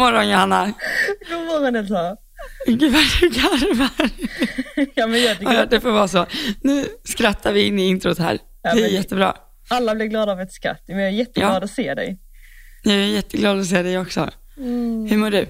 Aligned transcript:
morgon 0.00 0.28
Johanna. 0.28 0.72
God 1.30 1.46
morgon 1.46 1.76
Elsa. 1.76 2.16
Gud 2.66 2.92
vad 2.92 3.02
du 3.20 3.28
garvar. 3.28 4.10
Ja, 4.94 5.06
men 5.06 5.22
jag 5.22 5.38
tycker 5.38 5.52
Ja, 5.52 5.66
det 5.66 5.80
får 5.80 5.90
vara 5.90 6.08
så. 6.08 6.26
Nu 6.62 6.86
skrattar 7.04 7.52
vi 7.52 7.62
in 7.66 7.78
i 7.78 7.86
introt 7.88 8.18
här. 8.18 8.38
Ja, 8.62 8.74
Det 8.74 8.84
är 8.84 8.88
jättebra. 8.88 9.36
alla 9.68 9.94
blir 9.94 10.06
glada 10.06 10.32
av 10.32 10.40
ett 10.40 10.52
skratt. 10.52 10.82
Men 10.86 10.98
jag 10.98 11.06
är 11.08 11.12
jätteglad 11.12 11.62
Ja. 11.62 11.64
att 11.64 11.70
se 11.70 11.94
dig. 11.94 12.18
Jag 12.82 12.94
är 12.94 12.98
jätteglad 13.06 13.60
att 13.60 13.66
se 13.66 13.82
dig 13.82 13.98
också. 13.98 14.30
Mm. 14.56 15.06
Hur 15.10 15.16
mår 15.16 15.30
du? 15.30 15.46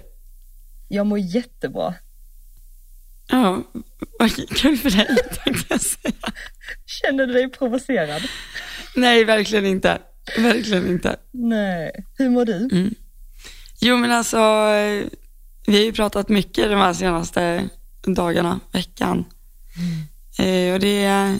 Jag 0.89 1.07
mår 1.07 1.19
jättebra. 1.19 1.95
Ja, 3.31 3.63
vad 4.19 4.49
kul 4.57 4.77
för 4.77 4.91
dig 4.91 5.07
tänkte 5.45 5.65
jag 5.69 5.81
säga. 5.81 6.15
Känner 6.87 7.27
du 7.27 7.33
dig 7.33 7.49
provocerad? 7.51 8.23
Nej, 8.97 9.25
verkligen 9.25 9.67
inte. 9.67 9.99
Verkligen 10.39 10.87
inte. 10.87 11.17
Nej. 11.33 11.91
Hur 12.19 12.29
mår 12.31 12.45
du? 12.45 12.55
Mm. 12.73 12.95
Jo 13.81 13.97
men 13.97 14.13
alltså, 14.13 14.37
vi 15.67 15.77
har 15.77 15.85
ju 15.85 15.93
pratat 15.93 16.29
mycket 16.29 16.71
de 16.71 16.77
här 16.77 16.93
senaste 16.93 17.69
dagarna, 18.07 18.61
veckan. 18.73 19.25
Eh, 20.39 20.75
och 20.75 20.81
det 20.81 21.05
är, 21.05 21.39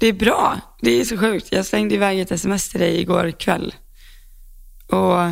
det 0.00 0.06
är 0.06 0.12
bra. 0.12 0.60
Det 0.80 0.90
är 0.90 1.04
så 1.04 1.18
sjukt. 1.18 1.52
Jag 1.52 1.66
slängde 1.66 1.94
iväg 1.94 2.20
ett 2.20 2.32
sms 2.32 2.68
till 2.68 2.80
dig 2.80 3.00
igår 3.00 3.30
kväll. 3.30 3.74
Och 4.86 5.30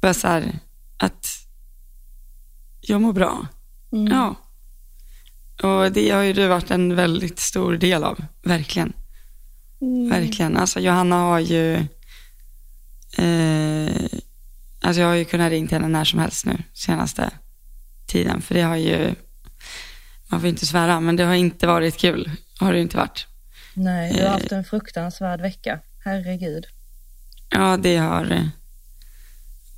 bara 0.00 0.14
så 0.14 0.28
här, 0.28 0.58
att 0.96 1.26
jag 2.80 3.00
mår 3.00 3.12
bra. 3.12 3.46
Mm. 3.92 4.12
Ja. 4.12 4.34
Och 5.62 5.92
det 5.92 6.10
har 6.10 6.22
ju 6.22 6.32
du 6.32 6.46
varit 6.46 6.70
en 6.70 6.94
väldigt 6.94 7.38
stor 7.38 7.76
del 7.76 8.04
av, 8.04 8.24
verkligen. 8.42 8.92
Mm. 9.80 10.10
Verkligen. 10.10 10.56
Alltså 10.56 10.80
Johanna 10.80 11.16
har 11.16 11.38
ju, 11.38 11.74
eh, 13.18 14.18
alltså 14.86 15.00
jag 15.00 15.08
har 15.08 15.14
ju 15.14 15.24
kunnat 15.24 15.50
ringa 15.50 15.68
henne 15.70 15.88
när 15.88 16.04
som 16.04 16.18
helst 16.18 16.46
nu 16.46 16.58
senaste 16.72 17.30
tiden. 18.06 18.42
För 18.42 18.54
det 18.54 18.62
har 18.62 18.76
ju, 18.76 19.14
man 20.28 20.40
får 20.40 20.48
inte 20.48 20.66
svära, 20.66 21.00
men 21.00 21.16
det 21.16 21.24
har 21.24 21.34
inte 21.34 21.66
varit 21.66 21.96
kul. 21.96 22.30
Har 22.58 22.72
det 22.72 22.80
inte 22.80 22.96
varit. 22.96 23.26
Nej, 23.74 24.12
du 24.12 24.22
har 24.22 24.30
haft 24.30 24.52
en 24.52 24.64
fruktansvärd 24.64 25.40
vecka. 25.40 25.80
Herregud. 26.04 26.66
Ja, 27.50 27.76
det 27.76 27.96
har 27.96 28.32
eh, 28.32 28.46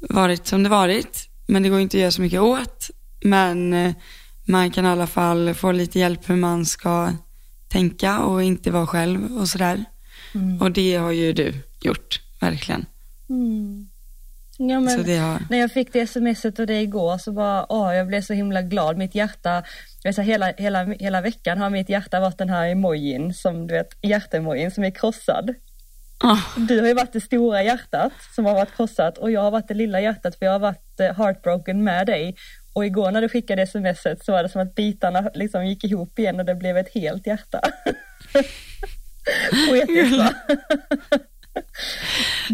varit 0.00 0.47
som 0.47 0.62
det 0.62 0.69
varit. 0.69 1.28
Men 1.47 1.62
det 1.62 1.69
går 1.69 1.81
inte 1.81 1.97
att 1.97 2.00
göra 2.00 2.11
så 2.11 2.22
mycket 2.22 2.41
åt. 2.41 2.91
Men 3.20 3.72
eh, 3.72 3.95
man 4.45 4.70
kan 4.70 4.84
i 4.84 4.89
alla 4.89 5.06
fall 5.06 5.55
få 5.55 5.72
lite 5.72 5.98
hjälp 5.98 6.31
hur 6.31 6.37
man 6.37 6.67
ska 6.67 7.12
tänka 7.69 8.19
och 8.19 8.43
inte 8.43 8.70
vara 8.70 8.87
själv 8.87 9.39
och 9.39 9.48
sådär. 9.48 9.84
Mm. 10.34 10.62
Och 10.62 10.72
det 10.72 10.97
har 10.97 11.11
ju 11.11 11.33
du 11.33 11.55
gjort, 11.81 12.20
verkligen. 12.41 12.87
Mm. 13.28 13.89
Ja, 14.61 14.81
men 14.81 15.19
har... 15.19 15.51
när 15.51 15.59
jag 15.59 15.73
fick 15.73 15.92
det 15.92 16.06
smset 16.06 16.59
och 16.59 16.67
det 16.67 16.81
igår 16.81 17.19
så 17.19 17.33
bara, 17.33 17.73
åh, 17.73 17.95
jag 17.95 18.06
blev 18.06 18.23
så 18.23 18.33
himla 18.33 18.62
glad. 18.62 18.97
Mitt 18.97 19.15
hjärta, 19.15 19.62
jag 20.03 20.15
säga, 20.15 20.25
hela, 20.25 20.53
hela, 20.56 20.84
hela 20.84 21.20
veckan 21.20 21.59
har 21.59 21.70
mitt 21.70 21.89
hjärta 21.89 22.20
varit 22.20 22.39
den 22.39 22.48
här 22.48 22.69
emojin, 22.69 23.34
som 23.34 23.67
du 23.67 23.75
vet, 23.75 23.89
hjärtemojin 24.03 24.70
som 24.70 24.84
är 24.84 24.91
krossad. 24.91 25.55
Ah, 26.25 26.39
Du 26.56 26.81
har 26.81 26.89
ju 26.89 26.95
varit 26.95 27.12
det 27.12 27.20
stora 27.20 27.62
hjärtat 27.62 28.12
som 28.34 28.45
har 28.45 28.55
varit 28.55 28.77
krossat 28.77 29.19
och 29.19 29.31
jag 29.31 29.41
har 29.41 29.50
varit 29.50 29.69
det 29.69 29.75
lilla 29.75 30.00
hjärtat 30.00 30.37
för 30.37 30.47
jag 30.47 30.53
har 30.53 30.59
varit 30.59 31.00
eh, 31.00 31.15
heartbroken 31.17 31.84
med 31.84 32.06
dig. 32.06 32.37
Och 32.72 32.87
igår 32.87 33.11
när 33.11 33.20
du 33.20 33.28
skickade 33.28 33.67
smset 33.67 34.25
så 34.25 34.33
var 34.33 34.43
det 34.43 34.48
som 34.48 34.62
att 34.62 34.75
bitarna 34.75 35.31
liksom 35.34 35.67
gick 35.67 35.84
ihop 35.84 36.19
igen 36.19 36.41
och 36.41 36.45
det 36.47 36.55
blev 36.55 36.77
ett 36.77 36.95
helt 36.95 37.27
hjärta. 37.27 37.61
Poetiskt 39.69 40.19
va? 40.19 40.34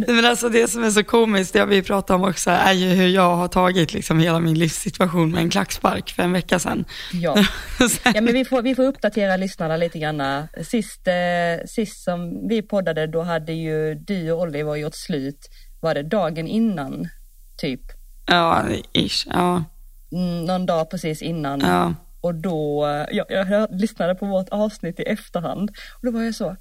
Men 0.06 0.24
alltså 0.24 0.48
det 0.48 0.68
som 0.70 0.84
är 0.84 0.90
så 0.90 1.04
komiskt, 1.04 1.52
det 1.52 1.58
har 1.58 1.66
vi 1.66 1.82
pratat 1.82 2.14
om 2.14 2.24
också, 2.24 2.50
är 2.50 2.72
ju 2.72 2.88
hur 2.88 3.08
jag 3.08 3.36
har 3.36 3.48
tagit 3.48 3.92
liksom 3.94 4.18
hela 4.18 4.40
min 4.40 4.58
livssituation 4.58 5.30
med 5.30 5.40
en 5.40 5.50
klackspark 5.50 6.10
för 6.10 6.22
en 6.22 6.32
vecka 6.32 6.58
sedan. 6.58 6.84
Ja. 7.12 7.36
Sen- 7.78 8.12
Ja 8.14 8.20
men 8.20 8.34
vi 8.34 8.44
får, 8.44 8.62
vi 8.62 8.74
får 8.74 8.82
uppdatera 8.82 9.36
lyssnarna 9.36 9.76
lite 9.76 9.98
grann. 9.98 10.22
Sist, 10.64 11.08
eh, 11.08 11.66
sist 11.66 12.04
som 12.04 12.48
vi 12.48 12.62
poddade 12.62 13.06
då 13.06 13.22
hade 13.22 13.52
ju 13.52 13.94
du 13.94 14.32
och 14.32 14.40
Oliver 14.42 14.76
gjort 14.76 14.94
slut, 14.94 15.48
var 15.80 15.94
det 15.94 16.02
dagen 16.02 16.46
innan 16.48 17.08
typ? 17.56 17.80
ja, 18.26 18.62
ish. 18.92 19.26
Ja, 19.30 19.64
Mm, 20.12 20.44
någon 20.44 20.66
dag 20.66 20.90
precis 20.90 21.22
innan. 21.22 21.60
ja. 21.60 21.94
Och 22.20 22.34
då, 22.34 22.84
jag, 23.10 23.26
jag 23.30 23.68
lyssnade 23.80 24.14
på 24.14 24.26
vårt 24.26 24.48
avsnitt 24.48 25.00
i 25.00 25.02
efterhand 25.02 25.70
och 25.94 26.06
då 26.06 26.10
var 26.10 26.22
jag 26.22 26.34
så, 26.34 26.56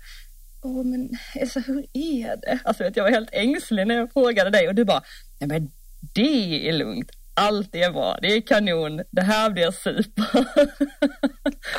åh 0.64 0.84
men 0.86 1.10
Elsa 1.36 1.60
hur 1.60 1.86
är 1.94 2.36
det? 2.42 2.60
Alltså 2.64 2.84
vet, 2.84 2.98
jag 2.98 3.04
var 3.04 3.12
helt 3.12 3.30
ängslig 3.34 3.88
när 3.88 3.96
jag 3.96 4.14
frågade 4.14 4.50
dig 4.50 4.68
och 4.68 4.76
du 4.76 4.86
bara, 4.86 5.02
nej 5.40 5.48
men 5.48 5.72
det 6.16 6.70
är 6.70 6.74
lugnt, 6.74 7.12
allt 7.34 7.76
är 7.76 7.92
bra, 7.92 8.18
det 8.22 8.28
är 8.28 8.42
kanon, 8.42 9.02
det 9.12 9.22
här 9.22 9.50
blir 9.50 9.72
super. 9.72 10.46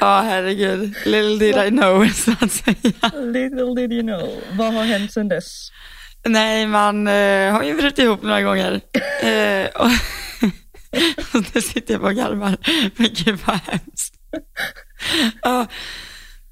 Ja, 0.00 0.20
herregud. 0.20 0.94
Little 1.04 1.36
did 1.38 1.56
I 1.56 1.70
know, 1.70 2.08
så 2.14 2.32
att 2.40 2.52
säga. 2.52 3.10
Little 3.14 3.74
did 3.74 3.92
you 3.92 4.02
know, 4.02 4.42
vad 4.52 4.74
har 4.74 4.84
hänt 4.84 5.12
sedan 5.12 5.28
dess? 5.28 5.70
Nej, 6.26 6.66
man 6.66 7.08
eh, 7.08 7.52
har 7.52 7.62
ju 7.62 7.74
brutit 7.74 7.98
ihop 7.98 8.22
några 8.22 8.42
gånger. 8.42 8.80
Eh, 9.22 9.66
och, 9.74 9.90
och 11.34 11.44
nu 11.54 11.60
sitter 11.60 11.94
jag 11.94 12.00
bara 12.00 12.10
och 12.10 12.16
garvar. 12.16 12.56
Men 12.96 13.08
gud 13.12 13.38
vad 13.46 13.56
hemskt. 13.56 14.14
Ja, 15.42 15.66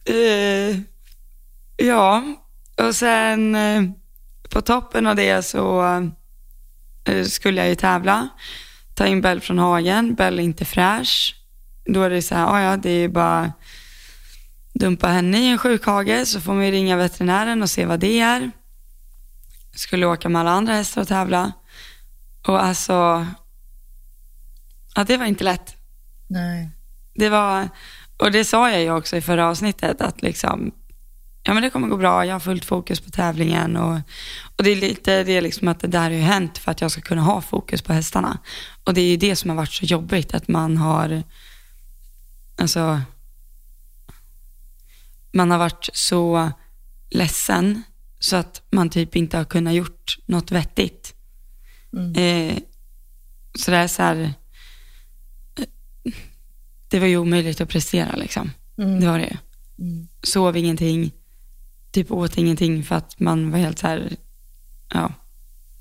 eh, 0.05 0.77
ja, 1.87 2.23
och 2.79 2.95
sen 2.95 3.55
eh, 3.55 3.83
på 4.51 4.61
toppen 4.61 5.07
av 5.07 5.17
det 5.17 5.43
så 5.43 5.83
eh, 7.05 7.25
skulle 7.25 7.61
jag 7.61 7.69
ju 7.69 7.75
tävla. 7.75 8.29
Ta 8.95 9.07
in 9.07 9.21
Bell 9.21 9.41
från 9.41 9.59
Hagen. 9.59 10.15
Bell 10.15 10.39
är 10.39 10.43
inte 10.43 10.65
fräsch. 10.65 11.37
Då 11.85 12.03
är 12.03 12.11
det 12.11 12.23
så 12.23 12.35
här, 12.35 12.47
"Ah, 12.47 12.61
ja 12.63 12.77
det 12.77 12.91
är 12.91 13.09
bara 13.09 13.53
dumpa 14.75 15.09
henne 15.09 15.39
i 15.39 15.49
en 15.49 15.59
sjukhage 15.59 16.27
så 16.27 16.41
får 16.41 16.55
man 16.55 16.65
ju 16.65 16.71
ringa 16.71 16.97
veterinären 16.97 17.63
och 17.63 17.71
se 17.71 17.87
vad 17.87 18.01
det 18.01 18.21
är 18.21 18.51
skulle 19.75 20.07
åka 20.07 20.29
med 20.29 20.41
alla 20.41 20.51
andra 20.51 20.73
hästar 20.75 21.01
och 21.03 21.09
tävla. 21.09 21.53
Och 22.47 22.65
alltså, 22.65 23.27
ja 24.95 25.05
det 25.07 25.17
var 25.17 25.27
inte 25.27 25.45
lätt. 25.45 25.77
Nej. 26.29 26.71
Det 27.15 27.29
var, 27.29 27.69
och 28.17 28.33
det 28.33 28.45
sa 28.45 28.71
jag 28.71 28.81
ju 28.83 28.93
också 28.93 29.17
i 29.17 29.21
förra 29.21 29.49
avsnittet, 29.49 30.01
att 30.01 30.23
liksom, 30.23 30.73
ja 31.53 31.55
men 31.55 31.63
det 31.63 31.71
kommer 31.71 31.89
gå 31.89 31.97
bra, 31.97 32.27
jag 32.27 32.35
har 32.35 32.41
fullt 32.41 32.65
fokus 32.65 33.01
på 33.01 33.11
tävlingen 33.11 33.77
och, 33.77 34.01
och 34.57 34.65
det 34.65 34.71
är 34.71 34.77
lite 34.77 35.25
det 35.25 35.41
liksom 35.41 35.69
att 35.69 35.81
det 35.81 35.87
där 35.87 36.01
har 36.03 36.11
ju 36.11 36.21
hänt 36.21 36.59
för 36.59 36.71
att 36.71 36.81
jag 36.81 36.91
ska 36.91 37.01
kunna 37.01 37.23
ha 37.23 37.41
fokus 37.41 37.83
på 37.83 37.93
hästarna. 37.93 38.39
Och 38.85 38.95
det 38.95 39.01
är 39.01 39.11
ju 39.11 39.17
det 39.17 39.37
som 39.37 39.51
har 39.51 39.57
varit 39.57 39.73
så 39.73 39.85
jobbigt, 39.85 40.35
att 40.35 40.49
man 40.49 40.77
har, 40.77 41.23
alltså, 42.57 43.01
man 45.33 45.51
har 45.51 45.59
varit 45.59 45.89
så 45.93 46.53
ledsen 47.11 47.83
så 48.19 48.37
att 48.37 48.63
man 48.71 48.91
typ 48.91 49.17
inte 49.17 49.37
har 49.37 49.45
kunnat 49.45 49.75
gjort 49.75 50.19
något 50.27 50.51
vettigt. 50.51 51.15
Mm. 51.93 52.15
Eh, 52.15 52.59
så 53.55 53.71
det 53.71 53.77
är 53.77 53.89
så 53.89 54.03
här, 54.03 54.35
eh, 55.57 55.65
det 56.89 57.01
var 57.01 57.07
ju 57.07 57.17
omöjligt 57.17 57.61
att 57.61 57.69
prestera 57.69 58.17
liksom. 58.17 58.51
Mm. 58.79 59.01
Det 59.01 59.07
var 59.07 59.19
det 59.19 59.25
ju. 59.25 59.37
Mm. 59.79 60.09
Sov 60.23 60.57
ingenting, 60.57 61.13
typ 61.93 62.11
åt 62.11 62.39
ingenting 62.39 62.85
för 62.85 62.95
att 62.95 63.21
man 63.21 63.51
var 63.51 63.59
helt 63.59 63.79
så 63.79 63.87
här, 63.87 64.17
ja, 64.89 65.15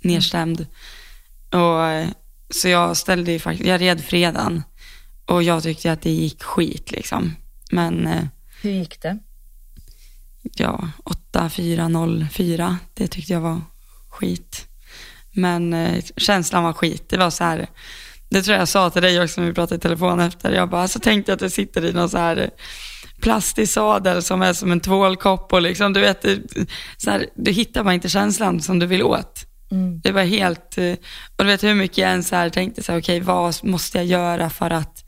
nedstämd. 0.01 0.65
Och, 1.51 2.13
så 2.49 2.67
jag 2.67 2.97
ställde 2.97 3.31
ju 3.31 3.39
faktiskt, 3.39 3.67
jag 3.67 3.81
red 3.81 4.03
fredagen 4.03 4.63
och 5.25 5.43
jag 5.43 5.63
tyckte 5.63 5.91
att 5.91 6.01
det 6.01 6.11
gick 6.11 6.43
skit 6.43 6.91
liksom. 6.91 7.35
Men 7.71 8.07
eh, 8.07 8.23
Hur 8.61 8.71
gick 8.71 9.01
det? 9.01 9.19
ja, 10.41 10.89
8, 11.03 11.49
4, 11.49 11.87
0, 11.87 12.27
4. 12.31 12.77
Det 12.93 13.07
tyckte 13.07 13.33
jag 13.33 13.41
var 13.41 13.61
skit. 14.09 14.67
Men 15.31 15.73
eh, 15.73 16.03
känslan 16.17 16.63
var 16.63 16.73
skit. 16.73 17.09
Det 17.09 17.17
var 17.17 17.29
så 17.29 17.43
här, 17.43 17.67
det 18.29 18.41
tror 18.41 18.53
jag 18.53 18.61
jag 18.61 18.67
sa 18.67 18.89
till 18.89 19.01
dig 19.01 19.23
också 19.23 19.41
när 19.41 19.47
vi 19.47 19.53
pratade 19.53 19.75
i 19.75 19.79
telefon 19.79 20.19
efter. 20.19 20.51
Jag 20.51 20.69
bara, 20.69 20.87
så 20.87 20.99
tänkte 20.99 21.31
jag 21.31 21.35
att 21.35 21.39
du 21.39 21.49
sitter 21.49 21.85
i 21.85 21.93
någon 21.93 22.09
så 22.09 22.17
här 22.17 22.49
plastig 23.21 23.69
sadel 23.69 24.23
som 24.23 24.41
är 24.41 24.53
som 24.53 24.71
en 24.71 24.79
tvålkopp 24.79 25.53
och 25.53 25.61
liksom, 25.61 25.93
du 25.93 25.99
vet, 25.99 26.25
så 26.97 27.11
här, 27.11 27.25
du 27.35 27.51
hittar 27.51 27.83
bara 27.83 27.93
inte 27.93 28.09
känslan 28.09 28.61
som 28.61 28.79
du 28.79 28.85
vill 28.85 29.03
åt. 29.03 29.45
Mm. 29.71 30.01
Det 30.03 30.11
var 30.11 30.23
helt, 30.23 30.77
eh, 30.77 30.93
och 31.37 31.43
du 31.43 31.45
vet 31.45 31.63
hur 31.63 31.75
mycket 31.75 31.97
jag 31.97 32.11
än 32.11 32.23
så 32.23 32.35
här 32.35 32.49
tänkte 32.49 32.83
så 32.83 32.91
här, 32.91 32.99
okej 32.99 33.19
vad 33.19 33.63
måste 33.63 33.97
jag 33.97 34.05
göra 34.05 34.49
för 34.49 34.69
att, 34.69 35.03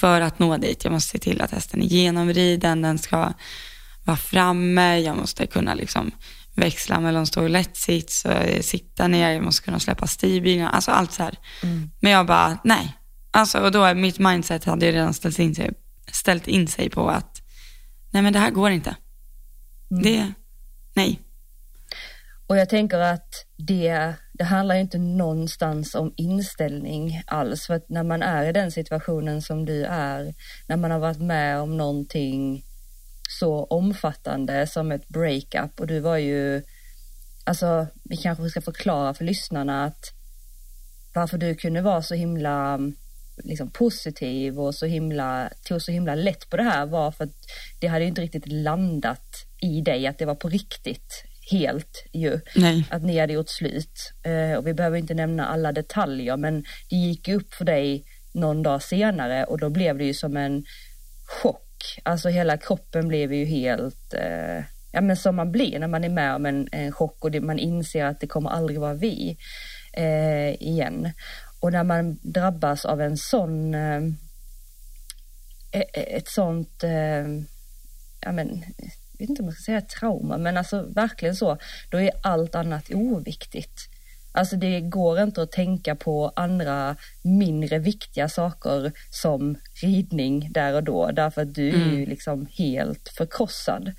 för 0.00 0.20
att 0.20 0.38
nå 0.38 0.56
dit? 0.56 0.84
Jag 0.84 0.92
måste 0.92 1.10
se 1.10 1.18
till 1.18 1.40
att 1.40 1.50
hästen 1.50 1.82
är 1.82 1.86
genomriden, 1.86 2.82
den 2.82 2.98
ska 2.98 3.32
vara 4.04 4.16
framme, 4.16 4.98
jag 4.98 5.16
måste 5.16 5.46
kunna 5.46 5.74
liksom 5.74 6.10
växla 6.54 7.00
mellan 7.00 7.26
stå 7.26 7.42
och 7.42 7.50
lätt 7.50 7.76
sits 7.76 8.24
eh, 8.24 8.60
sitta 8.60 9.08
ner, 9.08 9.30
jag 9.30 9.42
måste 9.42 9.64
kunna 9.64 9.80
släppa 9.80 10.06
stigbilarna, 10.06 10.70
alltså 10.70 10.90
allt 10.90 11.12
så 11.12 11.22
här. 11.22 11.38
Mm. 11.62 11.90
Men 12.00 12.12
jag 12.12 12.26
bara, 12.26 12.58
nej. 12.64 12.94
Alltså, 13.30 13.58
och 13.58 13.72
då 13.72 13.84
är 13.84 13.94
mitt 13.94 14.18
mindset 14.18 14.64
hade 14.64 14.86
ju 14.86 14.92
redan 14.92 15.14
ställt 15.14 15.38
in 15.38 15.54
sig, 15.54 15.70
ställt 16.12 16.48
in 16.48 16.68
sig 16.68 16.90
på 16.90 17.08
att, 17.08 17.37
nej 18.10 18.22
men 18.22 18.32
det 18.32 18.38
här 18.38 18.50
går 18.50 18.70
inte. 18.70 18.96
Mm. 19.90 20.02
Det, 20.02 20.32
nej. 20.94 21.20
Och 22.46 22.56
jag 22.56 22.68
tänker 22.68 22.98
att 22.98 23.46
det, 23.56 24.14
det 24.32 24.44
handlar 24.44 24.74
ju 24.74 24.80
inte 24.80 24.98
någonstans 24.98 25.94
om 25.94 26.14
inställning 26.16 27.22
alls. 27.26 27.66
För 27.66 27.74
att 27.74 27.88
när 27.88 28.02
man 28.02 28.22
är 28.22 28.48
i 28.48 28.52
den 28.52 28.72
situationen 28.72 29.42
som 29.42 29.64
du 29.64 29.84
är, 29.84 30.34
när 30.66 30.76
man 30.76 30.90
har 30.90 30.98
varit 30.98 31.20
med 31.20 31.60
om 31.60 31.76
någonting 31.76 32.64
så 33.28 33.64
omfattande 33.64 34.66
som 34.66 34.92
ett 34.92 35.08
breakup 35.08 35.80
och 35.80 35.86
du 35.86 36.00
var 36.00 36.16
ju, 36.16 36.62
alltså 37.44 37.86
vi 38.04 38.16
kanske 38.16 38.50
ska 38.50 38.60
förklara 38.60 39.14
för 39.14 39.24
lyssnarna 39.24 39.84
att 39.84 40.12
varför 41.14 41.38
du 41.38 41.54
kunde 41.54 41.80
vara 41.80 42.02
så 42.02 42.14
himla 42.14 42.78
liksom 43.44 43.70
positiv 43.70 44.60
och 44.60 44.74
så 44.74 44.86
himla, 44.86 45.50
tog 45.64 45.82
så 45.82 45.92
himla 45.92 46.14
lätt 46.14 46.50
på 46.50 46.56
det 46.56 46.62
här 46.62 46.86
var 46.86 47.10
för 47.10 47.24
att 47.24 47.36
det 47.80 47.86
hade 47.86 48.04
inte 48.04 48.20
riktigt 48.20 48.52
landat 48.52 49.46
i 49.60 49.80
dig 49.80 50.06
att 50.06 50.18
det 50.18 50.24
var 50.24 50.34
på 50.34 50.48
riktigt 50.48 51.24
helt 51.50 52.04
ju. 52.12 52.40
Nej. 52.56 52.86
Att 52.90 53.02
ni 53.02 53.18
hade 53.18 53.32
gjort 53.32 53.48
slut. 53.48 54.12
Eh, 54.22 54.58
och 54.58 54.66
vi 54.66 54.74
behöver 54.74 54.98
inte 54.98 55.14
nämna 55.14 55.46
alla 55.46 55.72
detaljer 55.72 56.36
men 56.36 56.64
det 56.90 56.96
gick 56.96 57.28
upp 57.28 57.54
för 57.54 57.64
dig 57.64 58.04
någon 58.32 58.62
dag 58.62 58.82
senare 58.82 59.44
och 59.44 59.58
då 59.58 59.70
blev 59.70 59.98
det 59.98 60.04
ju 60.04 60.14
som 60.14 60.36
en 60.36 60.64
chock. 61.26 61.98
Alltså 62.02 62.28
hela 62.28 62.56
kroppen 62.56 63.08
blev 63.08 63.32
ju 63.32 63.44
helt, 63.44 64.14
eh, 64.14 64.64
ja 64.92 65.00
men 65.00 65.16
som 65.16 65.36
man 65.36 65.52
blir 65.52 65.78
när 65.78 65.88
man 65.88 66.04
är 66.04 66.08
med 66.08 66.34
om 66.34 66.46
en, 66.46 66.68
en 66.72 66.92
chock 66.92 67.24
och 67.24 67.30
det, 67.30 67.40
man 67.40 67.58
inser 67.58 68.04
att 68.04 68.20
det 68.20 68.26
kommer 68.26 68.50
aldrig 68.50 68.80
vara 68.80 68.94
vi 68.94 69.36
eh, 69.92 70.62
igen. 70.62 71.12
Och 71.60 71.72
när 71.72 71.84
man 71.84 72.18
drabbas 72.22 72.84
av 72.84 73.00
en 73.00 73.16
sån, 73.16 73.74
eh, 73.74 74.02
e-, 75.72 75.90
e-, 75.92 76.16
ett 76.16 76.28
sånt, 76.28 76.84
eh, 76.84 77.26
ja 78.20 78.32
men 78.32 78.64
jag 79.12 79.18
vet 79.18 79.30
inte 79.30 79.42
om 79.42 79.46
man 79.46 79.54
ska 79.54 79.62
säga 79.62 79.80
trauma, 79.80 80.38
men 80.38 80.56
alltså 80.56 80.82
verkligen 80.82 81.36
så, 81.36 81.58
då 81.90 82.00
är 82.00 82.10
allt 82.22 82.54
annat 82.54 82.90
oviktigt. 82.94 83.88
Alltså 84.32 84.56
det 84.56 84.80
går 84.80 85.20
inte 85.20 85.42
att 85.42 85.52
tänka 85.52 85.94
på 85.94 86.32
andra 86.36 86.96
mindre 87.22 87.78
viktiga 87.78 88.28
saker 88.28 88.92
som 89.10 89.58
ridning 89.82 90.52
där 90.52 90.74
och 90.74 90.84
då, 90.84 91.10
därför 91.10 91.42
att 91.42 91.54
du 91.54 91.68
är 91.68 91.72
ju 91.76 91.94
Mm. 91.94 92.08
liksom 92.08 92.46
helt 92.58 93.08
förkrossad. 93.08 93.92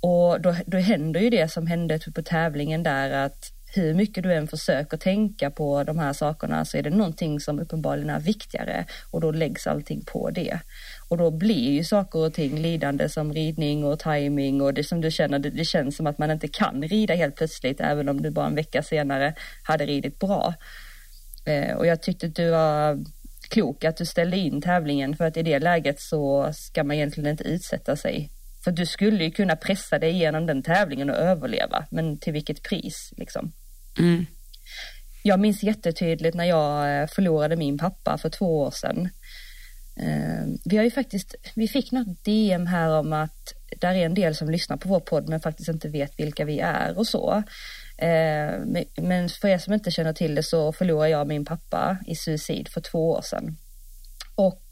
Och 0.00 0.40
då, 0.40 0.56
då 0.66 0.78
händer 0.78 1.20
ju 1.20 1.30
det 1.30 1.52
som 1.52 1.66
hände 1.66 1.98
på 2.14 2.22
tävlingen 2.22 2.82
där 2.82 3.10
att 3.10 3.52
hur 3.72 3.94
mycket 3.94 4.22
du 4.22 4.32
än 4.32 4.48
försöker 4.48 4.96
tänka 4.96 5.50
på 5.50 5.84
de 5.84 5.98
här 5.98 6.12
sakerna 6.12 6.64
så 6.64 6.76
är 6.76 6.82
det 6.82 6.90
någonting 6.90 7.40
som 7.40 7.60
uppenbarligen 7.60 8.10
är 8.10 8.20
viktigare 8.20 8.84
och 9.10 9.20
då 9.20 9.30
läggs 9.30 9.66
allting 9.66 10.04
på 10.04 10.30
det. 10.30 10.58
Och 11.08 11.18
då 11.18 11.30
blir 11.30 11.70
ju 11.70 11.84
saker 11.84 12.18
och 12.18 12.34
ting 12.34 12.58
lidande 12.58 13.08
som 13.08 13.32
ridning 13.32 13.84
och 13.84 13.98
timing 13.98 14.60
och 14.62 14.74
det 14.74 14.84
som 14.84 15.00
du 15.00 15.10
känner, 15.10 15.38
det, 15.38 15.50
det 15.50 15.64
känns 15.64 15.96
som 15.96 16.06
att 16.06 16.18
man 16.18 16.30
inte 16.30 16.48
kan 16.48 16.82
rida 16.82 17.14
helt 17.14 17.36
plötsligt 17.36 17.80
även 17.80 18.08
om 18.08 18.22
du 18.22 18.30
bara 18.30 18.46
en 18.46 18.54
vecka 18.54 18.82
senare 18.82 19.34
hade 19.62 19.86
ridit 19.86 20.18
bra. 20.18 20.54
Eh, 21.46 21.76
och 21.76 21.86
jag 21.86 22.02
tyckte 22.02 22.26
att 22.26 22.34
du 22.34 22.50
var 22.50 23.04
klok 23.48 23.84
att 23.84 23.96
du 23.96 24.06
ställde 24.06 24.36
in 24.36 24.62
tävlingen 24.62 25.16
för 25.16 25.24
att 25.24 25.36
i 25.36 25.42
det 25.42 25.58
läget 25.58 26.00
så 26.00 26.52
ska 26.52 26.84
man 26.84 26.96
egentligen 26.96 27.30
inte 27.30 27.44
utsätta 27.44 27.96
sig. 27.96 28.30
För 28.64 28.70
du 28.70 28.86
skulle 28.86 29.24
ju 29.24 29.30
kunna 29.30 29.56
pressa 29.56 29.98
dig 29.98 30.10
igenom 30.10 30.46
den 30.46 30.62
tävlingen 30.62 31.10
och 31.10 31.16
överleva, 31.16 31.86
men 31.90 32.18
till 32.18 32.32
vilket 32.32 32.62
pris 32.62 33.12
liksom? 33.16 33.52
Mm. 34.00 34.26
Jag 35.22 35.40
minns 35.40 35.62
jättetydligt 35.62 36.36
när 36.36 36.44
jag 36.44 37.02
eh, 37.02 37.06
förlorade 37.06 37.56
min 37.56 37.78
pappa 37.78 38.18
för 38.18 38.30
två 38.30 38.60
år 38.60 38.70
sedan. 38.70 39.08
Eh, 39.96 40.46
vi 40.64 40.76
har 40.76 40.84
ju 40.84 40.90
faktiskt, 40.90 41.34
vi 41.54 41.68
fick 41.68 41.92
något 41.92 42.24
DM 42.24 42.66
här 42.66 42.88
om 42.88 43.12
att 43.12 43.54
där 43.80 43.94
är 43.94 44.06
en 44.06 44.14
del 44.14 44.34
som 44.34 44.50
lyssnar 44.50 44.76
på 44.76 44.88
vår 44.88 45.00
podd 45.00 45.28
men 45.28 45.40
faktiskt 45.40 45.68
inte 45.68 45.88
vet 45.88 46.18
vilka 46.18 46.44
vi 46.44 46.60
är 46.60 46.98
och 46.98 47.06
så. 47.06 47.42
Eh, 47.98 48.58
men- 48.96 49.28
för 49.28 49.48
er 49.48 49.58
som 49.58 49.72
inte 49.74 49.90
känner 49.90 50.12
till 50.12 50.34
det 50.34 50.42
så 50.42 50.72
förlorade 50.72 51.10
jag 51.10 51.26
min 51.26 51.44
pappa 51.44 51.98
i 52.06 52.14
suicid 52.16 52.68
för 52.68 52.80
två 52.80 53.10
år 53.10 53.22
sedan. 53.22 53.56
Och 54.34 54.62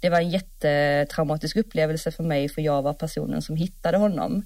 det 0.00 0.10
var 0.10 0.20
en 0.20 0.30
jättetraumatisk 0.30 1.56
upplevelse 1.56 2.10
för 2.10 2.22
mig 2.22 2.48
för 2.48 2.62
jag 2.62 2.82
var 2.82 2.94
personen 2.94 3.42
som 3.42 3.56
hittade 3.56 3.98
honom. 3.98 4.44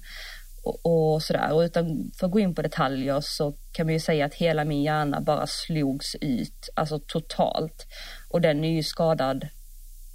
Och, 0.63 0.85
och 0.85 1.23
sådär. 1.23 1.53
Och 1.53 1.59
utan 1.59 2.11
för 2.19 2.25
att 2.25 2.31
gå 2.31 2.39
in 2.39 2.55
på 2.55 2.61
detaljer 2.61 3.21
så 3.21 3.53
kan 3.71 3.85
man 3.85 3.93
ju 3.93 3.99
säga 3.99 4.25
att 4.25 4.33
hela 4.33 4.65
min 4.65 4.83
hjärna 4.83 5.21
bara 5.21 5.47
slogs 5.47 6.15
ut, 6.15 6.69
alltså 6.75 6.99
totalt. 6.99 7.87
Och 8.29 8.41
den 8.41 8.63
är 8.63 8.71
ju 8.71 8.83
skadad 8.83 9.47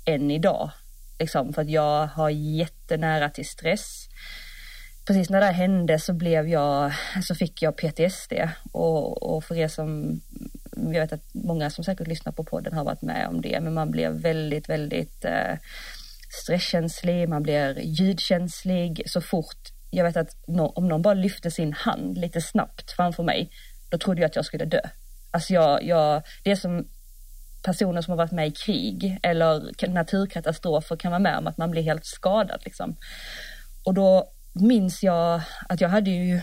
än 0.07 0.31
idag. 0.31 0.71
Liksom, 1.19 1.53
för 1.53 1.63
att 1.63 1.71
jag 1.71 2.07
har 2.07 2.31
jättenära 2.31 3.31
till 3.31 3.49
stress. 3.49 4.09
Precis 5.07 5.31
när 5.31 5.41
det 5.41 5.47
här 5.47 5.53
hände 5.53 5.99
så 5.99 6.13
blev 6.13 6.49
jag, 6.49 6.93
så 7.23 7.35
fick 7.35 7.63
jag 7.63 7.77
PTSD 7.77 8.33
och, 8.73 9.23
och 9.23 9.45
för 9.45 9.55
er 9.55 9.69
som, 9.69 10.21
jag 10.77 11.01
vet 11.01 11.13
att 11.13 11.35
många 11.35 11.71
som 11.71 11.85
säkert 11.85 12.07
lyssnar 12.07 12.33
på 12.33 12.45
podden 12.45 12.73
har 12.73 12.85
varit 12.85 13.03
med 13.03 13.29
om 13.29 13.41
det, 13.41 13.61
men 13.61 13.75
man 13.75 13.91
blev 13.91 14.13
väldigt, 14.13 14.69
väldigt 14.69 15.25
eh, 15.25 15.59
stresskänslig, 16.43 17.29
man 17.29 17.43
blir 17.43 17.81
ljudkänslig 17.81 19.03
så 19.07 19.21
fort, 19.21 19.73
jag 19.97 20.05
vet 20.05 20.17
att 20.17 20.37
om 20.75 20.89
någon 20.89 21.03
bara 21.03 21.15
lyfte 21.15 21.51
sin 21.51 21.73
hand 21.73 22.19
lite 22.19 22.41
snabbt 22.41 22.91
framför 22.91 23.23
mig, 23.23 23.51
då 23.91 23.99
trodde 23.99 24.21
jag 24.21 24.29
att 24.29 24.37
jag 24.37 24.45
skulle 24.45 24.65
dö. 24.65 24.81
Alltså 25.31 25.53
jag, 25.53 25.85
jag, 25.85 26.23
det 26.45 26.51
är 26.51 26.57
som 26.57 26.89
personer 27.63 28.03
som 28.03 28.11
har 28.11 28.17
varit 28.17 28.33
med 28.33 28.47
i 28.49 28.51
krig 28.51 29.19
eller 29.23 29.89
naturkatastrofer 29.89 30.97
kan 30.97 31.11
vara 31.11 31.19
med 31.19 31.39
om 31.39 31.47
att 31.47 31.59
man 31.59 31.71
blir 31.71 31.83
helt 31.83 32.07
skadad 32.07 32.61
liksom. 32.65 32.97
Och 33.85 33.95
då 33.95 34.33
minns 34.53 35.03
jag 35.03 35.41
att 35.69 35.81
jag 35.81 35.89
hade 35.89 36.11
ju 36.11 36.41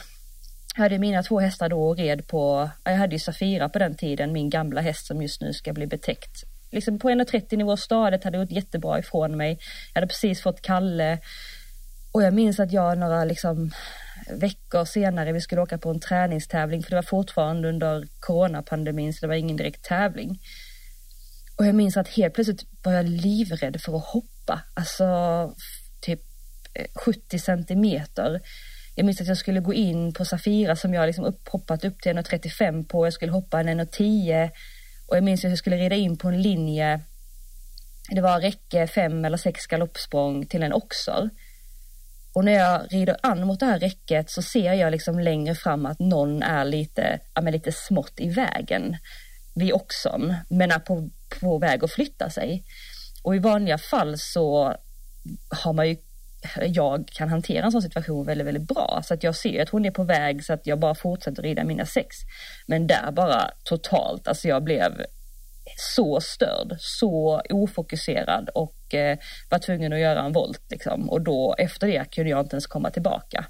jag 0.75 0.83
hade 0.83 0.97
mina 0.97 1.23
två 1.23 1.39
hästar 1.39 1.69
då 1.69 1.89
och 1.89 1.97
red 1.97 2.27
på, 2.27 2.69
jag 2.83 2.97
hade 2.97 3.15
ju 3.15 3.19
Safira 3.19 3.69
på 3.69 3.79
den 3.79 3.95
tiden, 3.95 4.33
min 4.33 4.49
gamla 4.49 4.81
häst 4.81 5.07
som 5.07 5.21
just 5.21 5.41
nu 5.41 5.53
ska 5.53 5.73
bli 5.73 5.87
betäckt. 5.87 6.43
Liksom 6.71 6.99
på 6.99 7.09
1,30 7.09 7.57
nivå 7.57 7.77
stadigt, 7.77 8.23
hade 8.23 8.37
gått 8.37 8.51
jättebra 8.51 8.99
ifrån 8.99 9.37
mig. 9.37 9.59
Jag 9.93 10.01
hade 10.01 10.07
precis 10.07 10.41
fått 10.41 10.61
Kalle. 10.61 11.19
Och 12.13 12.23
jag 12.23 12.33
minns 12.33 12.59
att 12.59 12.71
jag 12.71 12.97
några 12.97 13.23
liksom 13.23 13.71
veckor 14.29 14.85
senare, 14.85 15.31
vi 15.31 15.41
skulle 15.41 15.61
åka 15.61 15.77
på 15.77 15.89
en 15.89 15.99
träningstävling, 15.99 16.83
för 16.83 16.89
det 16.89 16.95
var 16.95 17.03
fortfarande 17.03 17.69
under 17.69 18.07
coronapandemin, 18.19 19.13
så 19.13 19.21
det 19.21 19.27
var 19.27 19.35
ingen 19.35 19.57
direkt 19.57 19.83
tävling. 19.83 20.39
Och 21.57 21.65
jag 21.65 21.75
minns 21.75 21.97
att 21.97 22.07
helt 22.07 22.33
plötsligt 22.33 22.65
var 22.83 22.93
jag 22.93 23.05
livrädd 23.05 23.81
för 23.81 23.97
att 23.97 24.05
hoppa, 24.05 24.61
alltså 24.73 25.05
typ 26.01 26.21
eh, 26.73 26.85
70 26.95 27.39
centimeter. 27.39 28.41
Jag 28.95 29.05
minns 29.05 29.21
att 29.21 29.27
jag 29.27 29.37
skulle 29.37 29.59
gå 29.59 29.73
in 29.73 30.13
på 30.13 30.25
Safira 30.25 30.75
som 30.75 30.93
jag 30.93 31.07
liksom 31.07 31.25
upp, 31.25 31.47
hoppat 31.47 31.85
upp 31.85 32.01
till 32.01 32.11
1,35 32.11 32.87
på, 32.87 33.05
jag 33.05 33.13
skulle 33.13 33.31
hoppa 33.31 33.59
en 33.59 33.81
1,10 33.81 34.49
och 35.07 35.17
jag 35.17 35.23
minns 35.23 35.45
att 35.45 35.51
jag 35.51 35.57
skulle 35.57 35.77
rida 35.77 35.95
in 35.95 36.17
på 36.17 36.27
en 36.27 36.41
linje, 36.41 36.99
det 38.09 38.21
var 38.21 38.39
räcke 38.39 38.87
fem 38.87 39.25
eller 39.25 39.37
sex 39.37 39.67
galoppsprång 39.67 40.45
till 40.45 40.63
en 40.63 40.73
oxer. 40.73 41.29
Och 42.33 42.45
när 42.45 42.51
jag 42.51 42.81
rider 42.89 43.17
an 43.21 43.47
mot 43.47 43.59
det 43.59 43.65
här 43.65 43.79
räcket 43.79 44.29
så 44.29 44.41
ser 44.41 44.73
jag 44.73 44.91
liksom 44.91 45.19
längre 45.19 45.55
fram 45.55 45.85
att 45.85 45.99
någon 45.99 46.43
är 46.43 46.65
lite, 46.65 47.19
ja, 47.33 47.41
men 47.41 47.53
lite 47.53 47.71
smått 47.71 48.13
i 48.17 48.29
vägen 48.29 48.97
vid 49.55 49.73
oxen, 49.73 50.35
men 50.49 50.71
är 50.71 50.79
på, 50.79 51.09
på 51.39 51.57
väg 51.57 51.83
att 51.83 51.91
flytta 51.91 52.29
sig. 52.29 52.63
Och 53.23 53.35
i 53.35 53.39
vanliga 53.39 53.77
fall 53.77 54.15
så 54.17 54.75
har 55.49 55.73
man 55.73 55.89
ju, 55.89 55.97
jag 56.67 57.07
kan 57.07 57.29
hantera 57.29 57.65
en 57.65 57.71
sån 57.71 57.81
situation 57.81 58.25
väldigt, 58.25 58.47
väldigt 58.47 58.67
bra. 58.67 59.01
Så 59.05 59.13
att 59.13 59.23
jag 59.23 59.35
ser 59.35 59.61
att 59.61 59.69
hon 59.69 59.85
är 59.85 59.91
på 59.91 60.03
väg 60.03 60.45
så 60.45 60.53
att 60.53 60.67
jag 60.67 60.79
bara 60.79 60.95
fortsätter 60.95 61.43
rida 61.43 61.63
mina 61.63 61.85
sex. 61.85 62.15
Men 62.67 62.87
där 62.87 63.11
bara 63.11 63.51
totalt, 63.63 64.27
alltså 64.27 64.47
jag 64.47 64.63
blev 64.63 65.05
så 65.77 66.21
störd, 66.21 66.75
så 66.79 67.41
ofokuserad 67.49 68.49
och 68.49 68.93
eh, 68.93 69.17
var 69.49 69.59
tvungen 69.59 69.93
att 69.93 69.99
göra 69.99 70.21
en 70.21 70.31
volt 70.31 70.61
liksom. 70.69 71.09
Och 71.09 71.21
då 71.21 71.55
efter 71.57 71.87
det 71.87 72.11
kunde 72.11 72.29
jag 72.29 72.39
inte 72.39 72.55
ens 72.55 72.67
komma 72.67 72.89
tillbaka. 72.89 73.45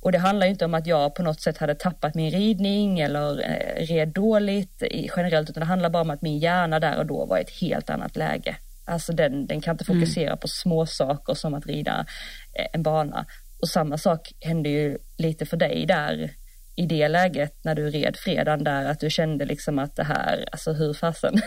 Och 0.00 0.12
det 0.12 0.18
handlar 0.18 0.46
inte 0.46 0.64
om 0.64 0.74
att 0.74 0.86
jag 0.86 1.14
på 1.14 1.22
något 1.22 1.40
sätt 1.40 1.58
hade 1.58 1.74
tappat 1.74 2.14
min 2.14 2.30
ridning 2.30 3.00
eller 3.00 3.40
eh, 3.40 3.86
red 3.86 4.08
dåligt 4.08 4.82
generellt, 5.16 5.50
utan 5.50 5.60
det 5.60 5.66
handlar 5.66 5.90
bara 5.90 6.02
om 6.02 6.10
att 6.10 6.22
min 6.22 6.38
hjärna 6.38 6.80
där 6.80 6.98
och 6.98 7.06
då 7.06 7.26
var 7.26 7.38
i 7.38 7.40
ett 7.40 7.60
helt 7.60 7.90
annat 7.90 8.16
läge. 8.16 8.56
Alltså 8.84 9.12
den, 9.12 9.46
den 9.46 9.60
kan 9.60 9.74
inte 9.74 9.84
fokusera 9.84 10.36
på 10.36 10.48
små 10.48 10.86
saker 10.86 11.34
som 11.34 11.54
att 11.54 11.66
rida 11.66 12.06
eh, 12.58 12.66
en 12.72 12.82
bana. 12.82 13.26
Och 13.60 13.68
samma 13.68 13.98
sak 13.98 14.32
hände 14.40 14.68
ju 14.68 14.98
lite 15.18 15.46
för 15.46 15.56
dig 15.56 15.86
där 15.86 16.30
i 16.76 16.86
det 16.86 17.08
läget 17.08 17.64
när 17.64 17.74
du 17.74 17.90
red 17.90 18.16
fredagen 18.16 18.64
där, 18.64 18.84
att 18.84 19.00
du 19.00 19.10
kände 19.10 19.44
liksom 19.44 19.78
att 19.78 19.96
det 19.96 20.04
här, 20.04 20.48
alltså 20.52 20.72
hur 20.72 20.94
fasen? 20.94 21.42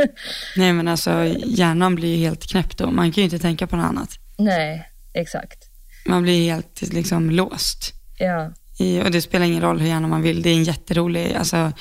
Nej 0.56 0.72
men 0.72 0.88
alltså 0.88 1.24
hjärnan 1.46 1.94
blir 1.94 2.16
ju 2.16 2.24
helt 2.24 2.46
knäpp 2.46 2.76
då. 2.76 2.90
Man 2.90 3.12
kan 3.12 3.22
ju 3.22 3.24
inte 3.24 3.38
tänka 3.38 3.66
på 3.66 3.76
något 3.76 3.86
annat. 3.86 4.10
Nej, 4.38 4.88
exakt. 5.14 5.58
Man 6.06 6.22
blir 6.22 6.50
helt 6.50 6.92
liksom 6.92 7.30
låst. 7.30 7.94
Ja, 8.18 8.52
I, 8.78 9.00
och 9.02 9.10
det 9.10 9.22
spelar 9.22 9.46
ingen 9.46 9.62
roll 9.62 9.80
hur 9.80 9.88
gärna 9.88 10.08
man 10.08 10.22
vill. 10.22 10.42
Det 10.42 10.50
är 10.50 10.54
en 10.54 10.64
jätterolig, 10.64 11.34
alltså 11.34 11.72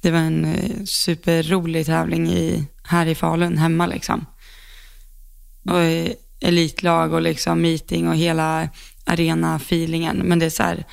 det 0.00 0.10
var 0.10 0.18
en 0.18 0.44
eh, 0.44 0.84
superrolig 0.84 1.86
tävling 1.86 2.28
i, 2.28 2.66
här 2.84 3.06
i 3.06 3.14
Falun, 3.14 3.58
hemma 3.58 3.86
liksom. 3.86 4.26
Och 5.70 5.82
eh, 5.82 6.12
elitlag 6.40 7.12
och 7.12 7.22
liksom 7.22 7.62
meeting 7.62 8.08
och 8.08 8.16
hela 8.16 8.68
arena-feelingen. 9.04 10.16
Men 10.16 10.38
det 10.38 10.46
är 10.46 10.50
så 10.50 10.62
här, 10.62 10.84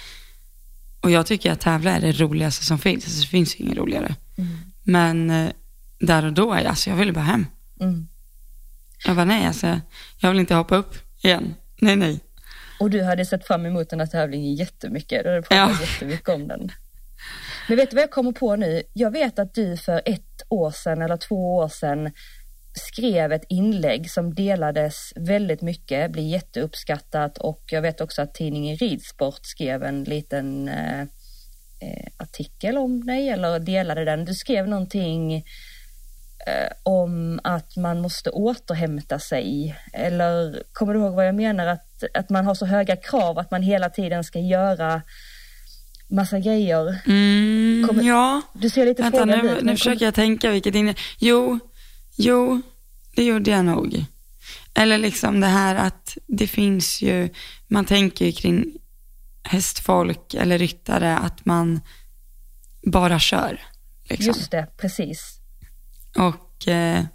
och 1.01 1.11
jag 1.11 1.25
tycker 1.25 1.51
att 1.51 1.59
tävla 1.59 1.91
är 1.91 2.01
det 2.01 2.11
roligaste 2.11 2.65
som 2.65 2.79
finns. 2.79 3.05
Alltså, 3.05 3.21
det 3.21 3.27
finns 3.27 3.55
ju 3.59 3.63
inget 3.63 3.77
roligare. 3.77 4.15
Mm. 4.37 4.49
Men 4.83 5.29
eh, 5.29 5.51
där 5.99 6.25
och 6.25 6.33
då, 6.33 6.53
alltså, 6.53 6.89
jag 6.89 6.97
ville 6.97 7.11
bara 7.13 7.23
hem. 7.25 7.45
Mm. 7.79 8.07
Jag 9.05 9.15
bara 9.15 9.25
nej, 9.25 9.45
alltså, 9.45 9.79
jag 10.19 10.29
vill 10.29 10.39
inte 10.39 10.55
hoppa 10.55 10.75
upp 10.75 10.95
igen. 11.21 11.55
Nej, 11.81 11.95
nej. 11.95 12.19
Och 12.79 12.89
du 12.89 13.03
hade 13.03 13.25
sett 13.25 13.47
fram 13.47 13.65
emot 13.65 13.89
den 13.89 13.99
här 13.99 14.07
tävlingen 14.07 14.55
jättemycket. 14.55 15.23
Du 15.23 15.29
hade 15.29 15.41
pratat 15.41 15.77
Ja. 15.79 15.85
jättemycket 15.85 16.29
om 16.29 16.47
den. 16.47 16.71
Men 17.67 17.77
vet 17.77 17.89
du 17.89 17.95
vad 17.95 18.03
jag 18.03 18.11
kommer 18.11 18.31
på 18.31 18.55
nu? 18.55 18.83
Jag 18.93 19.11
vet 19.11 19.39
att 19.39 19.53
du 19.53 19.77
för 19.77 20.01
ett 20.05 20.41
år 20.49 20.71
sedan 20.71 21.01
eller 21.01 21.17
två 21.17 21.55
år 21.57 21.69
sedan 21.69 22.11
skrev 22.77 23.31
ett 23.31 23.45
inlägg 23.49 24.11
som 24.11 24.33
delades 24.33 25.13
väldigt 25.15 25.61
mycket, 25.61 26.11
blev 26.11 26.25
jätteuppskattat 26.25 27.37
och 27.37 27.63
jag 27.71 27.81
vet 27.81 28.01
också 28.01 28.21
att 28.21 28.33
tidningen 28.33 28.77
Ridsport 28.77 29.39
skrev 29.41 29.83
en 29.83 30.03
liten 30.03 30.67
eh, 30.67 31.01
eh, 31.81 32.07
artikel 32.17 32.77
om 32.77 33.05
dig 33.05 33.29
eller 33.29 33.59
delade 33.59 34.05
den. 34.05 34.25
Du 34.25 34.33
skrev 34.33 34.67
någonting 34.67 35.35
eh, 36.47 36.71
om 36.83 37.39
att 37.43 37.77
man 37.77 38.01
måste 38.01 38.29
återhämta 38.29 39.19
sig. 39.19 39.75
Eller 39.93 40.63
kommer 40.73 40.93
du 40.93 40.99
ihåg 40.99 41.13
vad 41.13 41.27
jag 41.27 41.35
menar? 41.35 41.67
Att, 41.67 42.03
att 42.13 42.29
man 42.29 42.45
har 42.45 42.55
så 42.55 42.65
höga 42.65 42.95
krav 42.95 43.39
att 43.39 43.51
man 43.51 43.61
hela 43.61 43.89
tiden 43.89 44.23
ska 44.23 44.39
göra 44.39 45.01
massa 46.09 46.39
grejer. 46.39 46.97
Mm, 47.07 47.87
Kommer- 47.87 48.03
ja, 48.03 48.41
Du 48.53 48.69
ser 48.69 48.85
lite 48.85 49.01
vänta 49.01 49.25
nu, 49.25 49.57
nu 49.61 49.71
försöker 49.71 50.05
jag 50.05 50.13
tänka 50.13 50.51
vilket 50.51 50.75
inne. 50.75 50.95
Jo, 51.19 51.59
jo, 52.17 52.61
det 53.15 53.23
gjorde 53.23 53.51
jag 53.51 53.65
nog. 53.65 54.05
Eller 54.73 54.97
liksom 54.97 55.39
det 55.39 55.47
här 55.47 55.75
att 55.75 56.17
det 56.27 56.47
finns 56.47 57.01
ju, 57.01 57.29
man 57.67 57.85
tänker 57.85 58.25
ju 58.25 58.31
kring 58.31 58.65
hästfolk 59.43 60.33
eller 60.33 60.57
ryttare 60.57 61.17
att 61.17 61.45
man 61.45 61.81
bara 62.83 63.19
kör. 63.19 63.61
Liksom. 64.03 64.25
Just 64.25 64.51
det, 64.51 64.67
precis. 64.77 65.39
Och 66.15 66.67
eh, 66.67 67.05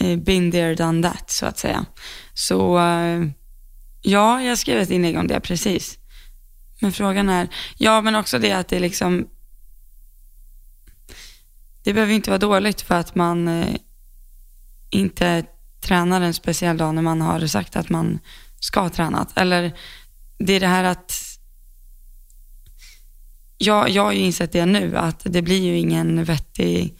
eh, 0.00 0.18
been 0.18 0.52
there, 0.52 0.74
done 0.74 1.10
that, 1.10 1.30
så 1.30 1.46
att 1.46 1.58
säga. 1.58 1.86
Så 2.34 2.78
eh, 2.78 3.26
ja, 4.02 4.42
jag 4.42 4.58
skrev 4.58 4.78
ett 4.78 4.90
inlägg 4.90 5.18
om 5.18 5.26
det, 5.26 5.40
precis. 5.40 5.98
Men 6.80 6.92
frågan 6.92 7.28
är, 7.28 7.48
ja 7.78 8.00
men 8.00 8.14
också 8.14 8.38
det 8.38 8.52
att 8.52 8.68
det 8.68 8.78
liksom, 8.78 9.28
det 11.82 11.92
behöver 11.92 12.12
inte 12.12 12.30
vara 12.30 12.38
dåligt 12.38 12.80
för 12.80 12.94
att 12.94 13.14
man 13.14 13.48
eh, 13.48 13.76
inte 14.90 15.44
tränar 15.80 16.20
en 16.20 16.34
speciell 16.34 16.76
dag 16.76 16.94
när 16.94 17.02
man 17.02 17.20
har 17.20 17.46
sagt 17.46 17.76
att 17.76 17.88
man 17.88 18.18
ska 18.60 18.80
ha 18.80 18.88
tränat. 18.88 19.38
Eller 19.38 19.72
det 20.38 20.52
är 20.52 20.60
det 20.60 20.66
här 20.66 20.84
att, 20.84 21.12
jag, 23.58 23.90
jag 23.90 24.04
har 24.04 24.12
ju 24.12 24.18
insett 24.18 24.52
det 24.52 24.66
nu, 24.66 24.96
att 24.96 25.22
det 25.24 25.42
blir 25.42 25.62
ju 25.62 25.78
ingen 25.78 26.24
vettig 26.24 26.98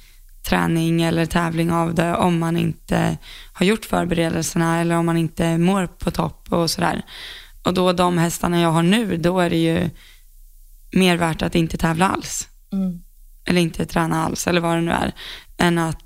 träning 0.49 1.03
eller 1.03 1.27
tävling 1.27 1.73
av 1.73 1.95
det 1.95 2.15
om 2.15 2.39
man 2.39 2.57
inte 2.57 3.19
har 3.53 3.67
gjort 3.67 3.85
förberedelserna 3.85 4.81
eller 4.81 4.97
om 4.97 5.07
man 5.07 5.17
inte 5.17 5.59
mår 5.59 5.87
på 5.87 6.11
topp 6.11 6.53
och 6.53 6.71
sådär. 6.71 7.03
Och 7.63 7.75
då 7.75 7.93
de 7.93 8.19
hästarna 8.19 8.61
jag 8.61 8.71
har 8.71 8.83
nu, 8.83 9.17
då 9.17 9.41
är 9.41 9.51
det 9.51 9.57
ju 9.57 9.91
mer 10.93 11.17
värt 11.17 11.43
att 11.43 11.55
inte 11.55 11.77
tävla 11.77 12.09
alls. 12.09 12.49
Mm. 12.73 13.01
Eller 13.45 13.61
inte 13.61 13.87
träna 13.87 14.25
alls, 14.25 14.47
eller 14.47 14.61
vad 14.61 14.77
det 14.77 14.81
nu 14.81 14.91
är. 14.91 15.13
Än 15.59 15.79
att 15.79 16.06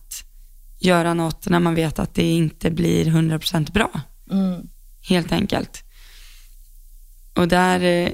göra 0.80 1.14
något 1.14 1.48
när 1.48 1.60
man 1.60 1.74
vet 1.74 1.98
att 1.98 2.14
det 2.14 2.30
inte 2.30 2.70
blir 2.70 3.04
100% 3.04 3.72
bra. 3.72 4.00
Mm. 4.30 4.68
Helt 5.08 5.32
enkelt. 5.32 5.84
Och 7.34 7.48
där... 7.48 7.80
eh, 7.80 8.12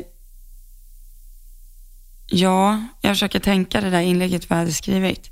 Ja, 2.28 2.82
jag 3.00 3.12
försöker 3.12 3.38
tänka 3.38 3.80
det 3.80 3.90
där 3.90 4.00
inlägget 4.00 4.50
vad 4.50 4.56
jag 4.58 4.60
hade 4.62 4.72
skrivit. 4.72 5.30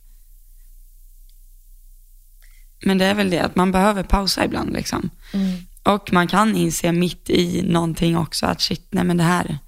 Men 2.84 2.98
det 2.98 3.04
är 3.04 3.14
väl 3.14 3.30
det 3.30 3.38
att 3.38 3.56
man 3.56 3.72
behöver 3.72 4.02
pausa 4.02 4.44
ibland 4.44 4.72
liksom. 4.72 5.10
Mm. 5.32 5.60
Och 5.82 6.12
man 6.12 6.28
kan 6.28 6.56
inse 6.56 6.92
mitt 6.92 7.30
i 7.30 7.62
någonting 7.62 8.16
också 8.16 8.46
att 8.46 8.60
shit, 8.60 8.86
nej 8.90 9.04
men 9.04 9.16
det 9.16 9.24
här, 9.24 9.58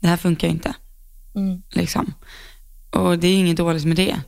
det 0.00 0.08
här 0.08 0.16
funkar 0.16 0.48
ju 0.48 0.52
inte. 0.54 0.74
Mm. 1.34 1.62
Liksom. 1.70 2.14
Och 2.90 3.18
det 3.18 3.28
är 3.28 3.36
inget 3.36 3.56
dåligt 3.56 3.84
med 3.84 3.96
det. 3.96 4.20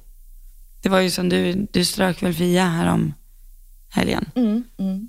Det 0.85 0.91
var 0.91 1.01
ju 1.01 1.11
som 1.11 1.29
du, 1.29 1.67
du 1.73 1.85
strök 1.85 2.23
väl 2.23 2.35
Fia 2.35 2.65
här 2.65 2.93
om 2.93 3.15
helgen. 3.91 4.31
Mm. 4.35 4.65
Mm. 4.79 5.09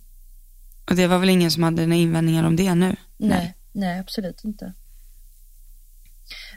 Och 0.90 0.96
det 0.96 1.08
var 1.08 1.18
väl 1.18 1.30
ingen 1.30 1.52
som 1.52 1.64
hade 1.64 1.82
några 1.82 1.96
invändningar 1.96 2.44
om 2.44 2.56
det 2.56 2.76
nu. 2.76 2.96
Nej. 3.18 3.54
Nej, 3.72 4.00
absolut 4.00 4.44
inte. 4.44 4.74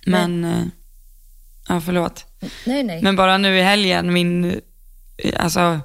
Men, 0.07 0.45
eh, 0.45 0.65
ja 1.69 1.81
förlåt. 1.81 2.27
Nej, 2.67 2.83
nej. 2.83 3.03
Men 3.03 3.17
bara 3.17 3.39
nu 3.39 3.59
i 3.59 3.63
helgen, 3.63 4.13
min, 4.13 4.61
alltså, 5.37 5.81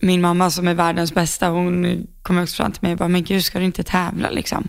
min 0.00 0.20
mamma 0.20 0.50
som 0.50 0.68
är 0.68 0.74
världens 0.74 1.14
bästa, 1.14 1.48
hon 1.48 2.06
kom 2.22 2.38
också 2.38 2.56
fram 2.56 2.72
till 2.72 2.82
mig 2.82 2.92
och 2.92 2.98
bara, 2.98 3.08
men 3.08 3.24
gud 3.24 3.44
ska 3.44 3.58
du 3.58 3.64
inte 3.64 3.82
tävla 3.82 4.30
liksom? 4.30 4.68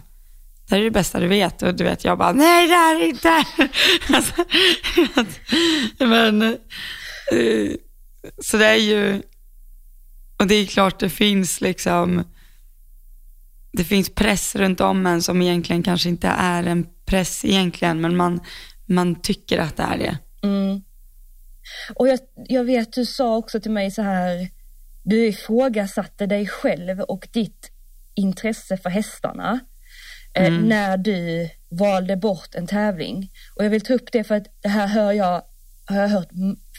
Det 0.68 0.76
här 0.76 0.82
är 0.82 0.86
det 0.86 0.92
bästa 0.92 1.20
du 1.20 1.28
vet. 1.28 1.62
Och 1.62 1.76
du 1.76 1.84
vet, 1.84 2.04
jag 2.04 2.18
bara, 2.18 2.32
nej 2.32 2.68
det 2.68 2.74
är 2.74 3.00
det 3.00 3.06
inte. 3.06 3.46
alltså, 4.14 4.46
men, 6.06 6.58
så 8.42 8.58
det 8.58 8.66
är 8.66 8.76
ju, 8.76 9.22
och 10.40 10.48
det 10.48 10.56
är 10.56 10.66
klart 10.66 11.00
det 11.00 11.10
finns 11.10 11.62
liksom, 11.62 12.24
det 13.72 13.84
finns 13.84 14.16
press 14.16 14.56
runt 14.56 14.82
om 14.82 15.06
en 15.06 15.22
som 15.22 15.42
egentligen 15.42 15.84
kanske 15.84 16.10
inte 16.10 16.28
är 16.28 16.64
en 16.64 16.88
press 17.06 17.46
egentligen, 17.46 18.02
men 18.02 18.18
man, 18.18 18.40
man 18.86 19.22
tycker 19.22 19.60
att 19.60 19.78
det 19.78 19.84
är 19.84 19.98
det. 19.98 20.18
Mm. 20.48 20.82
Och 21.96 22.08
jag, 22.08 22.20
jag 22.36 22.64
vet 22.64 22.94
du 22.94 23.06
sa 23.06 23.36
också 23.36 23.60
till 23.60 23.72
mig 23.72 23.92
så 23.92 24.02
här, 24.02 24.50
du 25.04 25.28
ifrågasatte 25.28 26.26
dig 26.26 26.48
själv 26.48 27.00
och 27.00 27.28
ditt 27.32 27.72
intresse 28.16 28.78
för 28.78 28.90
hästarna 28.90 29.60
eh, 30.34 30.48
Mm. 30.48 30.62
när 30.62 30.98
du 30.98 31.50
valde 31.70 32.18
bort 32.18 32.56
en 32.56 32.68
tävling. 32.68 33.32
Och 33.56 33.66
jag 33.66 33.70
vill 33.70 33.82
ta 33.82 33.94
upp 33.94 34.12
det 34.12 34.24
för 34.24 34.36
att 34.36 34.48
det 34.62 34.70
här 34.70 34.88
hör 34.88 35.12
jag, 35.12 35.42
har 35.86 36.02
jag 36.02 36.08
hört 36.08 36.30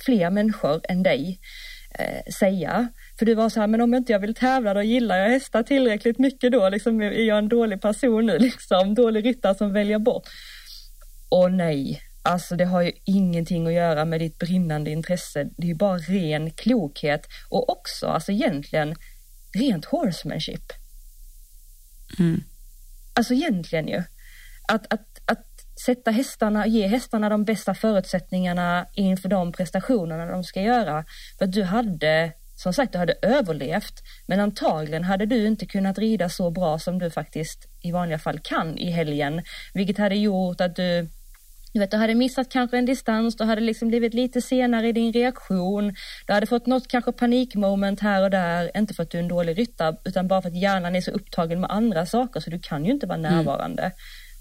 fler 0.05 0.31
människor 0.31 0.81
än 0.89 1.03
dig 1.03 1.41
eh, 1.99 2.33
säga. 2.39 2.89
För 3.19 3.27
du 3.27 3.35
var 3.35 3.49
så 3.49 3.61
här, 3.61 3.67
men 3.67 3.81
om 3.81 3.95
inte 3.95 4.13
jag 4.13 4.19
vill 4.19 4.35
tävla 4.35 4.75
då 4.75 4.83
gillar 4.83 5.19
jag 5.19 5.31
hästar 5.31 5.63
tillräckligt 5.63 6.19
mycket 6.19 6.53
då, 6.53 6.69
liksom 6.69 7.03
är 7.03 7.11
jag 7.11 7.39
en 7.39 7.49
dålig 7.49 7.83
person 7.83 8.27
nu 8.27 8.39
liksom, 8.39 8.95
dålig 8.95 9.25
ryttare 9.25 9.55
som 9.55 9.73
väljer 9.73 9.99
bort. 9.99 10.29
Och 11.29 11.53
nej, 11.53 12.03
alltså 12.23 12.57
det 12.57 12.65
har 12.65 12.83
ju 12.83 12.93
ingenting 13.05 13.67
att 13.67 13.73
göra 13.73 14.05
med 14.05 14.21
ditt 14.21 14.39
brinnande 14.39 14.91
intresse. 14.91 15.45
Det 15.57 15.67
är 15.67 15.69
ju 15.69 15.75
bara 15.75 15.99
ren 15.99 16.51
klokhet 16.51 17.27
och 17.49 17.71
också, 17.71 18.07
alltså 18.07 18.33
egentligen, 18.33 18.95
rent 19.55 19.85
horsemanship. 19.85 20.73
Mm. 22.19 22.45
Alltså 23.15 23.35
egentligen 23.35 23.89
ju. 23.89 24.03
Att, 24.69 24.93
att 24.93 25.14
sätta 25.87 26.11
hästarna, 26.11 26.67
ge 26.67 26.87
hästarna 26.87 27.29
de 27.29 27.45
bästa 27.45 27.75
förutsättningarna 27.75 28.87
inför 28.95 29.29
de 29.29 29.53
prestationerna 29.53 30.27
de 30.27 30.45
ska 30.45 30.63
göra. 30.63 31.05
För 31.39 31.45
att 31.45 31.53
du 31.53 31.63
hade, 31.63 32.33
som 32.57 32.73
sagt, 32.73 32.93
du 32.93 32.99
hade 32.99 33.15
överlevt, 33.23 34.03
men 34.27 34.41
antagligen 34.41 35.05
hade 35.05 35.27
du 35.27 35.47
inte 35.47 35.67
kunnat 35.67 35.99
rida 35.99 36.29
så 36.29 36.51
bra 36.51 36.79
som 36.79 36.99
du 36.99 37.11
faktiskt 37.11 37.69
i 37.83 37.93
vanliga 37.93 38.19
fall 38.19 38.39
kan 38.39 38.79
i 38.79 38.91
helgen, 38.91 39.43
vilket 39.75 39.99
hade 39.99 40.17
gjort 40.17 40.61
att 40.61 40.77
du 40.77 41.09
du 41.75 41.81
vet, 41.81 41.91
du 41.91 41.97
hade 41.97 42.15
missat 42.15 42.49
kanske 42.49 42.79
en 42.79 42.87
distans, 42.87 43.37
du 43.37 43.45
hade 43.45 43.61
liksom 43.61 43.89
blivit 43.89 44.15
lite 44.15 44.41
senare 44.43 44.89
i 44.89 44.93
din 44.93 45.13
reaktion, 45.13 45.95
du 46.27 46.33
hade 46.33 46.47
fått 46.47 46.67
något 46.67 46.89
kanske 46.89 47.13
panikmoment 47.13 48.01
här 48.01 48.23
och 48.23 48.31
där, 48.31 48.71
inte 48.77 48.95
för 48.95 49.03
att 49.03 49.11
du 49.11 49.19
är 49.19 49.23
en 49.23 49.29
dålig 49.29 49.59
ryttare, 49.59 49.97
utan 50.05 50.29
bara 50.29 50.43
för 50.43 50.49
att 50.49 50.61
hjärnan 50.61 50.97
är 50.97 51.01
så 51.01 51.11
upptagen 51.11 51.61
med 51.61 51.71
andra 51.71 52.07
saker, 52.07 52.41
så 52.41 52.51
du 52.51 52.59
kan 52.59 52.85
ju 52.85 52.93
inte 52.93 53.07
vara 53.07 53.19
närvarande. 53.19 53.93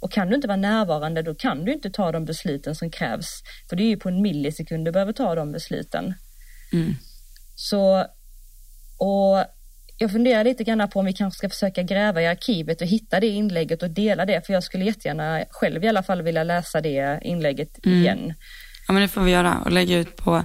Och 0.03 0.12
kan 0.12 0.29
du 0.29 0.36
inte 0.36 0.48
vara 0.48 0.57
närvarande, 0.57 1.22
då 1.22 1.36
kan 1.36 1.65
du 1.65 1.74
inte 1.74 1.89
ta 1.89 2.12
de 2.12 2.25
besluten 2.25 2.75
som 2.75 2.91
krävs, 2.91 3.43
för 3.69 3.75
det 3.75 3.83
är 3.83 3.88
ju 3.88 3.98
på 3.98 4.10
en 4.10 4.22
millisekund 4.22 4.86
du 4.86 4.91
behöver 4.91 5.13
ta 5.13 5.36
de 5.36 5.51
besluten. 5.51 6.13
Mm. 6.74 6.95
Så, 7.55 8.05
och 8.98 9.45
jag 9.98 10.12
funderar 10.12 10.43
lite 10.43 10.63
grann 10.63 10.89
på 10.89 11.00
om 11.00 11.05
vi 11.05 11.13
kanske 11.13 11.38
ska 11.38 11.50
försöka 11.50 11.83
gräva 11.83 12.22
i 12.22 12.27
arkivet 12.27 12.81
och 12.81 12.88
hitta 12.88 13.19
det 13.19 13.27
inlägget 13.27 13.83
och 13.83 13.89
dela 13.89 14.25
det, 14.25 14.45
för 14.45 14.53
jag 14.53 14.63
skulle 14.63 14.86
jättegärna 14.86 15.43
själv 15.50 15.83
i 15.83 15.88
alla 15.88 16.03
fall 16.03 16.22
vilja 16.22 16.43
läsa 16.43 16.81
det 16.81 17.19
inlägget 17.22 17.86
Mm. 17.86 18.00
igen. 18.01 18.33
Ja 18.88 18.93
men 18.93 19.01
det 19.01 19.07
får 19.07 19.22
vi 19.22 19.31
göra 19.31 19.57
och 19.65 19.72
lägga 19.72 19.98
ut 19.98 20.15
på 20.15 20.43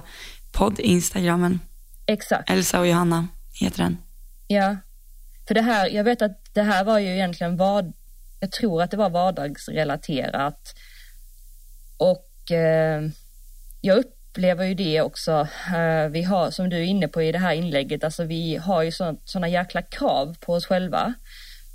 podd 0.51 0.79
Instagrammen. 0.79 1.59
Exakt, 2.05 2.49
Elsa 2.49 2.79
och 2.79 2.87
Johanna 2.87 3.27
heter 3.61 3.83
den. 3.83 3.97
ja. 4.47 4.75
För 5.47 5.53
det 5.55 5.61
här, 5.61 5.89
jag 5.89 6.03
vet 6.03 6.21
att 6.21 6.53
det 6.53 6.61
här 6.61 6.83
var 6.83 6.99
ju 6.99 7.07
egentligen 7.13 7.57
vad, 7.57 7.93
jag 8.39 8.51
tror 8.51 8.81
att 8.81 8.91
det 8.91 8.97
var 8.97 9.09
vardagsrelaterat. 9.09 10.75
Och 11.97 12.51
eh, 12.51 13.01
jag 13.81 13.97
upplever 13.97 14.65
ju 14.65 14.73
det 14.73 15.01
också, 15.01 15.47
eh, 15.75 16.07
vi 16.09 16.23
har, 16.23 16.51
som 16.51 16.69
du 16.69 16.77
är 16.77 16.83
inne 16.83 17.07
på 17.07 17.21
i 17.21 17.31
det 17.31 17.39
här 17.39 17.53
inlägget, 17.53 18.03
alltså 18.03 18.23
vi 18.23 18.55
har 18.55 18.83
ju 18.83 18.91
sådana 19.25 19.47
jäkla 19.47 19.81
krav 19.81 20.35
på 20.39 20.53
oss 20.53 20.65
själva. 20.65 21.13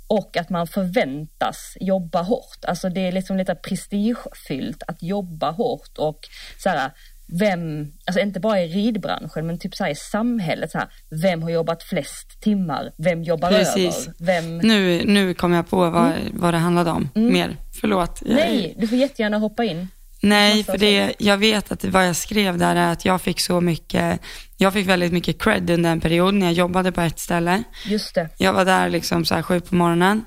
och 0.07 0.37
att 0.37 0.49
man 0.49 0.67
förväntas 0.67 1.77
jobba 1.79 2.21
hårt. 2.21 2.65
Alltså 2.67 2.89
det 2.89 3.07
är 3.07 3.11
liksom 3.11 3.37
lite 3.37 3.55
prestigefyllt 3.55 4.83
att 4.87 5.03
jobba 5.03 5.51
hårt 5.51 5.97
och 5.97 6.19
så 6.57 6.69
här, 6.69 6.91
vem, 7.27 7.91
alltså 8.05 8.21
inte 8.21 8.39
bara 8.39 8.61
i 8.61 8.67
ridbranschen 8.67 9.47
men 9.47 9.59
typ 9.59 9.75
så 9.75 9.87
i 9.87 9.95
samhället 9.95 10.71
så 10.71 10.77
här, 10.77 10.87
vem 11.21 11.41
har 11.41 11.49
jobbat 11.49 11.83
flest 11.83 12.41
timmar, 12.41 12.91
vem 12.97 13.23
jobbar 13.23 13.49
Precis. 13.49 14.07
över, 14.07 14.25
vem... 14.25 14.57
Nu, 14.57 15.03
nu 15.05 15.33
kom 15.33 15.53
jag 15.53 15.69
på 15.69 15.89
vad, 15.89 16.13
vad 16.33 16.53
det 16.53 16.57
handlade 16.57 16.91
om 16.91 17.09
mer. 17.13 17.57
Förlåt. 17.81 18.21
Nej, 18.25 18.75
du 18.77 18.87
får 18.87 18.97
jättegärna 18.97 19.37
hoppa 19.37 19.63
in. 19.63 19.87
Nej, 20.21 20.63
för 20.63 20.77
det, 20.77 21.13
jag 21.19 21.37
vet 21.37 21.71
att 21.71 21.85
vad 21.85 22.07
jag 22.07 22.15
skrev 22.15 22.57
där 22.57 22.75
är 22.75 22.91
att 22.91 23.05
jag 23.05 23.21
fick 23.21 23.39
så 23.39 23.61
mycket, 23.61 24.19
jag 24.57 24.73
fick 24.73 24.87
väldigt 24.87 25.13
mycket 25.13 25.41
cred 25.41 25.69
under 25.69 25.91
en 25.91 26.01
period 26.01 26.33
när 26.33 26.45
jag 26.45 26.53
jobbade 26.53 26.91
på 26.91 27.01
ett 27.01 27.19
ställe. 27.19 27.63
Just 27.85 28.15
det. 28.15 28.29
Jag 28.37 28.53
var 28.53 28.65
där 28.65 28.89
liksom 28.89 29.25
så 29.25 29.35
här 29.35 29.41
sju 29.41 29.59
på 29.59 29.75
morgonen. 29.75 30.25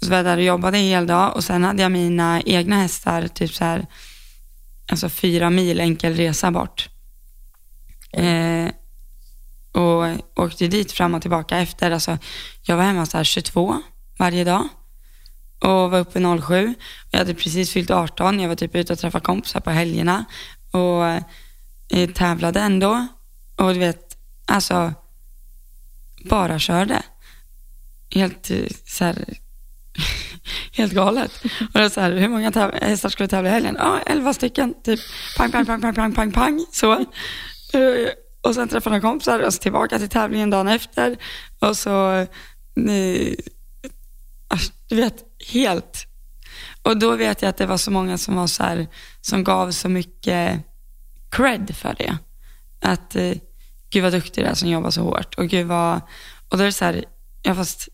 Och 0.00 0.04
så 0.04 0.10
var 0.10 0.16
jag 0.16 0.26
där 0.26 0.36
och 0.36 0.42
jobbade 0.42 0.78
en 0.78 0.84
hel 0.84 1.06
dag 1.06 1.36
och 1.36 1.44
sen 1.44 1.64
hade 1.64 1.82
jag 1.82 1.92
mina 1.92 2.42
egna 2.46 2.76
hästar 2.76 3.28
typ 3.28 3.52
så 3.52 3.64
här, 3.64 3.86
alltså 4.88 5.08
fyra 5.08 5.50
mil 5.50 5.80
enkel 5.80 6.14
resa 6.14 6.50
bort. 6.50 6.88
Eh, 8.12 8.68
och 9.72 10.04
åkte 10.44 10.68
dit 10.68 10.92
fram 10.92 11.14
och 11.14 11.22
tillbaka 11.22 11.58
efter, 11.58 11.90
alltså 11.90 12.18
jag 12.62 12.76
var 12.76 12.84
hemma 12.84 13.06
så 13.06 13.16
här 13.16 13.24
22 13.24 13.82
varje 14.18 14.44
dag 14.44 14.68
och 15.64 15.90
var 15.90 15.98
uppe 15.98 16.40
07. 16.42 16.74
Jag 17.10 17.18
hade 17.18 17.34
precis 17.34 17.70
fyllt 17.70 17.90
18, 17.90 18.40
jag 18.40 18.48
var 18.48 18.56
typ 18.56 18.74
ute 18.74 18.92
och 18.92 18.98
träffade 18.98 19.24
kompisar 19.24 19.60
på 19.60 19.70
helgerna 19.70 20.24
och 20.70 21.06
eh, 21.98 22.10
tävlade 22.10 22.60
ändå. 22.60 23.06
Och 23.56 23.72
du 23.72 23.78
vet, 23.78 24.16
alltså 24.46 24.94
bara 26.24 26.58
körde. 26.58 27.02
Helt 28.10 28.50
eh, 28.50 28.58
så 28.86 29.04
här, 29.04 29.24
helt 30.72 30.92
galet. 30.92 31.44
Och 31.74 31.80
det 31.80 31.90
så 31.90 32.00
här, 32.00 32.12
hur 32.12 32.28
många 32.28 32.50
täv- 32.50 32.84
hästar 32.84 33.08
skulle 33.08 33.28
tävla 33.28 33.48
i 33.48 33.52
helgen? 33.52 33.76
Ja, 33.78 34.00
elva 34.06 34.34
stycken. 34.34 34.74
Typ 34.82 35.00
pang, 35.36 35.52
pang, 35.52 35.66
pang, 35.66 35.80
pang, 35.80 35.94
pang, 35.94 36.12
pang, 36.12 36.32
pang. 36.32 36.66
Så. 36.72 36.92
Eh, 36.92 38.08
och 38.40 38.54
sen 38.54 38.68
träffade 38.68 38.96
jag 38.96 39.02
kompisar 39.02 39.40
och 39.40 39.54
så 39.54 39.60
tillbaka 39.60 39.98
till 39.98 40.08
tävlingen 40.08 40.50
dagen 40.50 40.68
efter. 40.68 41.16
Och 41.58 41.76
så, 41.76 42.26
ni... 42.76 43.36
Alltså, 44.48 44.72
du 44.88 44.96
vet, 44.96 45.24
helt. 45.52 46.06
Och 46.82 46.98
då 46.98 47.16
vet 47.16 47.42
jag 47.42 47.48
att 47.48 47.56
det 47.56 47.66
var 47.66 47.76
så 47.76 47.90
många 47.90 48.18
som 48.18 48.36
var 48.36 48.46
så 48.46 48.62
här, 48.62 48.86
som 49.20 49.44
gav 49.44 49.70
så 49.70 49.88
mycket 49.88 50.60
cred 51.30 51.76
för 51.76 51.94
det. 51.98 52.18
Att, 52.80 53.16
eh, 53.16 53.32
gud 53.90 54.02
vad 54.02 54.12
duktig 54.12 54.44
du 54.44 54.48
är 54.48 54.54
som 54.54 54.68
jobbar 54.68 54.90
så 54.90 55.02
hårt. 55.02 55.34
Och 55.34 55.48
gud 55.48 55.66
vad, 55.66 56.00
och 56.48 56.58
då 56.58 56.62
är 56.62 56.66
det 56.66 56.72
så 56.72 56.84
här, 56.84 57.04
ja 57.42 57.54
fast 57.54 57.88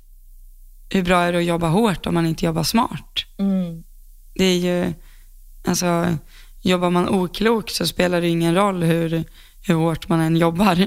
hur 0.91 1.03
bra 1.03 1.23
är 1.23 1.33
det 1.33 1.39
att 1.39 1.45
jobba 1.45 1.69
hårt 1.69 2.07
om 2.07 2.15
man 2.15 2.27
inte 2.27 2.45
jobbar 2.45 2.63
smart? 2.63 3.25
Mm. 3.39 3.83
Det 4.35 4.45
är 4.45 4.59
ju, 4.59 4.93
alltså, 5.65 6.17
jobbar 6.63 6.91
man 6.91 7.09
oklokt 7.09 7.75
så 7.75 7.87
spelar 7.87 8.21
det 8.21 8.29
ingen 8.29 8.55
roll 8.55 8.83
hur, 8.83 9.25
hur 9.67 9.75
hårt 9.75 10.09
man 10.09 10.21
än 10.21 10.37
jobbar. 10.37 10.87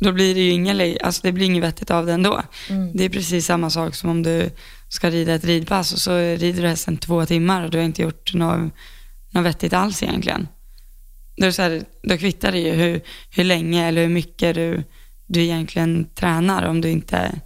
Då 0.00 0.12
blir 0.12 0.34
det 0.34 0.40
ju 0.40 0.50
ingen, 0.50 0.96
alltså 1.00 1.20
det 1.22 1.32
blir 1.32 1.46
inget 1.46 1.62
vettigt 1.62 1.90
av 1.90 2.06
det 2.06 2.12
ändå. 2.12 2.42
Mm. 2.70 2.96
Det 2.96 3.04
är 3.04 3.08
precis 3.08 3.46
samma 3.46 3.70
sak 3.70 3.94
som 3.94 4.10
om 4.10 4.22
du 4.22 4.50
ska 4.88 5.10
rida 5.10 5.34
ett 5.34 5.44
ridpass 5.44 5.92
och 5.92 5.98
så 5.98 6.16
rider 6.18 6.62
du 6.62 6.68
hästen 6.68 6.96
två 6.96 7.26
timmar 7.26 7.64
och 7.64 7.70
du 7.70 7.78
har 7.78 7.84
inte 7.84 8.02
gjort 8.02 8.34
något, 8.34 8.72
något 9.30 9.44
vettigt 9.44 9.72
alls 9.72 10.02
egentligen. 10.02 10.48
Då, 11.36 11.46
är 11.46 11.50
så 11.50 11.62
här, 11.62 11.84
då 12.02 12.18
kvittar 12.18 12.52
det 12.52 12.58
ju 12.58 12.72
hur, 12.72 13.00
hur 13.30 13.44
länge 13.44 13.88
eller 13.88 14.02
hur 14.02 14.08
mycket 14.08 14.54
du, 14.54 14.84
du 15.26 15.42
egentligen 15.42 16.06
tränar 16.14 16.62
om 16.62 16.80
du 16.80 16.90
inte 16.90 17.40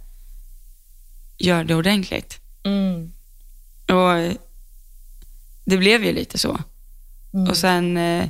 gör 1.37 1.63
det 1.63 1.75
ordentligt. 1.75 2.39
Mm. 2.63 3.11
Och 3.89 4.37
det 5.65 5.77
blev 5.77 6.05
ju 6.05 6.13
lite 6.13 6.37
så. 6.37 6.59
Mm. 7.33 7.49
Och 7.49 7.57
sen 7.57 7.97
eh, 7.97 8.25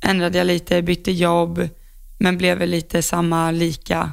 ändrade 0.00 0.38
jag 0.38 0.46
lite, 0.46 0.82
bytte 0.82 1.12
jobb, 1.12 1.68
men 2.18 2.38
blev 2.38 2.58
väl 2.58 2.70
lite 2.70 3.02
samma, 3.02 3.50
lika. 3.50 4.12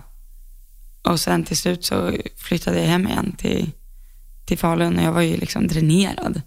Och 1.04 1.19
sen 1.19 1.43
till 1.43 1.58
slut 1.58 1.86
så 1.86 2.12
flyttade 2.38 2.80
jag 2.80 2.88
hem 2.88 3.08
igen 3.08 3.36
till, 3.38 3.71
till 4.45 4.58
Falun 4.58 5.00
och 5.00 5.04
jag 5.04 5.12
var 5.12 5.21
ju 5.21 5.38
liksom 5.38 5.67
dränerad. 5.67 6.41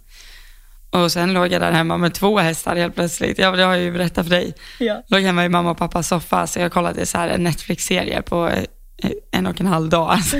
Och 0.90 1.12
sen 1.12 1.32
låg 1.32 1.52
jag 1.52 1.60
där 1.60 1.72
hemma 1.72 1.96
med 1.96 2.14
två 2.14 2.38
hästar 2.38 2.76
helt 2.76 2.94
plötsligt. 2.94 3.38
Ja, 3.38 3.50
det 3.50 3.62
har 3.62 3.74
jag 3.74 3.82
ju 3.82 3.92
berättat 3.92 4.26
för 4.26 4.30
dig. 4.30 4.54
Ja. 4.78 5.02
Låg 5.08 5.22
hemma 5.22 5.44
i 5.44 5.48
mamma 5.48 5.70
och 5.70 5.78
pappas 5.78 6.08
soffa, 6.08 6.46
så 6.46 6.58
jag 6.58 6.72
kollade 6.72 7.06
så 7.06 7.18
här 7.18 7.28
en 7.28 7.42
Netflix-serie 7.42 8.22
på 8.22 8.50
en 9.30 9.46
och 9.46 9.60
en 9.60 9.66
halv 9.66 9.88
dag. 9.88 10.10
Alltså, 10.12 10.36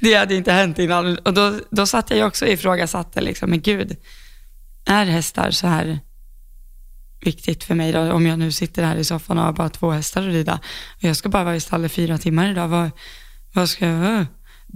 det 0.00 0.14
hade 0.14 0.34
inte 0.34 0.52
hänt 0.52 0.78
innan. 0.78 1.18
Och 1.18 1.34
då, 1.34 1.54
då 1.70 1.86
satt 1.86 2.10
jag 2.10 2.26
också 2.26 2.44
och 2.44 2.50
ifrågasatte, 2.50 3.20
liksom, 3.20 3.50
men 3.50 3.60
gud, 3.60 3.96
är 4.86 5.04
hästar 5.04 5.50
så 5.50 5.66
här 5.66 5.98
viktigt 7.24 7.64
för 7.64 7.74
mig 7.74 7.92
då? 7.92 8.12
Om 8.12 8.26
jag 8.26 8.38
nu 8.38 8.52
sitter 8.52 8.84
här 8.84 8.96
i 8.96 9.04
soffan 9.04 9.38
och 9.38 9.44
har 9.44 9.52
bara 9.52 9.68
två 9.68 9.90
hästar 9.90 10.22
att 10.22 10.34
rida. 10.34 10.60
Och 10.96 11.04
jag 11.04 11.16
ska 11.16 11.28
bara 11.28 11.44
vara 11.44 11.56
i 11.56 11.60
stallet 11.60 11.92
fyra 11.92 12.18
timmar 12.18 12.50
idag. 12.50 12.68
Vad, 12.68 12.90
vad 13.52 13.68
ska 13.68 13.86
jag... 13.86 14.26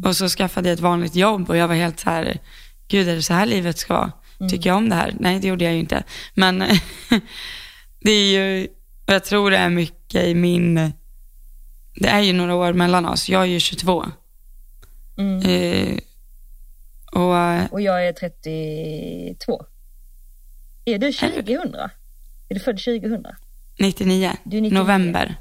Och 0.04 0.16
så 0.16 0.28
skaffade 0.28 0.68
jag 0.68 0.74
ett 0.74 0.80
vanligt 0.80 1.14
jobb 1.14 1.50
och 1.50 1.56
jag 1.56 1.68
var 1.68 1.74
helt 1.74 2.00
så 2.00 2.10
här, 2.10 2.38
gud 2.88 3.08
är 3.08 3.14
det 3.14 3.22
så 3.22 3.34
här 3.34 3.46
livet 3.46 3.78
ska 3.78 3.94
vara? 3.94 4.12
Tycker 4.50 4.70
jag 4.70 4.76
om 4.76 4.88
det 4.88 4.94
här? 4.94 5.14
Nej, 5.20 5.40
det 5.40 5.48
gjorde 5.48 5.64
jag 5.64 5.74
ju 5.74 5.80
inte. 5.80 6.04
Men 6.34 6.58
det 8.00 8.10
är 8.10 8.32
ju, 8.32 8.68
jag 9.06 9.24
tror 9.24 9.50
det 9.50 9.56
är 9.56 9.68
mycket 9.68 10.24
i 10.24 10.34
min, 10.34 10.92
det 11.96 12.08
är 12.08 12.20
ju 12.20 12.32
några 12.32 12.54
år 12.54 12.72
mellan 12.72 13.06
oss. 13.06 13.28
Jag 13.28 13.42
är 13.42 13.46
ju 13.46 13.60
22. 13.60 14.04
Mm. 15.18 15.40
Eh, 15.42 15.98
och 17.12 17.38
eh, 17.38 17.66
Och 17.70 17.80
jag 17.80 18.06
är 18.08 18.12
32. 18.12 19.64
Är 20.84 20.98
du 20.98 21.12
2000? 21.12 21.74
Är 22.48 22.54
du 22.54 22.60
född 22.60 22.78
2000? 22.78 23.26
99, 23.78 24.32
Du 24.44 24.56
är 24.56 24.60
99. 24.60 24.78
november. 24.78 25.34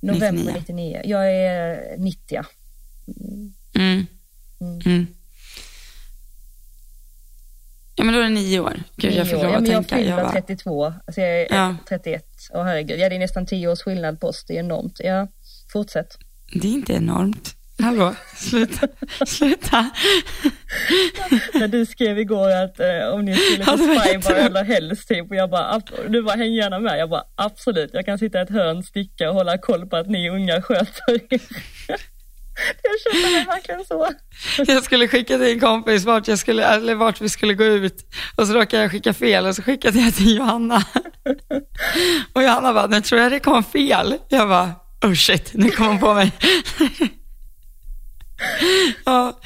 November 0.00 0.30
99. 0.30 0.54
99. 0.58 1.00
Jag 1.04 1.32
är 1.32 1.96
90. 1.98 2.42
Mm. 3.74 4.06
Mm. 4.60 4.80
Mm. 4.86 5.06
Ja 7.96 8.04
men 8.04 8.14
då 8.14 8.20
är 8.20 8.24
det 8.24 8.30
nio 8.30 8.60
år. 8.60 8.82
Gud 8.96 9.12
jag 9.12 9.26
fick 9.26 9.36
Nio 9.36 9.42
lov 9.42 9.52
ja, 9.52 9.58
att 9.58 9.68
jag 9.68 9.88
tänka. 9.88 9.98
Jag 9.98 10.16
fyller 10.16 10.22
bara, 10.22 10.32
32. 10.32 10.84
Alltså 10.84 11.20
jag 11.20 11.30
är 11.30 11.46
Ja. 11.50 11.76
31. 11.88 12.24
Åh 12.52 12.64
herregud. 12.64 12.98
Ja 13.00 13.08
det 13.08 13.14
är 13.14 13.18
nästan 13.18 13.46
10 13.46 13.68
års 13.68 13.80
skillnad 13.82 14.20
på 14.20 14.26
oss. 14.26 14.44
Det 14.44 14.54
är 14.54 14.60
enormt. 14.60 15.00
Ja, 15.04 15.28
fortsätt. 15.74 16.18
det 16.52 16.68
är 16.68 16.72
inte 16.72 16.92
enormt. 16.92 17.54
Hallå, 17.82 18.14
sluta. 18.36 18.88
sluta. 19.26 19.90
När 21.54 21.68
du 21.68 21.86
skrev 21.86 22.18
igår 22.18 22.50
att 22.50 22.80
eh, 22.80 23.08
om 23.14 23.24
ni 23.24 23.36
skulle 23.36 23.64
på 23.64 23.78
Spybar 23.78 24.34
eller 24.34 24.64
helst 24.64 25.08
typ 25.08 25.30
och 25.30 25.36
jag 25.36 25.50
bara, 25.50 25.80
du 26.08 26.22
bara 26.22 26.36
häng 26.36 26.52
gärna 26.52 26.78
med. 26.78 26.98
Jag 26.98 27.10
bara 27.10 27.24
absolut, 27.34 27.90
jag 27.92 28.06
kan 28.06 28.18
sitta 28.18 28.38
i 28.38 28.42
ett 28.42 28.50
hörn, 28.50 28.82
sticka 28.82 29.28
och 29.30 29.34
hålla 29.34 29.58
koll 29.58 29.86
på 29.86 29.96
att 29.96 30.06
ni 30.06 30.30
unga 30.30 30.62
sköter 30.62 31.32
er. 31.34 31.40
Jag 32.82 33.00
känner 33.00 33.32
mig 33.32 33.44
verkligen 33.44 33.84
så. 33.84 34.10
Jag 34.66 34.84
skulle 34.84 35.08
skicka 35.08 35.38
till 35.38 35.52
en 35.52 35.60
kompis 35.60 36.04
vart, 36.04 36.28
jag 36.28 36.38
skulle, 36.38 36.64
eller 36.64 36.94
vart 36.94 37.20
vi 37.20 37.28
skulle 37.28 37.54
gå 37.54 37.64
ut 37.64 38.06
och 38.36 38.46
så 38.46 38.52
råkade 38.52 38.82
jag 38.82 38.90
skicka 38.90 39.12
fel 39.12 39.46
och 39.46 39.56
så 39.56 39.62
skickade 39.62 39.98
jag 39.98 40.14
till 40.14 40.36
Johanna. 40.36 40.82
Och 42.32 42.42
Johanna 42.42 42.74
bara, 42.74 42.86
nu 42.86 43.00
tror 43.00 43.20
jag 43.20 43.32
det 43.32 43.40
kom 43.40 43.64
fel. 43.64 44.14
Jag 44.28 44.48
bara, 44.48 44.70
oh 45.04 45.14
shit, 45.14 45.50
nu 45.54 45.70
kom 45.70 45.86
hon 45.86 45.98
på 45.98 46.14
mig. 46.14 46.32
ja, 49.04 49.40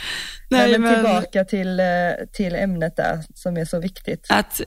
Nej, 0.50 0.70
nej 0.70 0.78
men, 0.78 0.80
men 0.80 0.94
tillbaka 0.94 1.44
till, 1.44 1.80
eh, 1.80 1.86
till 2.32 2.54
ämnet 2.54 2.96
där 2.96 3.24
som 3.34 3.56
är 3.56 3.64
så 3.64 3.80
viktigt. 3.80 4.26
att 4.28 4.60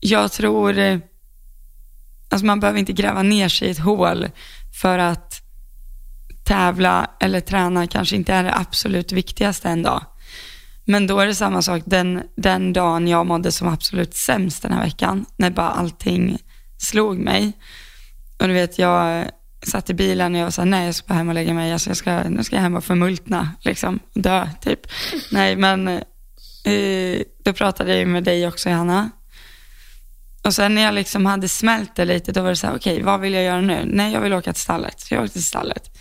jag 0.00 0.32
tror, 0.32 0.78
eh, 0.78 0.98
alltså 2.28 2.46
man 2.46 2.60
behöver 2.60 2.78
inte 2.78 2.92
gräva 2.92 3.22
ner 3.22 3.48
sig 3.48 3.68
i 3.68 3.70
ett 3.70 3.78
hål 3.78 4.30
för 4.80 4.98
att 4.98 5.40
tävla 6.44 7.10
eller 7.20 7.40
träna 7.40 7.86
kanske 7.86 8.16
inte 8.16 8.32
är 8.32 8.44
det 8.44 8.54
absolut 8.54 9.12
viktigaste 9.12 9.68
en 9.68 9.82
dag. 9.82 10.04
Men 10.84 11.06
då 11.06 11.20
är 11.20 11.26
det 11.26 11.34
samma 11.34 11.62
sak 11.62 11.82
den, 11.86 12.22
den 12.36 12.72
dagen 12.72 13.08
jag 13.08 13.26
mådde 13.26 13.52
som 13.52 13.68
absolut 13.68 14.14
sämst 14.14 14.62
den 14.62 14.72
här 14.72 14.84
veckan, 14.84 15.26
när 15.36 15.50
bara 15.50 15.70
allting 15.70 16.38
slog 16.78 17.18
mig. 17.18 17.52
Och 18.38 18.48
du 18.48 18.54
vet, 18.54 18.78
jag 18.78 19.24
satt 19.66 19.90
i 19.90 19.94
bilen 19.94 20.34
och 20.34 20.40
jag 20.40 20.44
var 20.44 20.50
såhär, 20.50 20.68
nej 20.68 20.86
jag 20.86 20.94
ska 20.94 21.06
bara 21.06 21.14
hem 21.14 21.28
och 21.28 21.34
lägga 21.34 21.54
mig, 21.54 21.72
alltså 21.72 21.90
jag 21.90 21.96
ska, 21.96 22.22
nu 22.28 22.44
ska 22.44 22.56
jag 22.56 22.62
hem 22.62 22.76
och 22.76 22.84
förmultna, 22.84 23.50
liksom, 23.60 24.00
dö 24.14 24.48
typ. 24.60 24.80
nej 25.30 25.56
men, 25.56 25.88
eh, 25.88 27.22
då 27.44 27.52
pratade 27.52 27.90
jag 27.90 27.98
ju 27.98 28.06
med 28.06 28.24
dig 28.24 28.48
också 28.48 28.70
Johanna. 28.70 29.10
Och 30.44 30.54
sen 30.54 30.74
när 30.74 30.82
jag 30.82 30.94
liksom 30.94 31.26
hade 31.26 31.48
smält 31.48 31.96
det 31.96 32.04
lite, 32.04 32.32
då 32.32 32.42
var 32.42 32.50
det 32.50 32.56
så 32.56 32.66
här, 32.66 32.76
okej, 32.76 33.02
vad 33.02 33.20
vill 33.20 33.32
jag 33.32 33.44
göra 33.44 33.60
nu? 33.60 33.82
Nej, 33.86 34.12
jag 34.12 34.20
vill 34.20 34.32
åka 34.32 34.52
till 34.52 34.62
stallet. 34.62 35.00
Så 35.00 35.14
jag 35.14 35.22
åkte 35.22 35.32
till 35.32 35.44
stallet. 35.44 35.98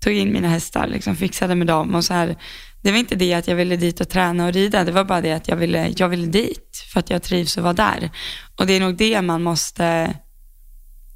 Tog 0.00 0.12
in 0.12 0.32
mina 0.32 0.48
hästar, 0.48 0.86
liksom 0.86 1.16
fixade 1.16 1.54
med 1.54 1.66
dem 1.66 1.94
och 1.94 2.04
så 2.04 2.14
här. 2.14 2.36
Det 2.82 2.90
var 2.90 2.98
inte 2.98 3.14
det 3.14 3.34
att 3.34 3.48
jag 3.48 3.56
ville 3.56 3.76
dit 3.76 4.00
och 4.00 4.08
träna 4.08 4.46
och 4.46 4.52
rida, 4.52 4.84
det 4.84 4.92
var 4.92 5.04
bara 5.04 5.20
det 5.20 5.32
att 5.32 5.48
jag 5.48 5.56
ville, 5.56 5.92
jag 5.96 6.08
ville 6.08 6.26
dit 6.26 6.86
för 6.92 7.00
att 7.00 7.10
jag 7.10 7.22
trivs 7.22 7.56
och 7.56 7.62
vara 7.62 7.72
där. 7.72 8.10
Och 8.56 8.66
det 8.66 8.72
är 8.72 8.80
nog 8.80 8.96
det 8.96 9.22
man 9.22 9.42
måste 9.42 10.14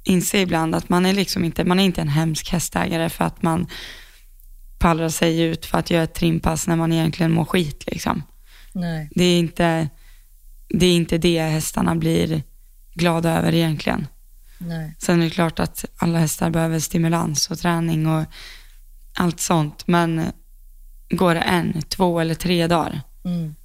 inse 0.03 0.41
ibland, 0.41 0.75
att 0.75 0.89
man 0.89 1.05
är 1.05 1.13
liksom 1.13 1.43
inte, 1.43 1.65
man 1.65 1.79
är 1.79 1.83
inte 1.83 2.01
en 2.01 2.07
hemsk 2.07 2.49
hästägare 2.49 3.09
för 3.09 3.25
att 3.25 3.41
man 3.41 3.67
pallrar 4.77 5.09
sig 5.09 5.41
ut 5.41 5.65
för 5.65 5.77
att 5.77 5.89
göra 5.89 6.03
ett 6.03 6.13
trimpass 6.13 6.67
när 6.67 6.75
man 6.75 6.93
egentligen 6.93 7.31
mår 7.31 7.45
skit 7.45 7.83
liksom. 7.87 8.23
Nej. 8.73 9.09
Det 9.15 9.23
är 9.23 9.39
inte 9.39 9.89
det, 10.69 10.85
är 10.85 10.95
inte 10.95 11.17
det 11.17 11.41
hästarna 11.41 11.95
blir 11.95 12.43
glada 12.93 13.37
över 13.37 13.53
egentligen. 13.53 14.07
Nej. 14.57 14.95
Sen 14.99 15.21
är 15.21 15.23
det 15.23 15.29
klart 15.29 15.59
att 15.59 15.85
alla 15.97 16.19
hästar 16.19 16.49
behöver 16.49 16.79
stimulans 16.79 17.51
och 17.51 17.59
träning 17.59 18.07
och 18.07 18.25
allt 19.13 19.39
sånt. 19.39 19.87
Men 19.87 20.31
går 21.09 21.35
det 21.35 21.41
en, 21.41 21.81
två 21.81 22.19
eller 22.19 22.35
tre 22.35 22.67
dagar 22.67 23.01
Mm. 23.25 23.55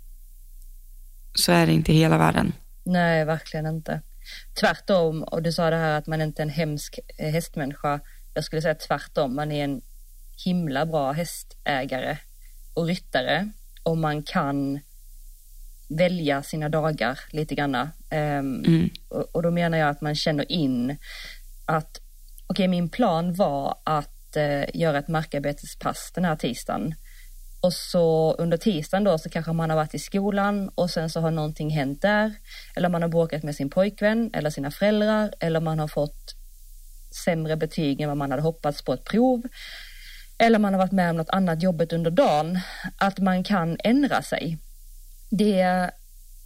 så 1.34 1.52
är 1.52 1.66
det 1.66 1.72
inte 1.72 1.92
hela 1.92 2.18
världen. 2.18 2.52
Nej, 2.84 3.24
verkligen 3.24 3.66
inte. 3.66 4.02
Tvärtom, 4.60 5.22
och 5.22 5.42
du 5.42 5.52
sa 5.52 5.70
det 5.70 5.76
här 5.76 5.98
att 5.98 6.06
man 6.06 6.20
inte 6.22 6.42
är 6.42 6.44
en 6.44 6.50
hemsk 6.50 6.98
eh, 7.18 7.30
hästmänniska. 7.32 8.00
Jag 8.34 8.44
skulle 8.44 8.62
säga 8.62 8.74
tvärtom, 8.74 9.34
man 9.36 9.52
är 9.52 9.64
en 9.64 9.82
himla 10.44 10.86
bra 10.86 11.12
hästägare 11.12 12.18
och 12.74 12.86
ryttare 12.86 13.50
och 13.82 13.98
man 13.98 14.22
kan 14.22 14.80
välja 15.88 16.42
sina 16.42 16.68
dagar 16.68 17.18
lite 17.30 17.54
granna. 17.54 17.90
Ehm, 18.10 18.64
Mm. 18.66 18.90
och, 19.08 19.34
och 19.34 19.42
då 19.42 19.50
menar 19.50 19.78
jag 19.78 19.88
att 19.88 20.00
man 20.00 20.14
känner 20.14 20.52
in 20.52 20.96
att 21.66 22.00
okej, 22.46 22.68
min 22.68 22.88
plan 22.88 23.34
var 23.34 23.78
att 23.84 24.36
eh, 24.36 24.76
göra 24.76 24.98
ett 24.98 25.08
markarbetespass 25.08 26.10
den 26.14 26.24
här 26.24 26.36
tisdagen. 26.36 26.94
Och 27.60 27.72
så 27.72 28.34
under 28.38 28.56
tisdagen 28.56 29.04
då 29.04 29.18
så 29.18 29.28
kanske 29.28 29.52
man 29.52 29.70
har 29.70 29.76
varit 29.76 29.94
i 29.94 29.98
skolan 29.98 30.70
och 30.74 30.90
sen 30.90 31.10
så 31.10 31.20
har 31.20 31.30
någonting 31.30 31.70
hänt 31.70 32.02
där. 32.02 32.34
Eller 32.76 32.88
man 32.88 33.02
har 33.02 33.08
bråkat 33.08 33.42
med 33.42 33.54
sin 33.54 33.70
pojkvän 33.70 34.30
eller 34.34 34.50
sina 34.50 34.70
föräldrar 34.70 35.34
eller 35.40 35.60
man 35.60 35.78
har 35.78 35.88
fått 35.88 36.34
sämre 37.24 37.56
betyg 37.56 38.00
än 38.00 38.08
vad 38.08 38.16
man 38.16 38.30
hade 38.30 38.42
hoppats 38.42 38.82
på 38.82 38.92
ett 38.92 39.04
prov. 39.04 39.42
Eller 40.38 40.58
man 40.58 40.74
har 40.74 40.78
varit 40.78 40.92
med 40.92 41.10
om 41.10 41.16
något 41.16 41.30
annat 41.30 41.62
jobbigt 41.62 41.92
under 41.92 42.10
dagen. 42.10 42.60
Att 42.98 43.18
man 43.18 43.44
kan 43.44 43.76
ändra 43.84 44.22
sig. 44.22 44.58
Det, 45.30 45.90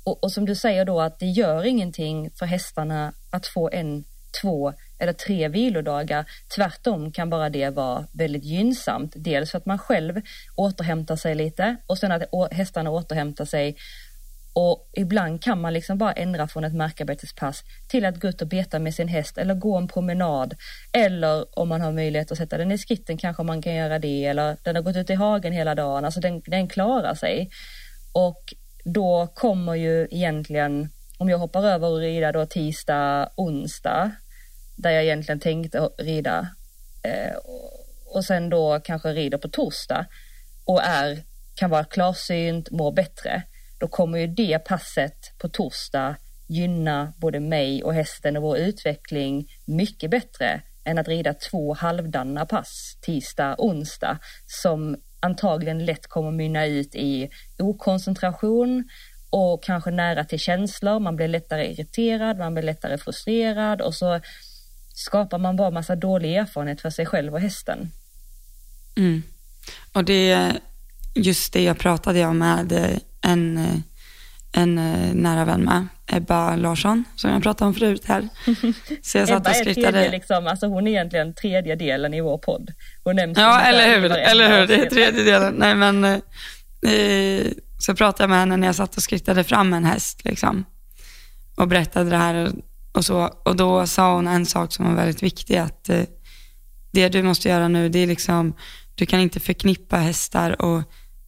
och, 0.05 0.25
och 0.25 0.33
som 0.33 0.47
du 0.47 0.55
säger 0.55 0.85
då 0.85 1.01
att 1.01 1.19
det 1.19 1.27
gör 1.27 1.65
ingenting 1.65 2.31
för 2.31 2.47
hästarna 2.47 3.13
att 3.31 3.47
få 3.47 3.71
en, 3.73 4.05
två 4.41 4.73
eller 4.99 5.13
tre 5.13 5.49
vilodagar. 5.49 6.25
Tvärtom 6.57 7.13
kan 7.13 7.31
bara 7.31 7.51
det 7.51 7.71
vara 7.71 8.07
väldigt 8.13 8.45
gynnsamt. 8.45 9.13
Dels 9.17 9.51
för 9.51 9.59
att 9.59 9.67
man 9.67 9.79
själv 9.79 10.21
återhämtar 10.57 11.17
sig 11.17 11.35
lite 11.35 11.77
och 11.87 11.99
sen 11.99 12.13
att 12.13 12.53
hästarna 12.53 12.91
återhämtar 12.91 13.45
sig. 13.45 13.77
Och 14.55 14.91
ibland 14.93 15.43
kan 15.43 15.61
man 15.61 15.73
liksom 15.73 15.99
bara 15.99 16.13
ändra 16.13 16.49
från 16.49 16.65
ett 16.65 16.75
markarbetespass 16.75 17.63
till 17.89 18.05
att 18.05 18.21
gå 18.21 18.29
ut 18.29 18.43
och 18.43 18.49
beta 18.49 18.79
med 18.79 18.95
sin 18.95 19.09
häst 19.09 19.39
eller 19.39 19.55
gå 19.55 19.77
en 19.77 19.89
promenad. 19.89 20.55
Eller 20.93 21.59
om 21.59 21.69
man 21.69 21.81
har 21.81 21.93
möjlighet 21.93 22.33
att 22.33 22.39
sätta 22.39 22.59
den 22.59 22.73
i 22.73 22.79
skritten 22.79 23.19
kanske 23.19 23.43
man 23.43 23.63
kan 23.63 23.75
göra 23.75 23.99
det. 23.99 24.25
Eller 24.25 24.57
den 24.63 24.77
har 24.77 24.83
gått 24.83 24.97
ut 24.97 25.11
i 25.11 25.15
hagen 25.15 25.53
hela 25.53 25.75
dagen. 25.75 26.05
Alltså 26.05 26.21
den, 26.21 26.43
den 26.47 26.69
klarar 26.69 27.15
sig. 27.15 27.51
Och 28.13 28.55
då 28.85 29.27
kommer 29.35 29.75
ju 29.75 30.09
egentligen, 30.11 30.89
om 31.23 31.29
jag 31.29 31.39
hoppar 31.39 31.65
över 31.65 31.89
och 31.89 31.99
rida 31.99 32.33
då 32.33 32.47
tisdag, 32.47 33.31
onsdag, 33.37 34.11
där 34.77 34.91
jag 34.91 35.05
egentligen 35.05 35.41
tänkte 35.41 35.79
rida, 35.99 36.49
eh, 37.03 37.37
och- 37.37 38.17
och 38.17 38.25
sen 38.25 38.51
då 38.51 38.81
kanske 38.85 39.09
rider 39.13 39.39
på 39.39 39.49
torsdag 39.49 40.07
och 40.65 40.83
är, 40.83 41.23
kan 41.55 41.71
vara 41.71 41.85
klarsynt, 41.85 42.71
mår 42.71 42.93
bättre, 42.93 43.43
då 43.81 43.89
kommer 43.89 44.19
ju 44.19 44.27
det 44.27 44.59
passet 44.59 45.39
på 45.39 45.49
torsdag 45.49 46.17
gynna 46.49 47.13
både 47.17 47.41
mig 47.41 47.83
och 47.85 47.95
hästen 47.95 48.37
och 48.37 48.43
vår 48.43 48.59
utveckling 48.59 49.49
mycket 49.67 50.11
bättre 50.11 50.63
än 50.85 50.99
att 50.99 51.09
rida 51.09 51.35
två 51.35 51.75
halvdana 51.75 52.47
pass 52.47 52.99
tisdag, 53.03 53.55
onsdag 53.59 54.19
som 54.47 54.97
antagligen 55.21 55.85
lätt 55.85 56.07
kommer 56.07 56.31
mynna 56.31 56.67
ut 56.67 56.95
i 56.95 57.31
okoncentration 57.59 58.85
och 59.33 59.63
kanske 59.65 59.91
nära 59.91 60.25
till 60.25 60.39
känslor. 60.39 61.01
Man 61.01 61.17
blir 61.17 61.29
lättare 61.29 61.67
irriterad, 61.73 62.39
man 62.39 62.55
blir 62.55 62.65
lättare 62.65 62.99
frustrerad 62.99 63.81
och 63.81 63.95
så 63.95 64.21
skapar 64.95 65.39
man 65.39 65.57
bara 65.57 65.71
massa 65.71 65.97
dålig 65.97 66.37
erfarenhet 66.37 66.81
för 66.81 66.91
sig 66.91 67.07
själv 67.07 67.35
och 67.35 67.41
hästen. 67.41 67.91
Mm. 68.97 69.23
Och 69.93 70.05
det 70.05 70.31
är 70.31 70.59
just 71.15 71.53
det 71.53 71.63
jag 71.63 71.79
pratade 71.79 72.25
om 72.25 72.39
med 72.39 73.01
en, 73.21 73.83
en 74.53 74.75
nära 75.13 75.45
vän 75.45 75.65
med, 75.65 75.87
Ebba 76.07 76.57
Larsson, 76.57 77.05
som 77.17 77.31
jag 77.31 77.43
pratade 77.43 77.69
om 77.69 77.75
förut 77.75 78.05
här. 78.05 78.29
Så 79.03 79.19
jag 79.19 79.29
satt 79.29 79.41
Ebba 79.41 79.51
och 79.51 79.57
är 79.57 79.65
tredje, 79.65 79.73
skrittade. 79.73 80.11
liksom, 80.11 80.47
alltså 80.47 80.67
hon 80.67 80.87
är 80.87 80.91
egentligen 80.91 81.35
tredje 81.35 81.77
delen 81.77 82.15
i 82.15 82.21
vår 82.21 82.39
podd. 82.39 82.73
Hon 83.05 83.17
nämns 83.17 83.39
Ja, 83.39 83.61
eller 83.61 84.01
hur, 84.01 84.13
eller 84.13 84.61
hur, 84.61 84.67
det 84.67 84.75
är 84.75 84.91
tredje 84.91 85.25
delen. 85.25 85.55
Nej, 85.55 85.75
men 85.75 86.05
eh, 86.05 87.53
så 87.83 87.95
pratade 87.95 88.23
jag 88.23 88.31
med 88.31 88.39
henne 88.39 88.57
när 88.57 88.67
jag 88.67 88.77
satt 88.77 88.97
och 88.97 89.03
skrittade 89.03 89.45
fram 89.45 89.73
en 89.73 89.85
häst, 89.85 90.25
liksom. 90.25 90.65
Och 91.55 91.69
berättade 91.69 92.11
det 92.11 92.17
här 92.17 92.53
och, 92.93 93.05
så. 93.05 93.23
Och 93.45 93.57
då 93.57 93.87
sa 93.87 94.15
hon 94.15 94.29
en 94.29 94.47
sak 94.47 94.73
som 94.73 94.85
var 94.85 94.95
väldigt 94.95 95.23
viktig, 95.23 95.57
att 95.57 95.89
eh, 95.89 96.05
det 96.91 97.09
du 97.09 97.23
måste 97.23 97.49
göra 97.49 97.69
nu, 97.69 97.89
det 97.89 97.99
är 97.99 98.07
liksom, 98.07 98.55
du 98.95 99.07
kan 99.07 99.21
inte 99.21 99.41
förknippa 99.41 99.97
hästar 99.97 100.63
och 100.63 100.83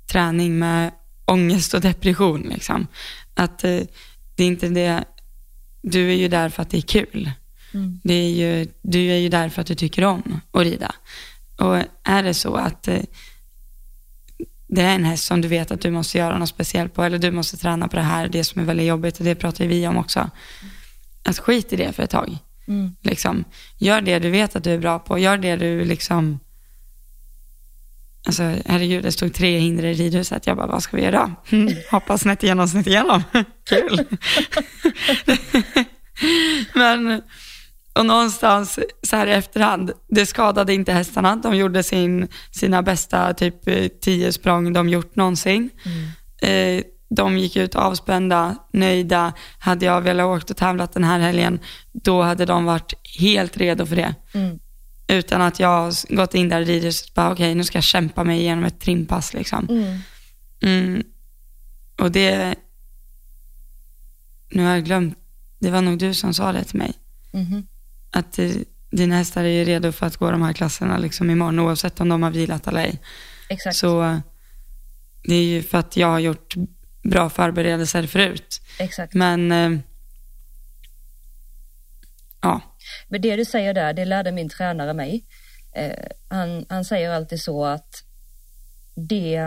träning 0.07 0.59
med 0.59 0.93
ångest 1.25 1.75
och 1.75 1.81
depression, 1.81 2.43
liksom. 2.43 2.87
Att 3.35 3.65
eh, 3.65 3.81
det 4.35 4.45
är 4.45 4.47
inte 4.47 4.69
det, 4.69 5.05
du 5.83 6.11
är 6.11 6.17
ju 6.17 6.29
där 6.29 6.49
för 6.49 6.63
att 6.63 6.71
det 6.71 6.79
är 6.79 6.83
kul. 6.83 7.31
Mm. 7.75 8.01
Det 8.05 8.15
är 8.15 8.31
ju, 8.31 8.69
du 8.83 9.09
är 9.09 9.17
ju 9.17 9.29
där 9.29 9.49
för 9.49 9.61
att 9.61 9.67
du 9.67 9.75
tycker 9.75 10.05
om 10.05 10.41
att 10.53 10.63
rida. 10.63 10.95
Och 11.57 11.77
är 12.05 12.23
det 12.23 12.35
så 12.35 12.55
att 12.55 12.89
eh, 12.89 13.03
det 14.75 14.83
är 14.83 14.95
en 14.95 15.05
häst 15.05 15.25
som 15.25 15.41
du 15.41 15.49
vet 15.49 15.71
att 15.71 15.81
du 15.81 15.91
måste 15.91 16.19
göra 16.19 16.39
något 16.39 16.49
speciellt 16.49 16.95
på, 16.95 17.03
eller 17.03 17.19
du 17.19 17.31
måste 17.31 17.57
träna 17.57 17.89
på 17.89 17.97
det 17.97 18.03
här, 18.03 18.29
det 18.29 18.45
som 18.45 18.61
är 18.61 18.65
väldigt 18.65 18.87
jobbigt, 18.87 19.19
och 19.19 19.25
det 19.25 19.35
pratar 19.35 19.67
vi 19.67 19.87
om 19.89 19.97
också. 19.97 20.31
Att 21.23 21.39
skit 21.39 21.73
i 21.73 21.77
det 21.77 21.93
för 21.93 22.03
ett 22.03 22.11
tag. 22.11 22.39
Mm. 22.69 22.97
Liksom, 23.03 23.45
gör 23.79 24.01
det 24.01 24.19
du 24.19 24.31
vet 24.31 24.57
att 24.57 24.65
du 24.65 24.71
är 24.71 24.79
bra 24.79 24.99
på, 24.99 25.19
gör 25.19 25.39
det 25.39 25.57
du 25.57 25.85
liksom... 25.85 26.39
Alltså 28.27 28.43
herregud, 28.67 29.03
det 29.03 29.13
stod 29.13 29.35
tre 29.35 29.59
hinder 29.59 29.85
i 29.85 29.95
ridhuset. 29.95 30.47
Jag 30.47 30.57
bara, 30.57 30.67
vad 30.67 30.83
ska 30.83 30.97
vi 30.97 31.03
göra? 31.03 31.35
Mm, 31.51 31.75
hoppa 31.91 32.19
snett 32.19 32.43
igenom, 32.43 32.69
snett 32.69 32.87
igenom. 32.87 33.23
Kul. 33.65 34.05
Men, 36.75 37.23
och 37.95 38.07
någonstans 38.07 38.79
så 39.03 39.17
här 39.17 39.27
i 39.27 39.33
efterhand, 39.33 39.93
det 40.09 40.27
skadade 40.27 40.75
inte 40.75 40.93
hästarna. 40.93 41.37
De 41.37 41.57
gjorde 41.57 41.83
sin, 41.83 42.29
sina 42.51 42.83
bästa 42.83 43.35
typ 43.35 43.69
eh, 43.69 43.89
tio 43.89 44.33
språng 44.33 44.73
de 44.73 44.89
gjort 44.89 45.17
någonsin. 45.17 45.71
Mm. 45.85 46.79
Eh, 46.79 46.85
de 47.09 47.39
gick 47.39 47.57
ut 47.57 47.75
avspända, 47.75 48.57
nöjda. 48.73 49.33
Hade 49.59 49.87
jag 49.87 50.01
velat 50.01 50.27
åkt 50.27 50.51
och 50.51 50.57
tävlat 50.57 50.93
den 50.93 51.05
här 51.05 51.19
helgen, 51.19 51.59
då 51.93 52.23
hade 52.23 52.45
de 52.45 52.65
varit 52.65 52.95
helt 53.19 53.57
redo 53.57 53.87
för 53.87 53.97
det. 53.97 54.15
Mm. 54.35 54.59
Utan 55.09 55.43
att 55.43 55.61
jag 55.61 55.93
gått 56.09 56.35
in 56.35 56.49
där 56.49 56.61
i 56.61 56.65
ridhuset 56.65 57.09
och 57.09 57.15
bara, 57.15 57.33
okej, 57.33 57.55
nu 57.55 57.65
ska 57.65 57.77
jag 57.77 57.85
kämpa 57.85 58.25
mig 58.25 58.41
igenom 58.41 58.65
ett 58.65 58.81
trimpass 58.81 59.35
liksom. 59.35 59.69
Mm. 59.71 59.99
Mm. 60.63 61.03
Och 61.99 62.13
det, 62.13 62.55
nu 64.51 64.65
har 64.65 64.71
jag 64.71 64.85
glömt, 64.85 65.19
det 65.59 65.71
var 65.71 65.83
nog 65.83 65.99
du 65.99 66.15
som 66.15 66.35
sa 66.35 66.53
det 66.53 66.65
till 66.65 66.79
mig. 66.79 66.93
Mhm. 67.33 67.67
Att 68.15 68.39
dina 68.91 69.17
hästar 69.17 69.45
är 69.45 69.65
redo 69.65 69.93
för 69.93 70.07
att 70.07 70.17
gå 70.17 70.31
de 70.31 70.43
här 70.43 70.53
klasserna 70.53 70.99
liksom 70.99 71.31
imorgon, 71.31 71.59
oavsett 71.59 72.01
om 72.01 72.09
de 72.09 72.23
har 72.23 72.31
vilat 72.31 72.67
eller 72.67 72.81
ej. 72.81 73.01
Exakt. 73.49 73.77
Så 73.77 74.21
det 75.23 75.35
är 75.35 75.45
ju 75.45 75.63
för 75.63 75.79
att 75.79 75.97
jag 75.97 76.07
har 76.07 76.19
gjort 76.19 76.55
bra 77.03 77.31
förberedelser 77.31 78.07
förut. 78.07 78.61
Exakt. 78.79 79.15
Men 79.15 79.53
eh, 79.53 79.81
ja, 82.41 82.61
Men 83.09 83.21
det 83.21 83.37
du 83.37 83.45
säger 83.45 83.75
där, 83.75 83.93
det 83.93 84.05
lärde 84.05 84.33
min 84.33 84.49
tränare 84.49 84.95
mig. 84.95 85.25
Eh, 85.75 86.07
han, 86.29 86.67
han 86.69 86.85
säger 86.85 87.11
alltid 87.11 87.41
så 87.41 87.65
att 87.65 88.05
det, 88.95 89.41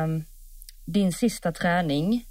din 0.86 1.14
sista 1.14 1.52
träning 1.52 2.26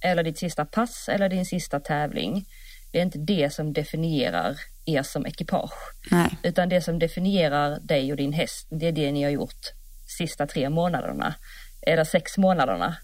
eller 0.00 0.22
ditt 0.22 0.38
sista 0.38 0.64
pass 0.64 1.08
eller 1.08 1.28
din 1.28 1.46
sista 1.46 1.80
tävling, 1.80 2.44
det 2.90 2.98
är 2.98 3.02
inte 3.02 3.18
det 3.18 3.52
som 3.52 3.72
definierar 3.72 4.56
er 4.96 5.02
som 5.02 5.26
ekipage. 5.26 5.72
nej, 6.10 6.30
Utan 6.42 6.68
det 6.68 6.80
som 6.80 6.98
definierar 6.98 7.78
dig 7.80 8.12
och 8.12 8.16
din 8.16 8.32
häst, 8.32 8.66
det 8.70 8.86
är 8.86 8.92
det 8.92 9.12
ni 9.12 9.22
har 9.22 9.30
gjort 9.30 9.72
sista 10.18 10.46
tre 10.46 10.70
månaderna. 10.70 11.34
Eller 11.82 12.04
sex 12.04 12.38
månaderna. 12.38 12.96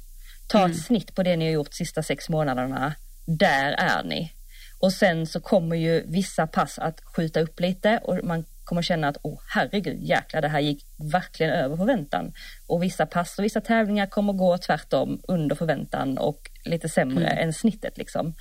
Ta 0.49 0.68
ett 0.68 0.83
snitt 0.83 1.14
på 1.14 1.22
det 1.22 1.37
ni 1.37 1.44
har 1.44 1.53
gjort 1.53 1.75
sista 1.75 2.03
sex 2.03 2.29
månaderna. 2.29 2.94
Där 3.27 3.72
är 3.72 4.05
ni. 4.05 4.33
Och 4.79 4.92
sen 4.92 5.27
så 5.27 5.40
kommer 5.40 5.77
ju 5.77 6.05
vissa 6.07 6.46
pass 6.46 6.79
att 6.79 7.01
skjuta 7.05 7.40
upp 7.40 7.61
lite 7.61 7.99
och 8.03 8.25
man 8.25 8.44
kommer 8.64 8.83
känna 8.83 9.09
att 9.09 9.16
åh 9.22 9.40
herregud 9.49 10.03
jäklar 10.03 10.42
det 10.42 10.49
här 10.49 10.61
gick 10.61 10.87
verkligen 11.12 11.53
över 11.53 11.77
förväntan. 11.77 12.33
Och 12.66 12.83
vissa 12.83 13.07
pass 13.07 13.38
och 13.38 13.44
vissa 13.44 13.61
tävlingar 13.61 14.07
kommer 14.07 14.33
gå 14.33 14.59
tvärtom 14.59 15.20
under 15.29 15.57
förväntan 15.57 16.18
och 16.18 16.51
lite 16.64 16.88
sämre 16.88 17.27
än 17.27 17.53
snittet 17.53 17.99
liksom. 17.99 18.35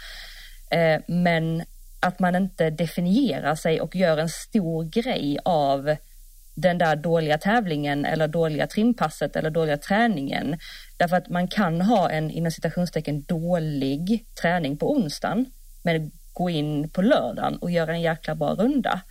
Eh, 0.72 1.02
men 1.08 1.64
att 2.06 2.20
man 2.20 2.36
inte 2.36 2.70
definierar 2.70 3.56
sig 3.56 3.82
och 3.82 3.96
gör 3.96 4.18
en 4.18 4.30
stor 4.30 4.84
grej 4.84 5.40
av 5.46 5.96
den 6.56 6.78
där 6.78 6.96
dåliga 6.96 7.38
tävlingen 7.38 8.06
eller 8.06 8.28
dåliga 8.28 8.68
trimpasset 8.68 9.36
eller 9.36 9.50
dåliga 9.50 9.78
träningen. 9.78 10.58
Därför 10.98 11.16
att 11.16 11.30
man 11.30 11.48
kan 11.48 11.82
ha 11.82 12.10
en 12.10 12.32
inom 12.32 12.52
citationstecken 12.52 13.24
dålig 13.24 14.26
träning 14.42 14.78
på 14.78 14.92
onsdagen 14.92 15.46
men 15.84 16.12
gå 16.34 16.50
in 16.50 16.90
på 16.90 17.02
lördagen 17.02 17.58
och 17.58 17.72
göra 17.72 17.94
en 17.94 18.02
jäkla 18.02 18.36
bra 18.36 18.54
runda. 18.54 19.02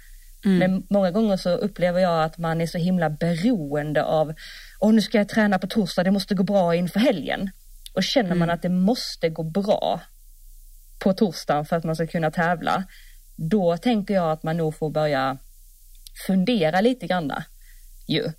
Mm. 0.44 0.58
Men 0.58 0.86
många 0.90 1.10
gånger 1.10 1.36
så 1.36 1.50
upplever 1.50 2.00
jag 2.00 2.24
att 2.24 2.38
man 2.38 2.60
är 2.60 2.66
så 2.66 2.78
himla 2.78 3.10
beroende 3.10 4.04
av, 4.04 4.34
åh 4.80 4.92
nu 4.92 5.00
ska 5.00 5.18
jag 5.18 5.28
träna 5.28 5.58
på 5.58 5.66
torsdag, 5.66 6.04
det 6.04 6.10
måste 6.10 6.34
gå 6.34 6.42
bra 6.42 6.74
inför 6.74 7.00
helgen. 7.00 7.50
Och 7.94 8.02
känner 8.02 8.30
mm. 8.30 8.38
man 8.38 8.50
att 8.50 8.62
det 8.62 8.68
måste 8.68 9.28
gå 9.28 9.42
bra 9.42 10.00
på 11.04 11.12
torsdagen 11.12 11.64
för 11.64 11.76
att 11.76 11.84
man 11.84 11.96
ska 11.96 12.06
kunna 12.06 12.30
tävla, 12.30 12.84
då 13.36 13.76
tänker 13.76 14.14
jag 14.14 14.30
att 14.30 14.42
man 14.42 14.56
nog 14.56 14.78
får 14.78 14.90
börja 14.90 15.38
fundera 16.26 16.80
lite 16.80 17.06
granna 17.06 17.44
ju. 18.06 18.32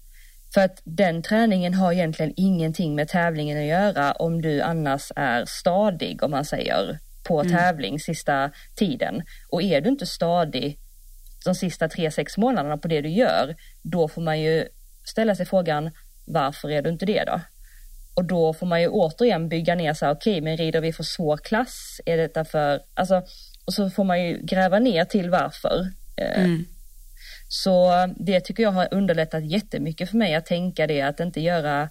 För 0.54 0.62
att 0.62 0.82
den 0.84 1.22
träningen 1.22 1.74
har 1.74 1.94
egentligen 1.94 2.34
ingenting 2.36 2.96
med 2.96 3.08
tävlingen 3.08 3.58
att 3.58 3.66
göra 3.66 4.12
om 4.12 4.42
du 4.42 4.62
annars 4.62 5.12
är 5.16 5.46
stadig 5.46 6.24
om 6.24 6.32
man 6.32 6.46
säger 6.46 7.00
på 7.28 7.42
mm. 7.42 7.54
tävling 7.54 8.00
sista 8.00 8.52
tiden. 8.76 9.24
Och 9.50 9.62
är 9.62 9.82
du 9.82 9.90
inte 9.90 10.06
stadig 10.06 10.80
de 11.46 11.56
sista 11.56 11.90
tre, 11.90 12.12
sex 12.12 12.38
månaderna 12.38 12.78
på 12.78 12.88
det 12.88 13.02
du 13.02 13.10
gör, 13.10 13.56
då 13.84 14.08
får 14.08 14.22
man 14.22 14.40
ju 14.42 14.68
ställa 15.04 15.36
sig 15.36 15.46
frågan 15.46 15.92
varför 16.28 16.72
är 16.72 16.82
du 16.82 16.90
inte 16.90 17.06
det 17.06 17.24
då? 17.24 17.42
Och 18.16 18.26
då 18.26 18.54
får 18.54 18.66
man 18.66 18.82
ju 18.82 18.88
återigen 18.88 19.50
bygga 19.50 19.76
ner 19.76 19.94
sig, 19.94 20.10
okej 20.10 20.32
okay, 20.32 20.42
men 20.42 20.58
rider 20.58 20.82
vi 20.82 20.94
för 20.94 21.04
svår 21.04 21.38
klass? 21.38 22.02
Är 22.06 22.18
detta 22.18 22.46
för, 22.46 22.82
alltså, 22.94 23.24
och 23.66 23.74
så 23.74 23.90
får 23.90 24.04
man 24.04 24.24
ju 24.24 24.40
gräva 24.42 24.80
ner 24.80 25.06
till 25.06 25.30
varför. 25.30 25.92
Eh, 26.18 26.44
mm. 26.44 26.66
Så 27.48 27.92
det 28.18 28.40
tycker 28.40 28.64
jag 28.64 28.72
har 28.72 28.88
underlättat 28.92 29.46
jättemycket 29.46 30.10
för 30.10 30.18
mig 30.18 30.36
att 30.36 30.46
tänka 30.46 30.88
det, 30.88 31.02
att 31.02 31.20
inte 31.20 31.42
göra 31.42 31.90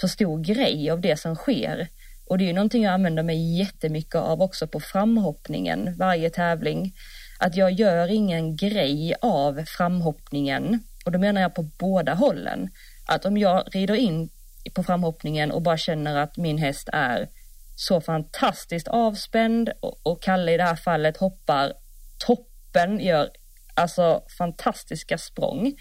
för 0.00 0.08
stor 0.08 0.44
grej 0.44 0.90
av 0.90 1.00
det 1.00 1.16
som 1.16 1.34
sker. 1.34 1.88
Och 2.26 2.38
det 2.38 2.44
är 2.44 2.46
ju 2.46 2.52
någonting 2.52 2.82
jag 2.82 2.92
använder 2.92 3.22
mig 3.22 3.58
jättemycket 3.58 4.14
av 4.14 4.42
också 4.42 4.66
på 4.66 4.80
framhoppningen, 4.80 5.96
varje 5.98 6.30
tävling. 6.30 6.94
Att 7.38 7.56
jag 7.56 7.72
gör 7.72 8.08
ingen 8.08 8.56
grej 8.56 9.14
av 9.20 9.64
framhoppningen 9.66 10.80
och 11.04 11.12
då 11.12 11.18
menar 11.18 11.40
jag 11.40 11.54
på 11.54 11.62
båda 11.62 12.14
hållen. 12.14 12.70
Att 13.06 13.24
om 13.24 13.38
jag 13.38 13.64
rider 13.72 13.94
in 13.94 14.28
på 14.74 14.82
framhoppningen 14.82 15.52
och 15.52 15.62
bara 15.62 15.76
känner 15.76 16.16
att 16.16 16.36
min 16.36 16.58
häst 16.58 16.88
är 16.92 17.28
så 17.76 18.00
fantastiskt 18.00 18.88
avspänd 18.88 19.72
och, 19.80 20.00
och 20.02 20.22
Kalle 20.22 20.52
i 20.52 20.56
det 20.56 20.62
här 20.62 20.76
fallet 20.76 21.16
hoppar 21.16 21.72
toppen, 22.26 23.00
gör 23.00 23.30
alltså 23.74 24.22
fantastiska 24.38 25.18
språng. 25.18 25.74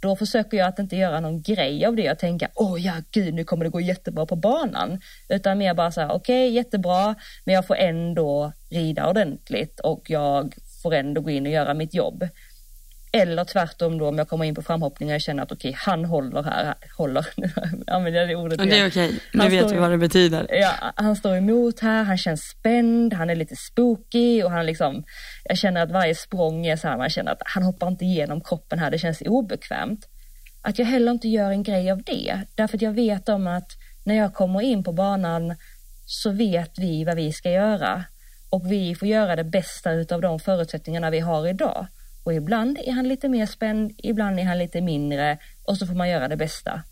Då 0.00 0.16
försöker 0.16 0.56
jag 0.56 0.68
att 0.68 0.78
inte 0.78 0.96
göra 0.96 1.20
någon 1.20 1.42
grej 1.42 1.86
av 1.86 1.96
det 1.96 2.10
och 2.10 2.18
tänka, 2.18 2.48
åh 2.54 2.86
ja 2.86 2.92
gud 3.10 3.34
nu 3.34 3.44
kommer 3.44 3.64
det 3.64 3.70
gå 3.70 3.80
jättebra 3.80 4.26
på 4.26 4.36
banan. 4.36 5.00
Utan 5.28 5.58
mer 5.58 5.74
bara 5.74 5.92
så 5.92 6.00
här, 6.00 6.08
okej 6.08 6.16
okay, 6.48 6.56
jättebra, 6.56 7.14
men 7.44 7.54
jag 7.54 7.66
får 7.66 7.76
ändå 7.76 8.52
rida 8.70 9.08
ordentligt 9.08 9.80
och 9.80 10.10
jag 10.10 10.54
får 10.82 10.94
ändå 10.94 11.20
gå 11.20 11.30
in 11.30 11.46
och 11.46 11.52
göra 11.52 11.74
mitt 11.74 11.94
jobb. 11.94 12.28
Eller 13.16 13.44
tvärtom 13.44 13.98
då 13.98 14.08
om 14.08 14.18
jag 14.18 14.28
kommer 14.28 14.44
in 14.44 14.54
på 14.54 14.62
framhoppning 14.62 15.14
och 15.14 15.20
känner 15.20 15.42
att 15.42 15.52
okej, 15.52 15.68
okay, 15.68 15.78
han 15.86 16.04
håller 16.04 16.42
här, 16.42 16.74
håller, 16.96 17.26
använder 17.86 18.20
jag 18.20 18.28
det 18.28 18.36
ordet 18.36 18.60
igen. 18.60 18.70
Det 18.70 18.78
är 18.78 18.88
okej, 18.88 19.06
okay. 19.06 19.18
nu 19.32 19.48
vet 19.48 19.72
vi 19.72 19.76
vad 19.76 19.90
det 19.90 19.98
betyder. 19.98 20.46
Ja, 20.50 20.72
han 20.94 21.16
står 21.16 21.36
emot 21.36 21.80
här, 21.80 22.02
han 22.02 22.18
känns 22.18 22.40
spänd, 22.40 23.14
han 23.14 23.30
är 23.30 23.34
lite 23.34 23.56
spooky 23.56 24.42
och 24.42 24.50
han 24.50 24.66
liksom, 24.66 25.04
jag 25.44 25.58
känner 25.58 25.82
att 25.82 25.90
varje 25.90 26.14
språng 26.14 26.66
är 26.66 26.76
så 26.76 26.88
här, 26.88 26.96
man 26.96 27.10
känner 27.10 27.32
att 27.32 27.42
han 27.44 27.62
hoppar 27.62 27.88
inte 27.88 28.04
igenom 28.04 28.40
kroppen 28.40 28.78
här, 28.78 28.90
det 28.90 28.98
känns 28.98 29.22
obekvämt. 29.26 30.08
Att 30.62 30.78
jag 30.78 30.86
heller 30.86 31.12
inte 31.12 31.28
gör 31.28 31.50
en 31.50 31.62
grej 31.62 31.90
av 31.90 32.02
det, 32.02 32.40
därför 32.54 32.76
att 32.76 32.82
jag 32.82 32.92
vet 32.92 33.28
om 33.28 33.46
att 33.46 33.68
när 34.04 34.14
jag 34.14 34.34
kommer 34.34 34.60
in 34.60 34.84
på 34.84 34.92
banan 34.92 35.54
så 36.06 36.30
vet 36.30 36.78
vi 36.78 37.04
vad 37.04 37.16
vi 37.16 37.32
ska 37.32 37.50
göra 37.50 38.04
och 38.50 38.72
vi 38.72 38.94
får 38.94 39.08
göra 39.08 39.36
det 39.36 39.44
bästa 39.44 39.92
utav 39.92 40.20
de 40.20 40.40
förutsättningarna 40.40 41.10
vi 41.10 41.20
har 41.20 41.48
idag. 41.48 41.86
Och 42.24 42.34
ibland 42.34 42.78
är 42.84 42.92
han 42.92 43.08
lite 43.08 43.28
mer 43.28 43.46
spänd, 43.46 43.92
ibland 43.98 44.40
är 44.40 44.44
han 44.44 44.58
lite 44.58 44.80
mindre 44.80 45.38
och 45.64 45.76
så 45.76 45.86
får 45.86 45.94
man 45.94 46.08
göra 46.08 46.28
det 46.28 46.36
bästa. 46.36 46.82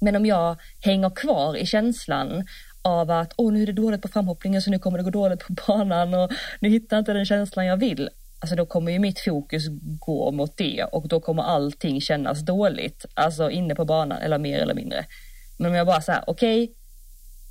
Men 0.00 0.16
om 0.16 0.26
jag 0.26 0.56
hänger 0.80 1.10
kvar 1.10 1.56
i 1.56 1.66
känslan 1.66 2.46
av 2.82 3.10
att 3.10 3.32
åh 3.36 3.52
nu 3.52 3.62
är 3.62 3.66
det 3.66 3.72
dåligt 3.72 4.02
på 4.02 4.08
framhoppningen 4.08 4.62
så 4.62 4.70
nu 4.70 4.78
kommer 4.78 4.98
det 4.98 5.04
gå 5.04 5.10
dåligt 5.10 5.46
på 5.46 5.52
banan 5.66 6.14
och 6.14 6.30
nu 6.60 6.68
hittar 6.68 6.96
jag 6.96 7.00
inte 7.00 7.12
den 7.12 7.26
känslan 7.26 7.66
jag 7.66 7.76
vill. 7.76 8.08
Alltså 8.40 8.56
då 8.56 8.66
kommer 8.66 8.92
ju 8.92 8.98
mitt 8.98 9.20
fokus 9.20 9.62
gå 9.98 10.30
mot 10.30 10.56
det 10.56 10.84
och 10.84 11.08
då 11.08 11.20
kommer 11.20 11.42
allting 11.42 12.00
kännas 12.00 12.40
dåligt. 12.40 13.06
Alltså 13.14 13.50
inne 13.50 13.74
på 13.74 13.84
banan 13.84 14.18
eller 14.18 14.38
mer 14.38 14.58
eller 14.58 14.74
mindre. 14.74 15.04
Men 15.58 15.70
om 15.70 15.76
jag 15.76 15.86
bara 15.86 16.00
säger 16.00 16.24
okej, 16.26 16.64
okay, 16.64 16.74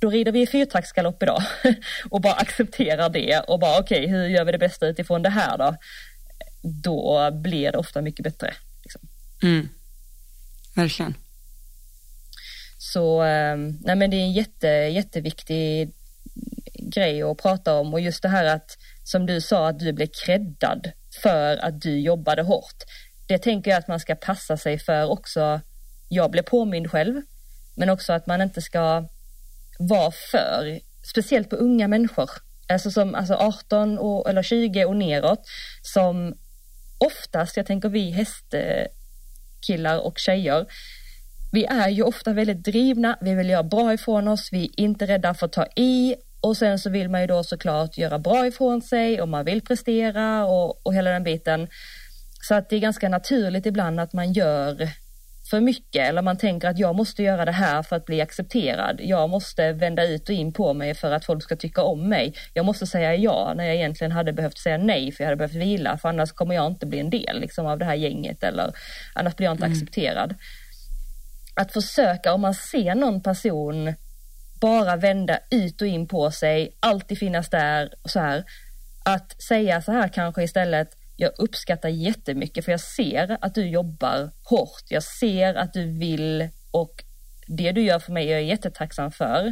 då 0.00 0.10
rider 0.10 0.32
vi 0.32 0.46
fyrtaktsgalopp 0.46 1.22
idag 1.22 1.42
och 2.10 2.20
bara 2.20 2.32
accepterar 2.32 3.08
det 3.08 3.40
och 3.40 3.58
bara 3.58 3.80
okej, 3.80 4.04
okay, 4.04 4.16
hur 4.16 4.28
gör 4.28 4.44
vi 4.44 4.52
det 4.52 4.58
bästa 4.58 4.86
utifrån 4.86 5.22
det 5.22 5.28
här 5.28 5.58
då? 5.58 5.76
Då 6.68 7.30
blir 7.30 7.72
det 7.72 7.78
ofta 7.78 8.02
mycket 8.02 8.24
bättre. 8.24 8.54
Liksom. 8.82 9.00
Mm. 9.42 9.68
Verkligen. 10.74 11.14
Så 12.78 13.22
ehm, 13.22 13.78
nej 13.80 13.96
men 13.96 14.10
det 14.10 14.16
är 14.16 14.20
en 14.20 14.32
jätte, 14.32 14.68
jätteviktig 14.68 15.92
grej 16.74 17.22
att 17.22 17.38
prata 17.38 17.74
om 17.74 17.94
och 17.94 18.00
just 18.00 18.22
det 18.22 18.28
här 18.28 18.44
att 18.44 18.78
som 19.04 19.26
du 19.26 19.40
sa 19.40 19.68
att 19.68 19.78
du 19.78 19.92
blev 19.92 20.08
creddad 20.24 20.92
för 21.22 21.56
att 21.56 21.80
du 21.80 22.00
jobbade 22.00 22.42
hårt. 22.42 22.84
Det 23.26 23.38
tänker 23.38 23.70
jag 23.70 23.78
att 23.78 23.88
man 23.88 24.00
ska 24.00 24.14
passa 24.14 24.56
sig 24.56 24.78
för 24.78 25.10
också. 25.10 25.60
Jag 26.08 26.30
blev 26.30 26.42
påmind 26.42 26.90
själv, 26.90 27.22
men 27.74 27.90
också 27.90 28.12
att 28.12 28.26
man 28.26 28.42
inte 28.42 28.62
ska 28.62 29.08
vara 29.78 30.10
för, 30.30 30.80
speciellt 31.10 31.50
på 31.50 31.56
unga 31.56 31.88
människor, 31.88 32.30
alltså 32.68 32.90
som 32.90 33.14
alltså 33.14 33.34
18 33.34 33.98
och, 33.98 34.30
eller 34.30 34.42
20 34.42 34.84
och 34.84 34.96
neråt, 34.96 35.40
som 35.82 36.34
oftast, 36.98 37.56
jag 37.56 37.66
tänker 37.66 37.88
vi 37.88 38.10
hästkillar 38.10 39.98
och 39.98 40.18
tjejer, 40.18 40.66
vi 41.52 41.64
är 41.64 41.88
ju 41.88 42.02
ofta 42.02 42.32
väldigt 42.32 42.64
drivna, 42.64 43.18
vi 43.20 43.34
vill 43.34 43.50
göra 43.50 43.62
bra 43.62 43.94
ifrån 43.94 44.28
oss, 44.28 44.48
vi 44.52 44.64
är 44.64 44.80
inte 44.80 45.06
rädda 45.06 45.34
för 45.34 45.46
att 45.46 45.52
ta 45.52 45.66
i 45.76 46.14
och 46.40 46.56
sen 46.56 46.78
så 46.78 46.90
vill 46.90 47.08
man 47.08 47.20
ju 47.20 47.26
då 47.26 47.44
såklart 47.44 47.98
göra 47.98 48.18
bra 48.18 48.46
ifrån 48.46 48.82
sig 48.82 49.20
och 49.20 49.28
man 49.28 49.44
vill 49.44 49.62
prestera 49.62 50.46
och, 50.46 50.86
och 50.86 50.94
hela 50.94 51.10
den 51.10 51.22
biten. 51.24 51.68
Så 52.40 52.54
att 52.54 52.68
det 52.68 52.76
är 52.76 52.80
ganska 52.80 53.08
naturligt 53.08 53.66
ibland 53.66 54.00
att 54.00 54.12
man 54.12 54.32
gör 54.32 54.88
för 55.50 55.60
mycket 55.60 56.08
eller 56.08 56.22
man 56.22 56.36
tänker 56.36 56.68
att 56.68 56.78
jag 56.78 56.94
måste 56.96 57.22
göra 57.22 57.44
det 57.44 57.52
här 57.52 57.82
för 57.82 57.96
att 57.96 58.04
bli 58.04 58.20
accepterad. 58.20 59.00
Jag 59.02 59.30
måste 59.30 59.72
vända 59.72 60.04
ut 60.04 60.28
och 60.28 60.34
in 60.34 60.52
på 60.52 60.74
mig 60.74 60.94
för 60.94 61.12
att 61.12 61.24
folk 61.24 61.42
ska 61.42 61.56
tycka 61.56 61.82
om 61.82 62.08
mig. 62.08 62.34
Jag 62.54 62.64
måste 62.64 62.86
säga 62.86 63.14
ja 63.14 63.52
när 63.56 63.64
jag 63.64 63.74
egentligen 63.74 64.12
hade 64.12 64.32
behövt 64.32 64.58
säga 64.58 64.78
nej 64.78 65.12
för 65.12 65.24
jag 65.24 65.26
hade 65.26 65.36
behövt 65.36 65.54
vila 65.54 65.98
för 65.98 66.08
annars 66.08 66.32
kommer 66.32 66.54
jag 66.54 66.66
inte 66.66 66.86
bli 66.86 66.98
en 66.98 67.10
del 67.10 67.40
liksom, 67.40 67.66
av 67.66 67.78
det 67.78 67.84
här 67.84 67.94
gänget 67.94 68.42
eller 68.42 68.72
annars 69.14 69.36
blir 69.36 69.44
jag 69.44 69.54
inte 69.54 69.66
mm. 69.66 69.78
accepterad. 69.78 70.34
Att 71.54 71.72
försöka 71.72 72.32
om 72.32 72.40
man 72.40 72.54
ser 72.54 72.94
någon 72.94 73.22
person 73.22 73.94
bara 74.60 74.96
vända 74.96 75.38
ut 75.50 75.80
och 75.80 75.86
in 75.86 76.08
på 76.08 76.30
sig, 76.30 76.76
alltid 76.80 77.18
finnas 77.18 77.50
där 77.50 77.94
och 78.02 78.10
så 78.10 78.20
här. 78.20 78.44
Att 79.04 79.42
säga 79.42 79.82
så 79.82 79.92
här 79.92 80.08
kanske 80.08 80.42
istället, 80.42 80.97
jag 81.20 81.32
uppskattar 81.38 81.88
jättemycket 81.88 82.64
för 82.64 82.72
jag 82.72 82.80
ser 82.80 83.38
att 83.40 83.54
du 83.54 83.68
jobbar 83.68 84.30
hårt. 84.44 84.84
Jag 84.88 85.02
ser 85.02 85.54
att 85.54 85.72
du 85.72 85.98
vill 85.98 86.48
och 86.70 87.04
det 87.46 87.72
du 87.72 87.82
gör 87.82 87.98
för 87.98 88.12
mig 88.12 88.28
är 88.28 88.32
jag 88.32 88.42
jättetacksam 88.42 89.12
för. 89.12 89.46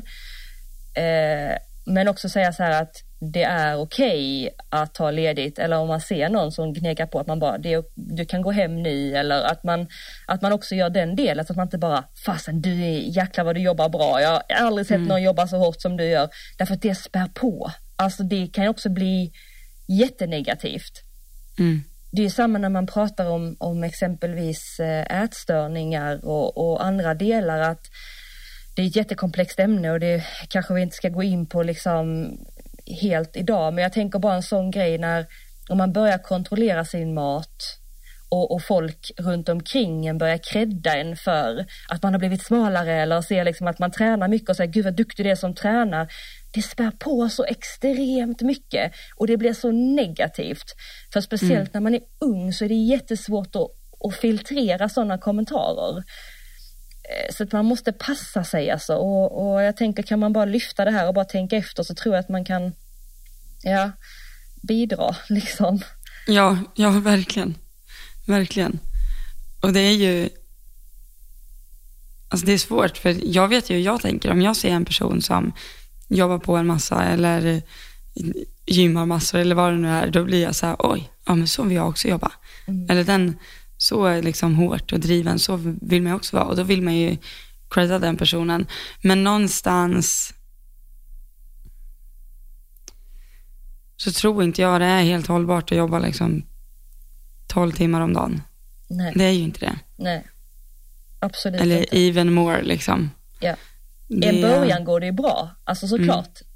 Eh, 0.94 1.56
men 1.86 2.08
också 2.08 2.28
säga 2.28 2.52
så 2.52 2.62
här 2.62 2.82
att 2.82 2.96
det 3.18 3.42
är 3.42 3.76
okej 3.76 4.42
okay 4.42 4.50
att 4.68 4.94
ta 4.94 5.10
ledigt 5.10 5.58
eller 5.58 5.78
om 5.78 5.88
man 5.88 6.00
ser 6.00 6.28
någon 6.28 6.52
som 6.52 6.72
gnekar 6.72 7.06
på 7.06 7.20
att 7.20 7.26
man 7.26 7.38
bara, 7.38 7.58
det, 7.58 7.84
du 7.94 8.24
kan 8.24 8.42
gå 8.42 8.50
hem 8.50 8.82
nu 8.82 9.16
eller 9.16 9.42
att 9.42 9.64
man, 9.64 9.86
att 10.26 10.42
man 10.42 10.52
också 10.52 10.74
gör 10.74 10.90
den 10.90 11.16
delen 11.16 11.46
så 11.46 11.52
att 11.52 11.56
man 11.56 11.66
inte 11.66 11.78
bara, 11.78 12.04
fasen 12.26 12.60
du 12.60 12.84
är 12.84 12.98
jäklar 12.98 13.44
vad 13.44 13.54
du 13.54 13.60
jobbar 13.60 13.88
bra, 13.88 14.20
jag 14.20 14.30
har 14.30 14.66
aldrig 14.66 14.86
sett 14.86 14.94
mm. 14.94 15.08
någon 15.08 15.22
jobba 15.22 15.46
så 15.46 15.56
hårt 15.56 15.80
som 15.80 15.96
du 15.96 16.04
gör. 16.04 16.28
Därför 16.58 16.74
att 16.74 16.82
det 16.82 16.94
spär 16.94 17.28
på. 17.34 17.70
Alltså 17.96 18.22
det 18.22 18.46
kan 18.46 18.68
också 18.68 18.88
bli 18.88 19.32
jättenegativt. 19.88 21.05
Mm. 21.58 21.82
Det 22.12 22.24
är 22.24 22.28
samma 22.28 22.58
när 22.58 22.68
man 22.68 22.86
pratar 22.86 23.30
om, 23.30 23.56
om 23.58 23.84
exempelvis 23.84 24.80
eh, 24.80 25.22
ätstörningar 25.22 26.24
och, 26.24 26.56
och 26.56 26.84
andra 26.84 27.14
delar 27.14 27.60
att 27.60 27.86
det 28.76 28.82
är 28.82 28.86
ett 28.86 28.96
jättekomplext 28.96 29.60
ämne 29.60 29.90
och 29.90 30.00
det 30.00 30.24
kanske 30.48 30.74
vi 30.74 30.82
inte 30.82 30.96
ska 30.96 31.08
gå 31.08 31.22
in 31.22 31.46
på 31.46 31.62
liksom 31.62 32.30
helt 33.02 33.36
idag. 33.36 33.74
Men 33.74 33.82
jag 33.82 33.92
tänker 33.92 34.18
bara 34.18 34.34
en 34.34 34.42
sån 34.42 34.70
grej 34.70 34.98
när 34.98 35.26
om 35.68 35.78
man 35.78 35.92
börjar 35.92 36.18
kontrollera 36.18 36.84
sin 36.84 37.14
mat 37.14 37.78
och, 38.28 38.54
och, 38.54 38.62
folk 38.62 39.10
runt 39.18 39.48
omkring 39.48 40.06
en 40.06 40.18
börjar 40.18 40.38
credda 40.38 40.96
en 40.96 41.16
för 41.16 41.66
att 41.88 42.02
man 42.02 42.12
har 42.12 42.18
blivit 42.18 42.46
smalare 42.46 43.02
eller 43.02 43.20
ser 43.20 43.44
liksom 43.44 43.66
att 43.66 43.78
man 43.78 43.90
tränar 43.90 44.28
mycket 44.28 44.50
och 44.50 44.56
säger 44.56 44.72
gud 44.72 44.84
vad 44.84 44.96
duktig 44.96 45.26
du 45.26 45.30
är 45.30 45.34
som 45.34 45.54
tränar 45.54 46.08
det 46.56 46.62
spär 46.62 46.90
på 46.90 47.28
så 47.28 47.44
extremt 47.44 48.40
mycket 48.40 48.92
och 49.16 49.26
det 49.26 49.36
blir 49.36 49.52
så 49.52 49.70
negativt. 49.72 50.74
För 51.12 51.20
speciellt 51.20 51.52
mm. 51.52 51.70
när 51.72 51.80
man 51.80 51.94
är 51.94 52.00
ung 52.20 52.52
så 52.52 52.64
är 52.64 52.68
det 52.68 52.74
jättesvårt 52.74 53.56
att, 53.56 53.68
och 53.98 54.14
filtrera 54.14 54.88
sådana 54.88 55.18
kommentarer. 55.18 55.96
Eh, 55.96 57.34
så 57.34 57.42
att 57.42 57.52
man 57.52 57.64
måste 57.64 57.92
passa 57.92 58.44
sig 58.44 58.70
alltså 58.70 58.94
och, 58.94 59.52
och 59.52 59.62
jag 59.62 59.76
tänker 59.76 60.02
kan 60.02 60.18
man 60.18 60.32
bara 60.32 60.44
lyfta 60.44 60.84
det 60.84 60.90
här 60.90 61.08
och 61.08 61.14
bara 61.14 61.24
tänka 61.24 61.56
efter 61.56 61.82
så 61.82 61.94
tror 61.94 62.14
jag 62.14 62.20
att 62.20 62.28
man 62.28 62.44
kan 62.44 62.72
ja, 63.62 63.90
bidra 64.62 65.16
liksom. 65.28 65.80
Ja, 66.26 66.58
ja 66.74 66.90
verkligen. 66.90 67.54
Verkligen. 68.26 68.78
Och 69.60 69.72
det 69.72 69.80
är 69.80 69.94
ju, 69.94 70.28
alltså 72.28 72.46
det 72.46 72.52
är 72.52 72.58
svårt 72.58 72.98
för 72.98 73.16
jag 73.22 73.48
vet 73.48 73.70
ju 73.70 73.74
hur 73.76 73.82
jag 73.82 74.00
tänker. 74.00 74.30
Om 74.30 74.42
jag 74.42 74.56
ser 74.56 74.70
en 74.70 74.84
person 74.84 75.22
som 75.22 75.52
jobbar 76.08 76.38
på 76.38 76.56
en 76.56 76.66
massa 76.66 77.04
eller 77.04 77.62
gymmar 78.66 79.06
massor 79.06 79.38
eller 79.38 79.54
vad 79.54 79.72
det 79.72 79.78
nu 79.78 79.88
är, 79.88 80.10
då 80.10 80.24
blir 80.24 80.42
jag 80.42 80.54
så 80.54 80.66
här, 80.66 80.76
oj, 80.78 81.10
ja 81.26 81.34
men 81.34 81.48
så 81.48 81.62
vill 81.62 81.76
jag 81.76 81.88
också 81.88 82.08
jobba. 82.08 82.32
Mm. 82.66 82.90
Eller 82.90 83.04
den, 83.04 83.36
så 83.76 84.20
liksom 84.20 84.54
hårt 84.54 84.92
och 84.92 85.00
driven, 85.00 85.38
så 85.38 85.56
vill 85.82 86.02
man 86.02 86.12
också 86.12 86.36
vara. 86.36 86.46
Och 86.46 86.56
då 86.56 86.62
vill 86.62 86.82
man 86.82 86.96
ju 86.96 87.16
credda 87.70 87.98
den 87.98 88.16
personen. 88.16 88.66
Men 89.02 89.24
någonstans 89.24 90.34
så 93.96 94.12
tror 94.12 94.44
inte 94.44 94.62
jag 94.62 94.80
det 94.80 94.86
är 94.86 95.02
helt 95.02 95.26
hållbart 95.26 95.72
att 95.72 95.78
jobba 95.78 95.98
liksom 95.98 96.42
12 97.46 97.72
timmar 97.72 98.00
om 98.00 98.12
dagen. 98.12 98.42
Nej. 98.88 99.12
Det 99.16 99.24
är 99.24 99.30
ju 99.30 99.42
inte 99.42 99.60
det. 99.60 99.78
Nej, 99.96 100.26
absolut 101.18 101.60
Eller 101.60 101.78
inte. 101.78 101.98
even 101.98 102.32
more 102.32 102.62
liksom. 102.62 103.10
Ja. 103.40 103.56
I 104.08 104.42
början 104.42 104.84
går 104.84 105.00
det 105.00 105.06
ju 105.06 105.12
bra, 105.12 105.50
alltså 105.64 105.88
såklart. 105.88 106.40
Mm. 106.40 106.46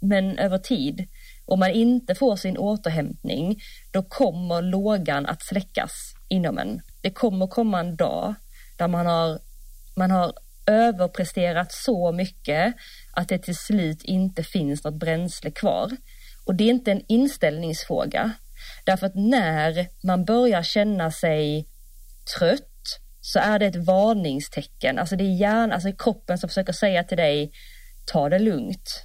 Men 0.00 0.38
över 0.38 0.58
tid, 0.58 1.06
om 1.44 1.60
man 1.60 1.70
inte 1.70 2.14
får 2.14 2.36
sin 2.36 2.58
återhämtning, 2.58 3.60
då 3.90 4.02
kommer 4.02 4.62
lågan 4.62 5.26
att 5.26 5.42
släckas 5.42 5.92
inom 6.28 6.58
en. 6.58 6.80
Det 7.00 7.10
kommer 7.10 7.46
komma 7.46 7.80
en 7.80 7.96
dag 7.96 8.34
där 8.78 8.88
man 8.88 9.06
har, 9.06 9.38
man 9.96 10.10
har 10.10 10.32
överpresterat 10.66 11.72
så 11.72 12.12
mycket 12.12 12.74
att 13.12 13.28
det 13.28 13.38
till 13.38 13.56
slut 13.56 14.02
inte 14.02 14.42
finns 14.42 14.84
något 14.84 14.94
bränsle 14.94 15.50
kvar. 15.50 15.90
Och 16.44 16.54
det 16.54 16.64
är 16.64 16.70
inte 16.70 16.92
en 16.92 17.02
inställningsfråga. 17.08 18.32
Därför 18.84 19.06
att 19.06 19.14
när 19.14 19.86
man 20.06 20.24
börjar 20.24 20.62
känna 20.62 21.10
sig 21.10 21.68
trött 22.38 22.77
så 23.32 23.38
är 23.38 23.58
det 23.58 23.66
ett 23.66 23.86
varningstecken. 23.86 24.98
Alltså 24.98 25.16
det 25.16 25.24
är 25.24 25.36
hjärnan, 25.40 25.72
alltså 25.72 25.92
kroppen 25.92 26.38
som 26.38 26.48
försöker 26.48 26.72
säga 26.72 27.04
till 27.04 27.16
dig, 27.16 27.50
ta 28.06 28.28
det 28.28 28.38
lugnt. 28.38 29.04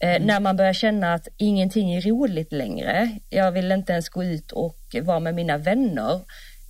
Eh, 0.00 0.14
mm. 0.14 0.22
när 0.22 0.40
man 0.40 0.56
börjar 0.56 0.72
känna 0.72 1.14
att 1.14 1.28
ingenting 1.36 1.94
är 1.94 2.00
roligt 2.00 2.52
längre, 2.52 3.18
jag 3.30 3.52
vill 3.52 3.72
inte 3.72 3.92
ens 3.92 4.08
gå 4.08 4.24
ut 4.24 4.52
och 4.52 4.76
vara 5.02 5.20
med 5.20 5.34
mina 5.34 5.58
vänner. 5.58 6.20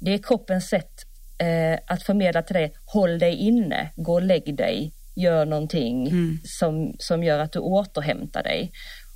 Det 0.00 0.14
är 0.14 0.18
kroppens 0.18 0.68
sätt 0.68 0.92
eh, 1.38 1.78
att 1.87 2.02
förmedla 2.02 2.42
till 2.42 2.54
dig, 2.54 2.72
håll 2.87 3.18
dig 3.18 3.35
inne, 3.35 3.90
gå 3.96 4.12
och 4.12 4.22
lägg 4.22 4.57
dig, 4.57 4.92
gör 5.16 5.44
någonting 5.44 6.07
mm. 6.09 6.38
som, 6.44 6.94
som 6.98 7.24
gör 7.24 7.38
att 7.38 7.52
du 7.52 7.59
återhämtar 7.59 8.42
dig. 8.42 8.72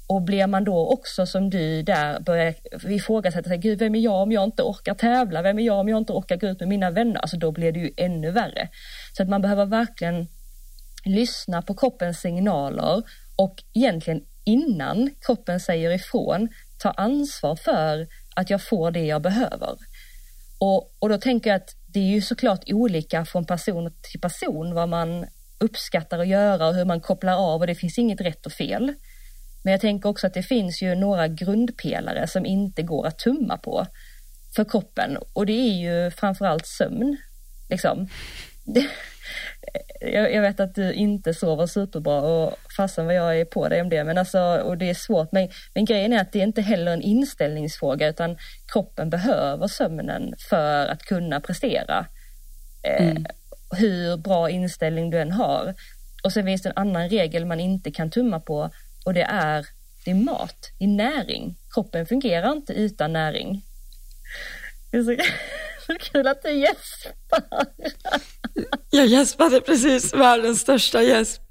Och 0.08 0.22
blir 0.22 0.46
man 0.46 0.64
då 0.64 0.88
också 0.88 1.26
som 1.26 1.50
du 1.50 1.82
där 1.82 2.20
börjar 2.20 2.54
ifrågasätta 2.90 3.48
sig, 3.48 3.58
gud 3.58 3.78
vem 3.78 3.94
är 3.94 4.00
jag 4.00 4.22
om 4.22 4.32
jag 4.32 4.44
inte 4.44 4.62
orkar 4.62 4.94
tävla, 4.94 5.42
vem 5.42 5.58
är 5.58 5.62
jag 5.62 5.78
om 5.78 5.88
jag 5.88 5.98
inte 5.98 6.12
orkar 6.12 6.36
gå 6.36 6.46
ut 6.46 6.60
med 6.60 6.68
mina 6.68 6.90
vänner, 6.90 7.20
alltså 7.20 7.36
då 7.36 7.52
blir 7.52 7.72
det 7.72 7.80
ju 7.80 7.90
ännu 7.96 8.30
värre. 8.30 8.68
Så 9.16 9.22
att 9.22 9.28
man 9.28 9.42
behöver 9.42 9.66
verkligen 9.66 10.28
lyssna 11.04 11.62
på 11.62 11.74
kroppens 11.74 12.20
signaler 12.20 13.02
och 13.36 13.62
egentligen 13.74 14.20
innan 14.44 15.10
kroppen 15.26 15.60
säger 15.60 15.90
ifrån 15.90 16.48
ta 16.78 16.90
ansvar 16.90 17.56
för 17.56 18.06
att 18.36 18.50
jag 18.50 18.62
får 18.62 18.90
det 18.90 19.06
jag 19.06 19.22
behöver. 19.22 19.76
Och, 20.58 20.96
och 20.98 21.08
då 21.08 21.18
tänker 21.18 21.50
jag 21.50 21.56
att 21.56 21.74
det 21.86 22.00
är 22.00 22.04
ju 22.04 22.20
såklart 22.20 22.64
olika 22.66 23.24
från 23.24 23.44
person 23.44 23.92
till 24.02 24.20
person 24.20 24.74
vad 24.74 24.88
man 24.88 25.26
uppskattar 25.58 26.18
att 26.18 26.28
göra 26.28 26.66
och 26.68 26.74
hur 26.74 26.84
man 26.84 27.00
kopplar 27.00 27.36
av 27.36 27.60
och 27.60 27.66
det 27.66 27.74
finns 27.74 27.98
inget 27.98 28.20
rätt 28.20 28.46
och 28.46 28.52
fel. 28.52 28.94
Men 29.62 29.72
jag 29.72 29.80
tänker 29.80 30.08
också 30.08 30.26
att 30.26 30.34
det 30.34 30.42
finns 30.42 30.82
ju 30.82 30.94
några 30.94 31.28
grundpelare 31.28 32.26
som 32.26 32.46
inte 32.46 32.82
går 32.82 33.06
att 33.06 33.18
tumma 33.18 33.56
på 33.58 33.86
för 34.56 34.64
kroppen 34.64 35.18
och 35.32 35.46
det 35.46 35.52
är 35.52 36.04
ju 36.04 36.10
framförallt 36.10 36.66
sömn. 36.66 37.16
Liksom. 37.68 38.08
Jag, 40.00 40.42
vet 40.42 40.60
att 40.60 40.74
du 40.74 40.92
inte 40.92 41.34
sover 41.34 41.66
superbra 41.66 42.20
och 42.20 42.54
fasen 42.76 43.06
vad 43.06 43.14
jag 43.14 43.40
är 43.40 43.44
på 43.44 43.68
dig 43.68 43.80
om 43.80 43.88
det, 43.88 44.04
men 44.04 44.18
alltså, 44.18 44.40
och 44.40 44.78
det 44.78 44.90
är 44.90 44.94
svårt. 44.94 45.32
Men, 45.32 45.48
men 45.74 45.84
grejen 45.84 46.12
är 46.12 46.20
att 46.20 46.32
det 46.32 46.38
är 46.38 46.42
inte 46.42 46.62
heller 46.62 46.92
en 46.92 47.02
inställningsfråga 47.02 48.08
utan 48.08 48.36
kroppen 48.72 49.10
behöver 49.10 49.66
sömnen 49.66 50.34
för 50.50 50.86
att 50.86 51.02
kunna 51.02 51.40
prestera. 51.40 52.06
Eh, 52.82 53.08
mm. 53.08 53.26
hur 53.70 54.16
bra 54.16 54.50
inställning 54.50 55.10
du 55.10 55.20
än 55.20 55.32
har. 55.32 55.74
Och 56.24 56.32
sen 56.32 56.44
finns 56.44 56.62
det 56.62 56.68
en 56.68 56.76
annan 56.76 57.08
regel 57.08 57.46
man 57.46 57.60
inte 57.60 57.90
kan 57.90 58.10
tumma 58.10 58.40
på 58.40 58.70
och 59.08 59.14
det 59.14 59.22
är, 59.22 59.66
det 60.04 60.10
är 60.10 60.14
mat, 60.14 60.70
det 60.78 60.84
är 60.84 60.88
näring. 60.88 61.56
Kroppen 61.74 62.06
fungerar 62.06 62.52
inte 62.52 62.72
utan 62.72 63.12
näring. 63.12 63.62
Det 64.90 64.96
är 64.96 65.02
så, 65.02 65.16
så 65.86 65.98
kul 65.98 66.26
att 66.26 66.42
du 66.42 66.52
gäspar. 66.52 67.66
Jag 68.90 69.06
gäspade 69.06 69.60
precis, 69.60 70.14
världens 70.14 70.60
största 70.60 71.02
gäsp. 71.02 71.42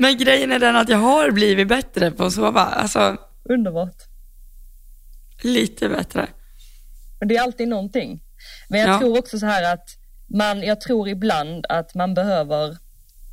Men 0.00 0.18
grejen 0.18 0.52
är 0.52 0.58
den 0.58 0.76
att 0.76 0.88
jag 0.88 0.98
har 0.98 1.30
blivit 1.30 1.68
bättre 1.68 2.10
på 2.10 2.24
att 2.24 2.32
sova. 2.32 2.60
Alltså, 2.60 3.16
Underbart. 3.44 3.96
Lite 5.42 5.88
bättre. 5.88 6.28
Det 7.20 7.36
är 7.36 7.42
alltid 7.42 7.68
någonting. 7.68 8.20
Men 8.68 8.80
jag 8.80 8.88
ja. 8.88 8.98
tror 8.98 9.18
också 9.18 9.38
så 9.38 9.46
här 9.46 9.74
att 9.74 9.88
man, 10.26 10.62
jag 10.62 10.80
tror 10.80 11.08
ibland 11.08 11.66
att 11.68 11.94
man 11.94 12.14
behöver 12.14 12.76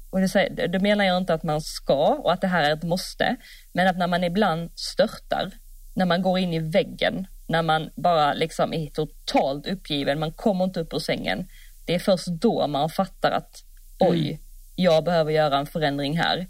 och 0.09 0.19
det, 0.19 0.67
det 0.67 0.79
menar 0.79 1.05
jag 1.05 1.17
inte 1.17 1.33
att 1.33 1.43
man 1.43 1.61
ska 1.61 2.07
och 2.07 2.33
att 2.33 2.41
det 2.41 2.47
här 2.47 2.63
är 2.63 2.73
ett 2.73 2.83
måste, 2.83 3.35
men 3.77 3.87
att 3.87 3.97
när 3.97 4.07
man 4.07 4.23
ibland 4.23 4.71
störtar, 4.75 5.51
när 5.93 6.05
man 6.05 6.21
går 6.21 6.39
in 6.39 6.53
i 6.53 6.59
väggen, 6.59 7.27
när 7.47 7.61
man 7.61 7.89
bara 7.95 8.33
liksom 8.33 8.73
är 8.73 8.89
totalt 8.89 9.67
uppgiven, 9.67 10.19
man 10.19 10.31
kommer 10.31 10.65
inte 10.65 10.79
upp 10.79 10.93
ur 10.93 10.99
sängen. 10.99 11.47
Det 11.85 11.95
är 11.95 11.99
först 11.99 12.27
då 12.27 12.67
man 12.67 12.89
fattar 12.89 13.31
att 13.31 13.63
oj, 13.99 14.27
mm. 14.27 14.39
jag 14.75 15.03
behöver 15.03 15.31
göra 15.31 15.57
en 15.57 15.65
förändring 15.65 16.17
här. 16.17 16.47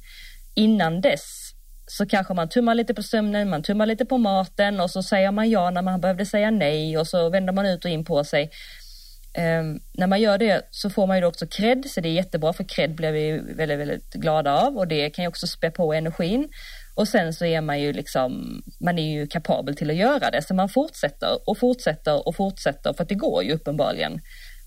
Innan 0.54 1.02
dess 1.02 1.54
så 1.88 2.06
kanske 2.06 2.34
man 2.34 2.50
tummar 2.50 2.76
lite 2.76 2.94
på 2.94 3.04
sömnen, 3.04 3.50
man 3.50 3.64
tummar 3.64 3.86
lite 3.86 4.06
på 4.06 4.18
maten 4.18 4.80
och 4.80 4.92
så 4.92 5.04
säger 5.04 5.32
man 5.32 5.50
ja 5.50 5.70
när 5.70 5.82
man 5.82 6.02
behövde 6.02 6.26
säga 6.26 6.52
nej 6.52 6.98
och 6.98 7.08
så 7.08 7.30
vänder 7.30 7.54
man 7.54 7.66
ut 7.66 7.86
och 7.86 7.92
in 7.92 8.06
på 8.06 8.24
sig. 8.24 8.52
Um, 9.38 9.82
när 9.94 10.08
man 10.08 10.22
gör 10.22 10.38
det 10.38 10.68
så 10.72 10.90
får 10.90 11.08
man 11.08 11.18
ju 11.18 11.26
också 11.26 11.48
cred, 11.48 11.86
så 11.90 12.02
det 12.02 12.10
är 12.10 12.14
jättebra 12.14 12.54
för 12.54 12.64
cred 12.64 12.96
blir 12.96 13.12
vi 13.12 13.54
väldigt, 13.54 13.80
väldigt 13.80 14.14
glada 14.14 14.54
av 14.54 14.78
och 14.78 14.88
det 14.88 15.10
kan 15.10 15.24
ju 15.24 15.30
också 15.30 15.48
spä 15.48 15.72
på 15.72 15.94
energin. 15.94 16.50
Och 16.98 17.08
sen 17.08 17.34
så 17.34 17.46
är 17.46 17.62
man 17.62 17.80
ju 17.80 17.94
liksom, 17.94 18.62
man 18.80 19.00
är 19.00 19.12
ju 19.12 19.28
kapabel 19.28 19.76
till 19.76 19.90
att 19.90 19.96
göra 19.96 20.32
det, 20.32 20.42
så 20.42 20.54
man 20.54 20.70
fortsätter 20.70 21.50
och 21.50 21.58
fortsätter 21.58 22.28
och 22.28 22.36
fortsätter 22.36 22.94
för 22.94 23.04
att 23.04 23.10
det 23.10 23.16
går 23.16 23.44
ju 23.44 23.54
uppenbarligen. 23.54 24.22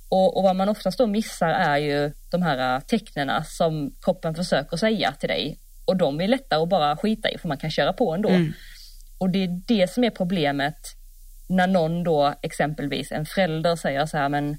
Och, 0.09 0.37
och 0.37 0.43
vad 0.43 0.57
man 0.57 0.69
oftast 0.69 0.99
då 0.99 1.07
missar 1.07 1.49
är 1.49 1.77
ju 1.77 2.13
de 2.31 2.43
här 2.43 2.75
äh, 2.75 2.81
tecknena 2.81 3.45
som 3.45 3.95
kroppen 4.03 4.35
försöker 4.35 4.77
säga 4.77 5.13
till 5.13 5.29
dig 5.29 5.59
och 5.85 5.97
de 5.97 6.21
är 6.21 6.29
lättare 6.29 6.63
att 6.63 6.69
bara 6.69 6.97
skita 6.97 7.31
i 7.31 7.39
för 7.39 7.49
man 7.49 7.59
kan 7.59 7.71
köra 7.71 7.93
på 7.93 8.15
ändå. 8.15 8.29
Mm. 8.29 8.53
Och 9.19 9.31
det 9.31 9.45
är 9.45 9.61
det 9.67 9.91
som 9.91 10.05
är 10.05 10.11
problemet 10.11 10.77
när 11.49 11.67
någon 11.67 12.05
då 12.05 12.35
exempelvis 12.43 13.13
en 13.13 13.27
förälder 13.27 13.77
säger 13.77 14.07
så 14.07 14.17
här 14.17 14.29
men 14.29 14.57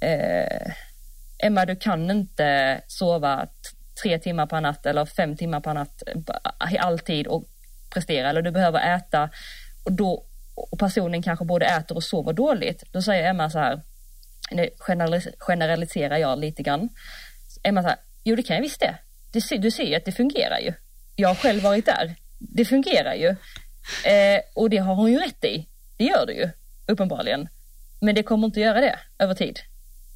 eh, 0.00 0.72
Emma 1.38 1.66
du 1.66 1.76
kan 1.76 2.10
inte 2.10 2.80
sova 2.86 3.46
tre 4.02 4.18
timmar 4.18 4.46
per 4.46 4.60
natt 4.60 4.86
eller 4.86 5.06
fem 5.06 5.36
timmar 5.36 5.60
per 5.60 5.74
natt 5.74 6.02
eh, 6.06 6.86
alltid 6.86 7.26
och 7.26 7.44
prestera 7.90 8.30
eller 8.30 8.42
du 8.42 8.50
behöver 8.50 8.96
äta 8.96 9.30
och 9.84 9.92
då 9.92 10.24
och 10.54 10.78
personen 10.78 11.22
kanske 11.22 11.44
både 11.44 11.66
äter 11.66 11.96
och 11.96 12.04
sover 12.04 12.32
dåligt. 12.32 12.84
Då 12.92 13.02
säger 13.02 13.30
Emma 13.30 13.50
så 13.50 13.58
här, 13.58 13.80
nu 14.50 14.70
generaliserar 15.38 16.16
jag 16.16 16.38
lite 16.38 16.62
grann. 16.62 16.88
Emma 17.62 17.82
så 17.82 17.88
här, 17.88 17.96
jo 18.24 18.36
det 18.36 18.42
kan 18.42 18.56
jag 18.56 18.62
visst 18.62 18.80
det. 18.80 18.94
Du 19.58 19.70
ser 19.70 19.84
ju 19.84 19.94
att 19.94 20.04
det 20.04 20.12
fungerar 20.12 20.58
ju. 20.58 20.72
Jag 21.16 21.28
har 21.28 21.34
själv 21.34 21.62
varit 21.62 21.86
där. 21.86 22.14
Det 22.38 22.64
fungerar 22.64 23.14
ju. 23.14 23.28
Eh, 24.10 24.40
och 24.54 24.70
det 24.70 24.76
har 24.76 24.94
hon 24.94 25.12
ju 25.12 25.18
rätt 25.18 25.44
i. 25.44 25.68
Det 25.96 26.04
gör 26.04 26.26
det 26.26 26.32
ju, 26.32 26.50
uppenbarligen. 26.86 27.48
Men 28.00 28.14
det 28.14 28.22
kommer 28.22 28.46
inte 28.46 28.60
göra 28.60 28.80
det 28.80 28.98
över 29.18 29.34
tid. 29.34 29.58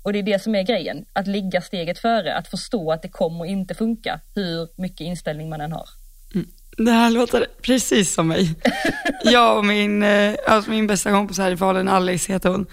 Och 0.02 0.12
det 0.12 0.18
är 0.18 0.22
det 0.22 0.42
som 0.42 0.54
är 0.54 0.62
grejen, 0.62 1.04
att 1.12 1.26
ligga 1.26 1.60
steget 1.60 1.98
före, 1.98 2.34
att 2.34 2.48
förstå 2.48 2.92
att 2.92 3.02
det 3.02 3.08
kommer 3.08 3.44
inte 3.44 3.74
funka, 3.74 4.20
hur 4.34 4.68
mycket 4.80 5.00
inställning 5.00 5.48
man 5.48 5.60
än 5.60 5.72
har. 5.72 5.88
Mm. 6.34 6.46
Det 6.76 6.90
här 6.90 7.10
låter 7.10 7.46
precis 7.62 8.14
som 8.14 8.28
mig. 8.28 8.54
Jag 9.24 9.58
och 9.58 9.64
min, 9.64 10.02
eh, 10.02 10.34
alltså 10.46 10.70
min 10.70 10.86
bästa 10.86 11.10
kompis 11.10 11.38
här 11.38 11.50
i 11.50 11.56
Falun, 11.56 11.88
Alice 11.88 12.32
heter 12.32 12.48
hon. 12.48 12.66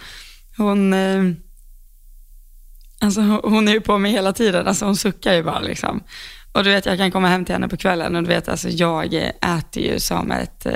Hon, 0.57 0.93
eh, 0.93 1.23
alltså 2.99 3.21
hon 3.21 3.67
är 3.67 3.71
ju 3.71 3.81
på 3.81 3.97
mig 3.97 4.11
hela 4.11 4.33
tiden, 4.33 4.67
alltså 4.67 4.85
hon 4.85 4.95
suckar 4.95 5.33
ju 5.33 5.43
bara 5.43 5.59
liksom. 5.59 6.03
Och 6.51 6.63
du 6.63 6.69
vet, 6.69 6.85
jag 6.85 6.97
kan 6.97 7.11
komma 7.11 7.27
hem 7.27 7.45
till 7.45 7.55
henne 7.55 7.67
på 7.67 7.77
kvällen 7.77 8.15
och 8.15 8.23
du 8.23 8.29
vet, 8.29 8.49
alltså 8.49 8.69
jag 8.69 9.13
äter 9.13 9.83
ju 9.83 9.99
som 9.99 10.31
ett 10.31 10.65
eh, 10.65 10.73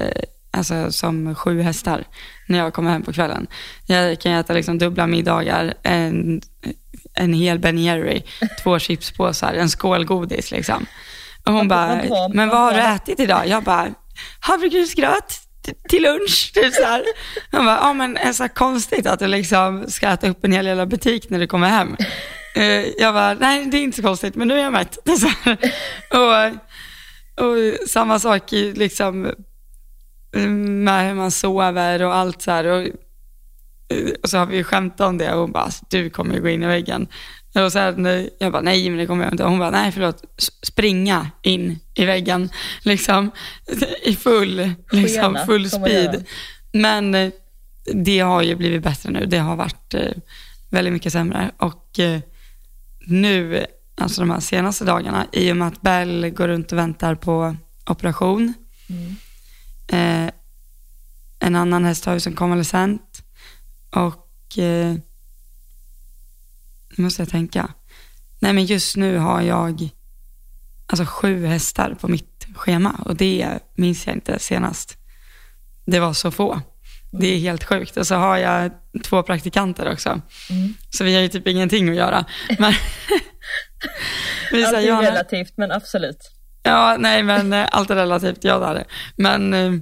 alltså 0.53 0.91
som 0.91 1.35
sju 1.35 1.61
hästar 1.61 2.03
när 2.47 2.59
jag 2.59 2.73
kommer 2.73 2.91
hem 2.91 3.03
på 3.03 3.13
kvällen. 3.13 3.47
Jag 3.85 4.19
kan 4.19 4.31
äta 4.31 4.53
liksom 4.53 4.77
dubbla 4.77 5.07
middagar, 5.07 5.73
en, 5.83 6.41
en 7.13 7.33
hel 7.33 7.59
Ben 7.59 7.77
Jerry, 7.77 8.23
två 8.63 8.79
chipspåsar, 8.79 9.53
en 9.53 9.69
skål 9.69 10.05
godis 10.05 10.51
liksom. 10.51 10.85
Och 11.45 11.53
hon 11.53 11.67
bara, 11.67 12.01
men 12.33 12.49
vad 12.49 12.59
har 12.59 12.73
du 12.73 12.79
ätit 12.79 13.19
idag? 13.19 13.47
Jag 13.47 13.63
bara, 13.63 13.87
havregrynsgröt 14.39 15.39
till 15.89 16.03
lunch. 16.03 16.51
Typ 16.53 16.73
så 16.73 16.83
här. 16.83 17.03
Hon 17.51 17.65
bara, 17.65 17.77
ja 17.77 17.93
men 17.93 18.13
det 18.13 18.19
är 18.19 18.33
så 18.33 18.49
konstigt 18.49 19.07
att 19.07 19.19
du 19.19 19.27
liksom 19.27 19.85
ska 19.87 20.09
äta 20.09 20.29
upp 20.29 20.45
en 20.45 20.51
hel 20.51 20.65
jävla 20.65 20.85
butik 20.85 21.29
när 21.29 21.39
du 21.39 21.47
kommer 21.47 21.69
hem. 21.69 21.95
Eh, 22.55 22.63
jag 22.97 23.13
bara, 23.13 23.33
nej 23.33 23.65
det 23.65 23.77
är 23.77 23.83
inte 23.83 23.97
så 23.97 24.03
konstigt, 24.03 24.35
men 24.35 24.47
nu 24.47 24.53
är 24.53 24.63
jag 24.63 24.73
mätt. 24.73 24.97
Och, 26.09 26.45
och 27.45 27.89
samma 27.89 28.19
sak 28.19 28.51
liksom 28.51 29.33
med 30.33 31.07
hur 31.07 31.15
man 31.15 31.31
sover 31.31 32.03
och 32.03 32.15
allt 32.15 32.41
så 32.41 32.51
här. 32.51 32.65
Och, 32.65 32.87
och 34.23 34.29
så 34.29 34.37
har 34.37 34.45
vi 34.45 34.63
skämtat 34.63 35.07
om 35.07 35.17
det 35.17 35.33
och 35.33 35.41
hon 35.41 35.51
bara, 35.51 35.69
du 35.89 36.09
kommer 36.09 36.39
gå 36.39 36.49
in 36.49 36.63
i 36.63 36.67
väggen. 36.67 37.07
Och 37.55 37.71
så 37.71 37.79
här, 37.79 38.29
jag 38.39 38.51
bara, 38.51 38.61
nej 38.61 38.89
men 38.89 38.99
det 38.99 39.05
kommer 39.05 39.23
jag 39.23 39.33
inte. 39.33 39.43
Hon 39.43 39.59
bara, 39.59 39.71
nej 39.71 39.91
förlåt, 39.91 40.23
springa 40.63 41.31
in 41.41 41.79
i 41.93 42.05
väggen, 42.05 42.49
liksom 42.83 43.31
i 44.03 44.15
full, 44.15 44.71
liksom, 44.91 45.39
full 45.45 45.69
speed. 45.69 46.25
Men 46.71 47.15
eh, 47.15 47.31
det 47.93 48.19
har 48.19 48.41
ju 48.41 48.55
blivit 48.55 48.83
bättre 48.83 49.11
nu. 49.11 49.25
Det 49.25 49.37
har 49.37 49.55
varit 49.55 49.93
eh, 49.93 50.11
väldigt 50.69 50.93
mycket 50.93 51.13
sämre. 51.13 51.51
Och 51.57 51.99
eh, 51.99 52.19
nu, 53.05 53.65
alltså 53.95 54.21
de 54.21 54.31
här 54.31 54.39
senaste 54.39 54.85
dagarna, 54.85 55.27
i 55.31 55.51
och 55.51 55.57
med 55.57 55.67
att 55.67 55.81
Bell 55.81 56.29
går 56.29 56.47
runt 56.47 56.71
och 56.71 56.77
väntar 56.77 57.15
på 57.15 57.55
operation. 57.85 58.53
Mm. 58.89 59.15
Eh, 59.87 60.29
en 61.39 61.55
annan 61.55 61.85
häst 61.85 62.05
har 62.05 62.13
ju 62.13 62.19
som 62.19 62.35
konvalescent. 62.35 63.23
Och 63.89 64.57
eh, 64.57 64.95
nu 66.97 67.03
måste 67.03 67.21
jag 67.21 67.29
tänka. 67.29 67.73
Nej 68.39 68.53
men 68.53 68.65
just 68.65 68.95
nu 68.95 69.17
har 69.17 69.41
jag 69.41 69.89
alltså 70.87 71.05
sju 71.05 71.45
hästar 71.45 71.97
på 72.01 72.07
mitt 72.07 72.47
schema 72.55 73.01
och 73.05 73.15
det 73.15 73.59
minns 73.75 74.07
jag 74.07 74.15
inte 74.15 74.39
senast. 74.39 74.97
Det 75.85 75.99
var 75.99 76.13
så 76.13 76.31
få. 76.31 76.61
Det 77.11 77.27
är 77.27 77.39
helt 77.39 77.63
sjukt. 77.63 77.97
Och 77.97 78.07
så 78.07 78.15
har 78.15 78.37
jag 78.37 78.71
två 79.03 79.23
praktikanter 79.23 79.91
också. 79.91 80.21
Mm. 80.49 80.73
Så 80.89 81.03
vi 81.03 81.15
har 81.15 81.21
ju 81.21 81.27
typ 81.27 81.47
ingenting 81.47 81.89
att 81.89 81.95
göra. 81.95 82.25
Men, 82.59 82.63
allt 84.65 84.75
är 84.75 85.01
relativt 85.01 85.57
men 85.57 85.71
absolut. 85.71 86.31
Ja, 86.63 86.95
nej 86.99 87.23
men 87.23 87.53
eh, 87.53 87.67
allt 87.71 87.89
är 87.89 87.95
relativt, 87.95 88.43
ja 88.43 88.59
det 88.59 88.65
är 88.65 88.73
det. 88.73 88.85
Men 89.15 89.53
eh, 89.53 89.73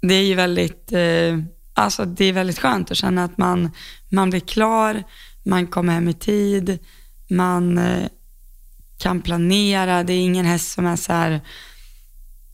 det 0.00 0.14
är 0.14 0.24
ju 0.24 0.34
väldigt, 0.34 0.92
eh, 0.92 1.38
alltså 1.74 2.04
det 2.04 2.24
är 2.24 2.32
väldigt 2.32 2.58
skönt 2.58 2.90
att 2.90 2.96
känna 2.96 3.24
att 3.24 3.38
man, 3.38 3.70
man 4.08 4.30
blir 4.30 4.40
klar, 4.40 5.02
man 5.42 5.66
kommer 5.66 5.92
hem 5.92 6.08
i 6.08 6.14
tid, 6.14 6.78
man 7.28 7.78
eh, 7.78 8.08
kan 8.98 9.22
planera, 9.22 10.02
det 10.02 10.12
är 10.12 10.20
ingen 10.20 10.46
häst 10.46 10.72
som 10.72 10.86
är 10.86 10.96
så 10.96 11.12
här, 11.12 11.40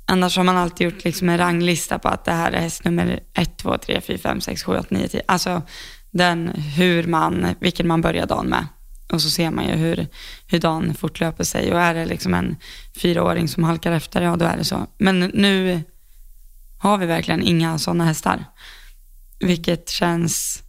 annars 0.06 0.36
har 0.36 0.44
man 0.44 0.56
alltid 0.56 0.84
gjort 0.84 1.04
liksom 1.04 1.28
en 1.28 1.38
ranglista 1.38 1.98
på 1.98 2.08
att 2.08 2.24
det 2.24 2.32
här 2.32 2.52
är 2.52 2.60
häst 2.60 2.84
nummer 2.84 3.20
1, 3.34 3.56
2, 3.56 3.78
3, 3.78 4.00
4, 4.00 4.18
5, 4.18 4.40
6, 4.40 4.62
7, 4.62 4.76
8, 4.76 4.86
9, 4.90 5.08
10. 5.08 5.22
Alltså 5.26 5.62
den, 6.10 6.48
hur 6.48 7.06
man, 7.06 7.46
vilken 7.60 7.88
man 7.88 8.00
börjar 8.00 8.26
dagen 8.26 8.46
med. 8.46 8.66
Och 9.14 9.22
så 9.22 9.30
ser 9.30 9.50
man 9.50 9.66
ju 9.66 9.72
hur, 9.72 10.06
hur 10.46 10.58
dagen 10.58 10.94
fortlöper 10.94 11.44
sig. 11.44 11.72
Och 11.72 11.80
är 11.80 11.94
det 11.94 12.06
liksom 12.06 12.34
en 12.34 12.56
fyraåring 12.96 13.48
som 13.48 13.64
halkar 13.64 13.92
efter, 13.92 14.22
ja 14.22 14.36
då 14.36 14.44
är 14.44 14.56
det 14.56 14.64
så. 14.64 14.86
Men 14.98 15.20
nu 15.20 15.82
har 16.78 16.98
vi 16.98 17.06
verkligen 17.06 17.42
inga 17.42 17.78
sådana 17.78 18.04
hästar. 18.04 18.44
Vilket 19.40 19.88
känns, 19.88 20.62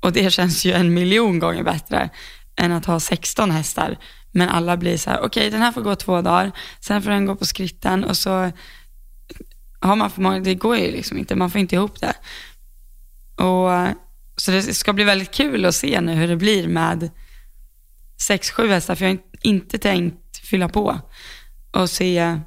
och 0.00 0.12
det 0.12 0.30
känns 0.30 0.64
ju 0.64 0.72
en 0.72 0.94
miljon 0.94 1.38
gånger 1.38 1.62
bättre 1.62 2.10
än 2.56 2.72
att 2.72 2.86
ha 2.86 3.00
16 3.00 3.50
hästar. 3.50 3.98
Men 4.30 4.48
alla 4.48 4.76
blir 4.76 4.96
så 4.96 5.10
här, 5.10 5.18
okej 5.18 5.26
okay, 5.26 5.50
den 5.50 5.62
här 5.62 5.72
får 5.72 5.82
gå 5.82 5.94
två 5.94 6.22
dagar, 6.22 6.52
sen 6.80 7.02
får 7.02 7.10
den 7.10 7.26
gå 7.26 7.36
på 7.36 7.46
skritten 7.46 8.04
och 8.04 8.16
så 8.16 8.52
har 9.80 9.96
man 9.96 10.10
för 10.10 10.22
många, 10.22 10.40
det 10.40 10.54
går 10.54 10.76
ju 10.76 10.90
liksom 10.90 11.18
inte, 11.18 11.34
man 11.34 11.50
får 11.50 11.60
inte 11.60 11.74
ihop 11.74 12.00
det. 12.00 12.14
Och, 13.44 13.96
så 14.36 14.50
det 14.50 14.62
ska 14.62 14.92
bli 14.92 15.04
väldigt 15.04 15.30
kul 15.30 15.64
att 15.64 15.74
se 15.74 16.00
nu 16.00 16.14
hur 16.14 16.28
det 16.28 16.36
blir 16.36 16.68
med 16.68 17.10
sex, 18.16 18.50
sju 18.50 18.68
hästar, 18.68 18.94
för 18.94 19.04
jag 19.04 19.12
har 19.12 19.18
inte 19.42 19.78
tänkt 19.78 20.36
fylla 20.36 20.68
på 20.68 21.00
och 21.70 21.90
se 21.90 22.40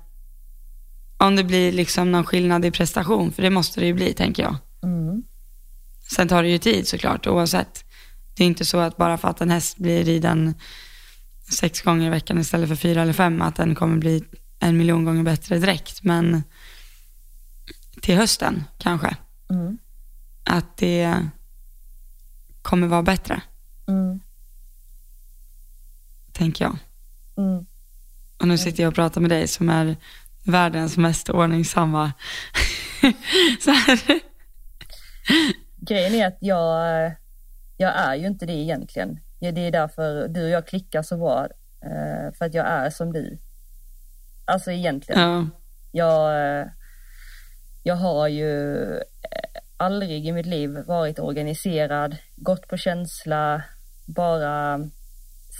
om 1.17 1.35
det 1.35 1.43
blir 1.43 1.71
liksom 1.71 2.11
någon 2.11 2.25
skillnad 2.25 2.65
i 2.65 2.71
prestation, 2.71 3.31
för 3.31 3.41
det 3.41 3.49
måste 3.49 3.79
det 3.79 3.85
ju 3.85 3.93
bli, 3.93 4.13
tänker 4.13 4.43
jag. 4.43 4.57
Mm. 4.83 5.23
Sen 6.15 6.27
tar 6.27 6.43
det 6.43 6.49
ju 6.49 6.57
tid 6.57 6.87
såklart, 6.87 7.27
oavsett. 7.27 7.85
Det 8.35 8.43
är 8.43 8.47
inte 8.47 8.65
så 8.65 8.77
att 8.79 8.97
bara 8.97 9.17
för 9.17 9.27
att 9.27 9.41
en 9.41 9.49
häst 9.49 9.77
blir 9.77 10.03
riden 10.03 10.53
sex 11.51 11.81
gånger 11.81 12.07
i 12.07 12.09
veckan 12.09 12.39
istället 12.39 12.69
för 12.69 12.75
fyra 12.75 13.01
eller 13.01 13.13
fem, 13.13 13.41
att 13.41 13.55
den 13.55 13.75
kommer 13.75 13.97
bli 13.97 14.23
en 14.59 14.77
miljon 14.77 15.05
gånger 15.05 15.23
bättre 15.23 15.59
direkt. 15.59 16.03
Men 16.03 16.43
till 18.01 18.15
hösten 18.15 18.63
kanske. 18.77 19.17
Mm. 19.49 19.77
Att 20.43 20.77
det 20.77 21.27
kommer 22.61 22.87
vara 22.87 23.03
bättre. 23.03 23.41
Mm. 23.87 24.19
Tänker 26.39 26.65
jag. 26.65 26.77
Mm. 27.37 27.65
Och 28.37 28.47
nu 28.47 28.57
sitter 28.57 28.83
jag 28.83 28.87
och 28.89 28.95
pratar 28.95 29.21
med 29.21 29.29
dig 29.29 29.47
som 29.47 29.69
är 29.69 29.95
världens 30.43 30.97
mest 30.97 31.29
ordningsamma. 31.29 32.11
så 33.59 33.71
här. 33.71 33.99
Grejen 35.75 36.15
är 36.15 36.27
att 36.27 36.37
jag, 36.39 37.11
jag 37.77 37.95
är 37.95 38.15
ju 38.15 38.27
inte 38.27 38.45
det 38.45 38.53
egentligen. 38.53 39.19
Det 39.39 39.47
är 39.47 39.71
därför 39.71 40.27
du 40.27 40.43
och 40.43 40.49
jag 40.49 40.67
klickar 40.67 41.01
så 41.01 41.17
bra. 41.17 41.47
Eh, 41.81 42.33
för 42.37 42.45
att 42.45 42.53
jag 42.53 42.67
är 42.67 42.89
som 42.89 43.13
du. 43.13 43.37
Alltså 44.45 44.71
egentligen. 44.71 45.21
Ja. 45.21 45.47
Jag, 45.91 46.69
jag 47.83 47.95
har 47.95 48.27
ju 48.27 48.77
aldrig 49.77 50.27
i 50.27 50.31
mitt 50.31 50.45
liv 50.45 50.83
varit 50.87 51.19
organiserad, 51.19 52.17
gått 52.35 52.67
på 52.67 52.77
känsla, 52.77 53.63
bara 54.05 54.79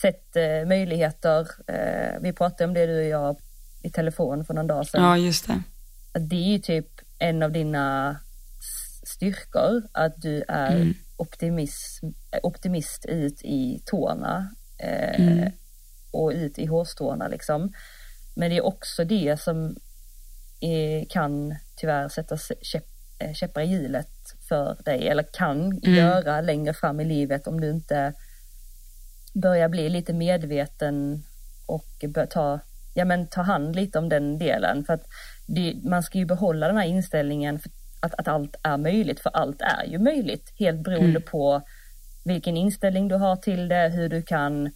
sett 0.02 0.36
eh, 0.36 0.68
möjligheter. 0.68 1.48
Eh, 1.68 2.22
vi 2.22 2.34
pratade 2.34 2.66
om 2.66 2.74
det 2.74 2.86
du 2.86 3.00
och 3.00 3.06
jag 3.06 3.38
i 3.82 3.90
telefon 3.90 4.46
för 4.46 4.54
någon 4.54 4.68
dag 4.68 4.88
sedan. 4.88 5.04
Ja, 5.04 5.18
just 5.18 5.48
det. 5.48 5.64
Det 6.20 6.36
är 6.36 6.50
ju 6.50 6.60
typ 6.60 6.88
en 7.20 7.44
av 7.44 7.52
dina 7.52 8.18
styrkor, 9.04 9.84
att 9.92 10.22
du 10.22 10.44
är 10.48 10.76
mm. 10.76 10.94
optimism, 11.18 12.06
optimist 12.44 13.06
ut 13.06 13.42
i 13.44 13.82
tårna 13.86 14.50
eh, 14.80 15.22
mm. 15.22 15.52
och 16.12 16.32
ut 16.32 16.60
i 16.60 16.66
hårstråna 16.66 17.28
liksom. 17.28 17.74
Men 18.36 18.50
det 18.50 18.58
är 18.58 18.66
också 18.66 19.04
det 19.04 19.42
som 19.42 19.76
är, 20.60 21.06
kan 21.06 21.56
tyvärr 21.76 22.10
sätta 22.10 22.38
käpp, 22.62 22.86
eh, 23.20 23.34
käppar 23.34 23.62
i 23.62 23.66
hjulet 23.66 24.10
för 24.50 24.78
dig 24.86 25.08
eller 25.08 25.24
kan 25.34 25.62
mm. 25.62 25.96
göra 25.96 26.42
längre 26.42 26.74
fram 26.74 27.00
i 27.00 27.06
livet 27.06 27.48
om 27.48 27.62
du 27.62 27.70
inte 27.70 28.14
börjar 29.40 29.70
bli 29.70 29.90
lite 29.90 30.14
medveten 30.14 31.24
och 31.66 32.06
ta, 32.30 32.60
ja, 32.94 33.06
men 33.06 33.28
ta 33.28 33.42
hand 33.42 33.76
lite 33.76 34.00
om 34.00 34.10
den 34.10 34.38
delen. 34.38 34.84
För 34.86 34.94
att 34.94 35.04
det, 35.46 35.76
man 35.84 36.04
ska 36.04 36.18
ju 36.18 36.26
behålla 36.26 36.68
den 36.68 36.78
här 36.78 36.86
inställningen 36.86 37.60
att, 38.00 38.14
att 38.18 38.28
allt 38.28 38.56
är 38.64 38.78
möjligt, 38.78 39.20
för 39.20 39.30
allt 39.30 39.62
är 39.62 39.86
ju 39.86 40.00
möjligt. 40.00 40.54
Helt 40.60 40.82
beroende 40.82 41.10
mm. 41.10 41.22
på 41.22 41.62
vilken 42.24 42.58
inställning 42.58 43.08
du 43.08 43.16
har 43.16 43.36
till 43.36 43.68
det, 43.68 43.90
hur 43.90 44.10
du 44.10 44.22
kan 44.22 44.70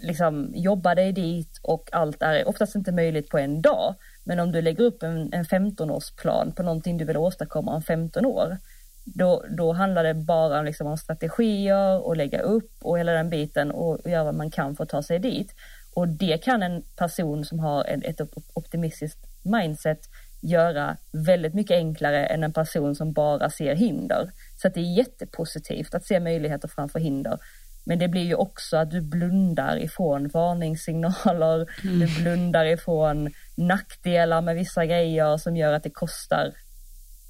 liksom, 0.00 0.52
jobba 0.54 0.94
dig 0.94 1.12
dit 1.12 1.60
och 1.62 1.88
allt 1.92 2.22
är 2.22 2.48
oftast 2.48 2.74
inte 2.74 2.92
möjligt 2.92 3.28
på 3.28 3.38
en 3.38 3.62
dag. 3.62 3.94
Men 4.24 4.40
om 4.40 4.52
du 4.52 4.62
lägger 4.62 4.84
upp 4.84 5.02
en, 5.02 5.32
en 5.32 5.44
15-årsplan 5.44 6.54
på 6.54 6.62
någonting 6.62 6.98
du 6.98 7.04
vill 7.04 7.16
åstadkomma 7.16 7.74
om 7.74 7.82
15 7.82 8.26
år, 8.26 8.58
då, 9.04 9.44
då 9.56 9.72
handlar 9.72 10.04
det 10.04 10.14
bara 10.14 10.62
liksom 10.62 10.86
om 10.86 10.96
strategier 10.96 12.06
och 12.06 12.16
lägga 12.16 12.40
upp 12.40 12.70
och 12.80 12.98
hela 12.98 13.12
den 13.12 13.30
biten 13.30 13.70
och 13.70 14.10
göra 14.10 14.24
vad 14.24 14.34
man 14.34 14.50
kan 14.50 14.76
för 14.76 14.84
att 14.84 14.90
ta 14.90 15.02
sig 15.02 15.18
dit. 15.18 15.54
Och 15.94 16.08
det 16.08 16.44
kan 16.44 16.62
en 16.62 16.82
person 16.96 17.44
som 17.44 17.58
har 17.58 17.84
ett 17.84 18.20
optimistiskt 18.54 19.18
mindset 19.42 20.00
göra 20.40 20.96
väldigt 21.12 21.54
mycket 21.54 21.74
enklare 21.74 22.26
än 22.26 22.44
en 22.44 22.52
person 22.52 22.94
som 22.94 23.12
bara 23.12 23.50
ser 23.50 23.74
hinder. 23.74 24.30
Så 24.62 24.68
det 24.68 24.80
är 24.80 24.96
jättepositivt 24.96 25.94
att 25.94 26.04
se 26.04 26.20
möjligheter 26.20 26.68
framför 26.68 27.00
hinder. 27.00 27.38
Men 27.86 27.98
det 27.98 28.08
blir 28.08 28.22
ju 28.22 28.34
också 28.34 28.76
att 28.76 28.90
du 28.90 29.00
blundar 29.00 29.76
ifrån 29.76 30.28
varningssignaler, 30.28 31.66
mm. 31.84 32.00
du 32.00 32.22
blundar 32.22 32.64
ifrån 32.64 33.30
nackdelar 33.56 34.40
med 34.40 34.56
vissa 34.56 34.86
grejer 34.86 35.36
som 35.36 35.56
gör 35.56 35.72
att 35.72 35.82
det 35.82 35.90
kostar 35.90 36.52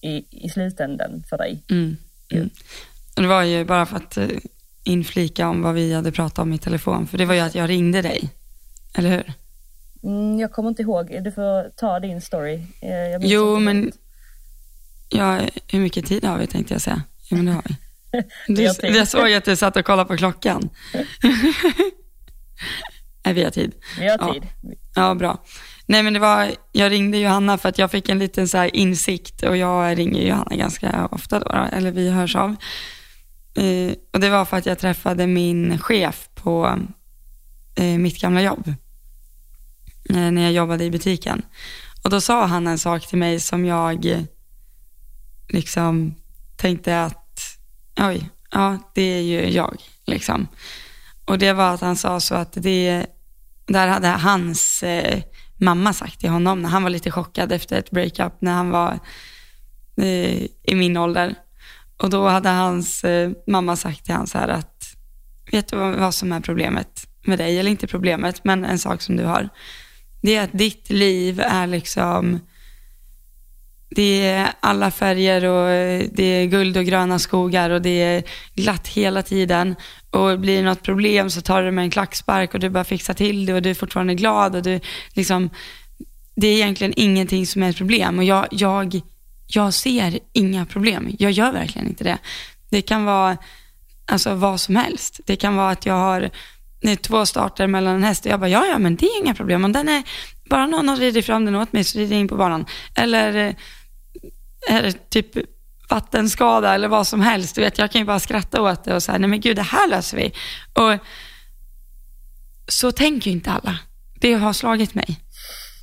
i, 0.08 0.24
i 0.30 0.48
slutänden 0.48 1.24
för 1.28 1.38
dig. 1.38 1.62
Mm. 1.70 1.96
Mm. 2.30 2.50
Det 3.16 3.26
var 3.26 3.42
ju 3.42 3.64
bara 3.64 3.86
för 3.86 3.96
att 3.96 4.16
eh, 4.16 4.28
inflika 4.84 5.48
om 5.48 5.62
vad 5.62 5.74
vi 5.74 5.94
hade 5.94 6.12
pratat 6.12 6.38
om 6.38 6.52
i 6.52 6.58
telefon, 6.58 7.06
för 7.06 7.18
det 7.18 7.24
var 7.24 7.34
ju 7.34 7.40
att 7.40 7.54
jag 7.54 7.68
ringde 7.70 8.02
dig, 8.02 8.30
eller 8.94 9.10
hur? 9.10 9.32
Mm, 10.02 10.38
jag 10.38 10.52
kommer 10.52 10.68
inte 10.68 10.82
ihåg, 10.82 11.18
du 11.24 11.32
får 11.32 11.70
ta 11.76 12.00
din 12.00 12.20
story. 12.20 12.54
Eh, 12.80 13.16
jo, 13.20 13.58
men 13.58 13.92
Ja, 15.08 15.40
hur 15.68 15.80
mycket 15.80 16.06
tid 16.06 16.24
har 16.24 16.38
vi 16.38 16.46
tänkte 16.46 16.74
jag 16.74 16.80
säga. 16.82 17.02
Jo, 17.30 17.36
men 17.36 17.46
det 17.46 17.52
har 17.52 17.62
vi. 17.68 17.74
Du, 18.54 18.68
tid. 18.74 18.96
jag 18.96 19.08
såg 19.08 19.32
att 19.32 19.44
du 19.44 19.56
satt 19.56 19.76
och 19.76 19.84
kollade 19.84 20.08
på 20.08 20.16
klockan. 20.16 20.70
Nej, 23.24 23.34
vi 23.34 23.44
har 23.44 23.50
tid. 23.50 23.72
Vi 23.98 24.08
har 24.08 24.18
Ja. 24.18 24.32
tid. 24.32 24.42
Ja, 24.94 25.14
bra. 25.14 25.42
Nej, 25.86 26.02
men 26.02 26.12
det 26.12 26.18
var, 26.18 26.50
jag 26.72 26.92
ringde 26.92 27.18
Johanna 27.18 27.58
för 27.58 27.68
att 27.68 27.78
jag 27.78 27.90
fick 27.90 28.08
en 28.08 28.18
liten 28.18 28.48
så 28.48 28.58
här 28.58 28.76
insikt 28.76 29.42
och 29.42 29.56
jag 29.56 29.98
ringer 29.98 30.22
Johanna 30.22 30.56
ganska 30.56 31.08
ofta 31.10 31.40
då, 31.40 31.68
eller 31.72 31.90
vi 31.90 32.10
hörs 32.10 32.36
av. 32.36 32.56
Eh, 33.54 33.94
och 34.12 34.20
det 34.20 34.30
var 34.30 34.44
för 34.44 34.56
att 34.56 34.66
jag 34.66 34.78
träffade 34.78 35.26
min 35.26 35.78
chef 35.78 36.28
på 36.34 36.78
eh, 37.74 37.98
mitt 37.98 38.20
gamla 38.20 38.42
jobb. 38.42 38.74
Eh, 40.10 40.30
när 40.30 40.42
jag 40.42 40.52
jobbade 40.52 40.84
i 40.84 40.90
butiken. 40.90 41.42
Och 42.04 42.10
då 42.10 42.20
sa 42.20 42.46
han 42.46 42.66
en 42.66 42.78
sak 42.78 43.06
till 43.06 43.18
mig 43.18 43.40
som 43.40 43.64
jag 43.64 44.26
liksom 45.48 46.14
tänkte 46.56 47.02
att, 47.02 47.40
oj, 48.00 48.30
ja 48.50 48.78
det 48.94 49.02
är 49.02 49.20
ju 49.20 49.50
jag 49.50 49.82
liksom. 50.06 50.48
Och 51.24 51.38
det 51.38 51.52
var 51.52 51.74
att 51.74 51.80
han 51.80 51.96
sa 51.96 52.20
så 52.20 52.34
att 52.34 52.52
det, 52.52 53.06
där 53.66 53.88
hade 53.88 54.08
hans 54.08 54.82
eh, 54.82 55.22
mamma 55.64 55.92
sagt 55.92 56.20
till 56.20 56.30
honom 56.30 56.62
när 56.62 56.68
han 56.68 56.82
var 56.82 56.90
lite 56.90 57.10
chockad 57.10 57.52
efter 57.52 57.78
ett 57.78 57.90
breakup 57.90 58.32
när 58.38 58.52
han 58.52 58.70
var 58.70 58.98
eh, 59.96 60.42
i 60.62 60.74
min 60.74 60.96
ålder. 60.96 61.34
Och 61.96 62.10
då 62.10 62.28
hade 62.28 62.48
hans 62.48 63.04
eh, 63.04 63.30
mamma 63.46 63.76
sagt 63.76 64.04
till 64.04 64.14
honom 64.14 64.26
så 64.26 64.38
här 64.38 64.48
att, 64.48 64.96
vet 65.52 65.68
du 65.68 65.76
vad, 65.76 65.94
vad 65.94 66.14
som 66.14 66.32
är 66.32 66.40
problemet 66.40 67.06
med 67.26 67.38
dig? 67.38 67.58
Eller 67.58 67.70
inte 67.70 67.86
problemet, 67.86 68.44
men 68.44 68.64
en 68.64 68.78
sak 68.78 69.02
som 69.02 69.16
du 69.16 69.24
har. 69.24 69.48
Det 70.22 70.36
är 70.36 70.44
att 70.44 70.52
ditt 70.52 70.90
liv 70.90 71.40
är 71.40 71.66
liksom, 71.66 72.40
det 73.94 74.26
är 74.26 74.52
alla 74.60 74.90
färger 74.90 75.44
och 75.44 75.70
eh, 75.70 76.06
det 76.12 76.22
är 76.22 76.46
guld 76.46 76.76
och 76.76 76.84
gröna 76.84 77.18
skogar 77.18 77.70
och 77.70 77.82
det 77.82 78.02
är 78.02 78.22
glatt 78.54 78.88
hela 78.88 79.22
tiden. 79.22 79.76
Och 80.10 80.40
blir 80.40 80.56
det 80.56 80.62
något 80.62 80.82
problem 80.82 81.30
så 81.30 81.40
tar 81.40 81.60
du 81.60 81.66
det 81.66 81.72
med 81.72 81.84
en 81.84 81.90
klackspark 81.90 82.54
och 82.54 82.60
du 82.60 82.70
bara 82.70 82.84
fixar 82.84 83.14
till 83.14 83.46
det 83.46 83.54
och 83.54 83.62
du 83.62 83.70
är 83.70 83.74
fortfarande 83.74 84.14
glad 84.14 84.56
och 84.56 84.62
du 84.62 84.80
liksom, 85.12 85.50
det 86.36 86.46
är 86.46 86.54
egentligen 86.54 86.92
ingenting 86.96 87.46
som 87.46 87.62
är 87.62 87.70
ett 87.70 87.76
problem 87.76 88.18
och 88.18 88.24
jag, 88.24 88.46
jag, 88.50 89.00
jag 89.46 89.74
ser 89.74 90.18
inga 90.32 90.66
problem. 90.66 91.16
Jag 91.18 91.30
gör 91.30 91.52
verkligen 91.52 91.88
inte 91.88 92.04
det. 92.04 92.18
Det 92.70 92.82
kan 92.82 93.04
vara 93.04 93.36
alltså 94.06 94.34
vad 94.34 94.60
som 94.60 94.76
helst. 94.76 95.20
Det 95.26 95.36
kan 95.36 95.56
vara 95.56 95.70
att 95.70 95.86
jag 95.86 95.94
har 95.94 96.30
nej, 96.82 96.96
två 96.96 97.26
starter 97.26 97.66
mellan 97.66 97.94
en 97.94 98.04
häst 98.04 98.26
och 98.26 98.32
jag 98.32 98.40
bara, 98.40 98.48
ja 98.48 98.66
ja 98.66 98.78
men 98.78 98.96
det 98.96 99.06
är 99.06 99.22
inga 99.22 99.34
problem. 99.34 99.64
Om 99.64 99.72
den 99.72 99.88
är, 99.88 100.02
bara 100.50 100.66
någon 100.66 100.88
har 100.88 100.96
ridit 100.96 101.26
fram 101.26 101.44
den 101.44 101.54
åt 101.54 101.72
mig 101.72 101.84
så 101.84 101.98
rider 101.98 102.12
jag 102.12 102.20
in 102.20 102.28
på 102.28 102.36
banan. 102.36 102.66
Eller, 102.94 103.34
eh, 103.34 103.54
eller 104.68 104.90
typ 104.90 105.26
vattenskada 105.88 106.74
eller 106.74 106.88
vad 106.88 107.06
som 107.06 107.20
helst. 107.20 107.54
Du 107.54 107.60
vet, 107.60 107.78
jag 107.78 107.90
kan 107.90 108.00
ju 108.00 108.04
bara 108.04 108.20
skratta 108.20 108.62
åt 108.62 108.84
det 108.84 108.94
och 108.94 109.02
säga, 109.02 109.18
nej 109.18 109.30
men 109.30 109.40
gud 109.40 109.56
det 109.56 109.62
här 109.62 109.88
löser 109.88 110.16
vi. 110.16 110.32
Och 110.72 110.98
så 112.68 112.92
tänker 112.92 113.30
ju 113.30 113.36
inte 113.36 113.50
alla. 113.50 113.78
Det 114.20 114.34
har 114.34 114.52
slagit 114.52 114.94
mig. 114.94 115.20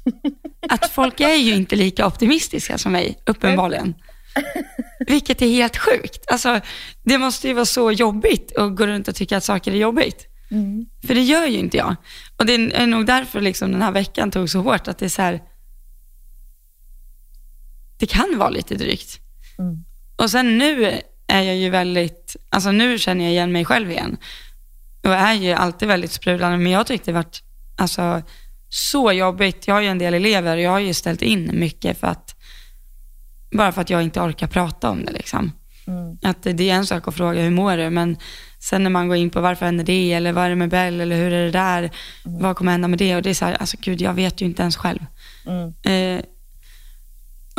Att 0.70 0.92
folk 0.92 1.20
är 1.20 1.36
ju 1.36 1.54
inte 1.56 1.76
lika 1.76 2.08
optimistiska 2.08 2.78
som 2.78 2.92
mig, 2.92 3.20
uppenbarligen. 3.26 3.96
Vilket 5.08 5.42
är 5.42 5.48
helt 5.48 5.78
sjukt. 5.78 6.32
Alltså, 6.32 6.62
det 7.04 7.18
måste 7.18 7.48
ju 7.48 7.54
vara 7.54 7.66
så 7.66 7.92
jobbigt 7.92 8.58
att 8.58 8.76
gå 8.76 8.88
runt 8.88 9.08
och 9.08 9.16
tycka 9.16 9.38
att 9.38 9.44
saker 9.44 9.72
är 9.72 9.76
jobbigt. 9.76 10.28
Mm. 10.52 10.86
För 11.08 11.16
det 11.16 11.22
gör 11.22 11.46
ju 11.46 11.58
inte 11.58 11.78
jag. 11.78 11.96
Och 12.38 12.46
det 12.46 12.54
är 12.54 12.88
nog 12.88 13.06
därför 13.06 13.42
liksom 13.42 13.72
den 13.72 13.82
här 13.82 13.92
veckan 13.92 14.32
tog 14.32 14.50
så 14.50 14.60
hårt, 14.60 14.88
att 14.88 14.98
det 14.98 15.06
är 15.06 15.10
så 15.10 15.22
här, 15.22 15.42
det 18.02 18.08
kan 18.08 18.38
vara 18.38 18.50
lite 18.50 18.76
drygt. 18.76 19.20
Mm. 19.60 19.84
Och 20.16 20.32
sen 20.32 20.58
nu 20.58 21.02
är 21.28 21.42
jag 21.42 21.56
ju 21.56 21.70
väldigt, 21.70 22.36
alltså 22.50 22.72
nu 22.72 23.00
känner 23.00 23.24
jag 23.24 23.32
igen 23.32 23.52
mig 23.52 23.66
själv 23.66 23.92
igen. 23.92 24.18
Och 25.04 25.14
är 25.14 25.34
ju 25.34 25.52
alltid 25.52 25.88
väldigt 25.88 26.12
sprudlande, 26.12 26.58
men 26.58 26.72
jag 26.72 26.88
tyckte 26.88 27.12
det 27.12 27.16
varit 27.16 27.44
alltså, 27.78 28.22
så 28.70 29.12
jobbigt. 29.12 29.68
Jag 29.68 29.76
har 29.76 29.82
ju 29.82 29.88
en 29.88 29.98
del 29.98 30.14
elever 30.14 30.58
och 30.58 30.64
jag 30.64 30.72
har 30.72 30.80
ju 30.80 30.94
ställt 30.94 31.22
in 31.22 31.52
mycket 31.54 32.00
för 32.00 32.08
att, 32.08 32.36
bara 33.52 33.72
för 33.72 33.82
att 33.82 33.90
jag 33.90 34.04
inte 34.04 34.22
orkar 34.22 34.48
prata 34.48 34.90
om 34.90 35.06
det 35.06 35.12
liksom. 35.12 35.52
Mm. 35.88 36.18
Att 36.22 36.44
det 36.44 36.70
är 36.70 36.76
en 36.76 36.86
sak 36.86 37.08
att 37.08 37.16
fråga 37.16 37.42
hur 37.42 37.52
mår 37.52 37.78
du, 37.78 37.90
men 37.90 38.18
sen 38.60 38.84
när 38.84 38.90
man 38.90 39.08
går 39.08 39.18
in 39.18 39.30
på 39.30 39.42
varför 39.42 39.66
händer 39.66 39.84
det, 39.84 40.14
eller 40.14 40.34
vad 40.34 40.46
är 40.46 40.50
det 40.50 40.56
med 40.56 40.70
Bell, 40.70 41.02
eller 41.02 41.16
hur 41.16 41.34
är 41.34 41.46
det 41.46 41.52
där, 41.52 41.92
vad 42.24 42.56
kommer 42.56 42.72
hända 42.72 42.88
med 42.88 43.00
det? 43.00 43.16
Och 43.16 43.22
det 43.22 43.30
är 43.30 43.34
så 43.34 43.46
här, 43.46 43.54
alltså 43.54 43.78
gud, 43.80 44.02
jag 44.02 44.14
vet 44.14 44.42
ju 44.42 44.46
inte 44.46 44.62
ens 44.62 44.78
själv. 44.78 45.00
Mm. 45.46 45.74
Eh, 45.84 46.26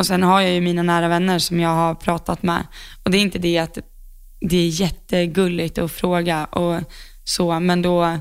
och 0.03 0.07
sen 0.07 0.23
har 0.23 0.41
jag 0.41 0.51
ju 0.51 0.61
mina 0.61 0.83
nära 0.83 1.09
vänner 1.09 1.39
som 1.39 1.61
jag 1.61 1.69
har 1.69 1.95
pratat 1.95 2.43
med. 2.43 2.67
Och 3.03 3.11
det 3.11 3.19
är 3.19 3.23
inte 3.23 3.39
det 3.39 3.59
att 3.59 3.79
det 4.41 4.57
är 4.57 4.69
jättegulligt 4.69 5.79
att 5.79 5.93
fråga 5.93 6.45
och 6.45 6.81
så, 7.25 7.61
men 7.61 7.83
då 7.83 8.19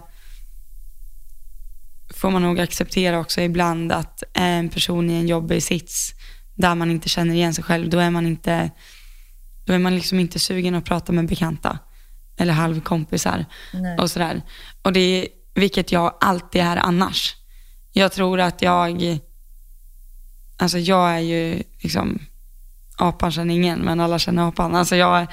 får 2.10 2.32
man 2.32 2.42
nog 2.42 2.60
acceptera 2.60 3.20
också 3.20 3.42
ibland 3.42 3.92
att 3.92 4.24
är 4.34 4.60
en 4.60 4.70
person 4.70 5.10
i 5.10 5.14
en 5.14 5.28
jobbig 5.28 5.64
sits 5.64 6.12
där 6.56 6.76
man 6.76 6.92
inte 6.92 7.10
känner 7.10 7.34
igen 7.34 7.54
sig 7.54 7.64
själv, 7.64 7.90
då 7.90 8.00
är 8.00 8.10
man 8.10 8.26
inte, 8.26 8.72
då 9.66 9.74
är 9.74 9.80
man 9.80 9.96
liksom 9.96 10.20
inte 10.20 10.40
sugen 10.40 10.76
att 10.76 10.86
prata 10.86 11.14
med 11.14 11.28
bekanta 11.28 11.80
eller 12.38 12.54
halvkompisar 12.54 13.46
Nej. 13.74 13.98
och 13.98 14.12
sådär. 14.12 14.42
Och 14.82 14.94
det 14.94 15.00
är, 15.00 15.28
vilket 15.54 15.92
jag 15.92 16.18
alltid 16.20 16.62
är 16.62 16.78
annars. 16.78 17.36
Jag 17.92 18.12
tror 18.12 18.40
att 18.40 18.62
jag, 18.62 19.20
alltså 20.62 20.78
jag 20.78 21.10
är 21.10 21.20
ju 21.20 21.64
liksom, 21.80 22.20
apan 22.98 23.32
känner 23.32 23.54
ingen, 23.54 23.80
men 23.80 24.00
alla 24.00 24.20
känner 24.20 24.48
apan. 24.48 24.76
Alltså 24.76 24.96
jag, 24.96 25.28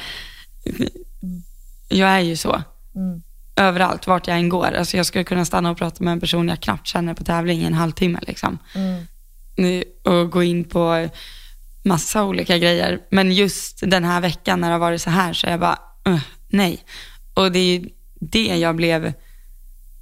jag 1.89 2.09
är 2.09 2.21
ju 2.21 2.37
så. 2.37 2.63
Mm. 2.95 3.23
Överallt, 3.57 4.07
vart 4.07 4.27
jag 4.27 4.37
än 4.37 4.49
går. 4.49 4.73
Alltså 4.73 4.97
jag 4.97 5.07
skulle 5.07 5.25
kunna 5.25 5.45
stanna 5.45 5.71
och 5.71 5.79
prata 5.79 6.05
med 6.05 6.13
en 6.13 6.21
person 6.21 6.49
jag 6.49 6.61
knappt 6.61 6.87
känner 6.87 7.15
på 7.15 7.25
tävling 7.25 7.61
i 7.61 7.65
en 7.65 7.75
halvtimme 7.75 8.19
liksom. 8.23 8.59
Mm. 8.75 9.05
Och 10.05 10.31
gå 10.31 10.43
in 10.43 10.65
på 10.65 11.09
massa 11.83 12.25
olika 12.25 12.59
grejer. 12.59 13.01
Men 13.11 13.33
just 13.33 13.81
den 13.81 14.05
här 14.05 14.21
veckan 14.21 14.61
när 14.61 14.69
det 14.69 14.75
har 14.75 14.81
varit 14.81 15.03
så 15.03 15.11
här 15.11 15.33
så 15.33 15.47
är 15.47 15.51
jag 15.51 15.61
bara, 15.61 15.79
"Ugh, 16.05 16.21
nej. 16.49 16.85
Och 17.35 17.53
det 17.53 17.59
är 17.59 17.79
ju 17.79 17.89
det 18.21 18.57
jag 18.57 18.77
blev 18.77 19.13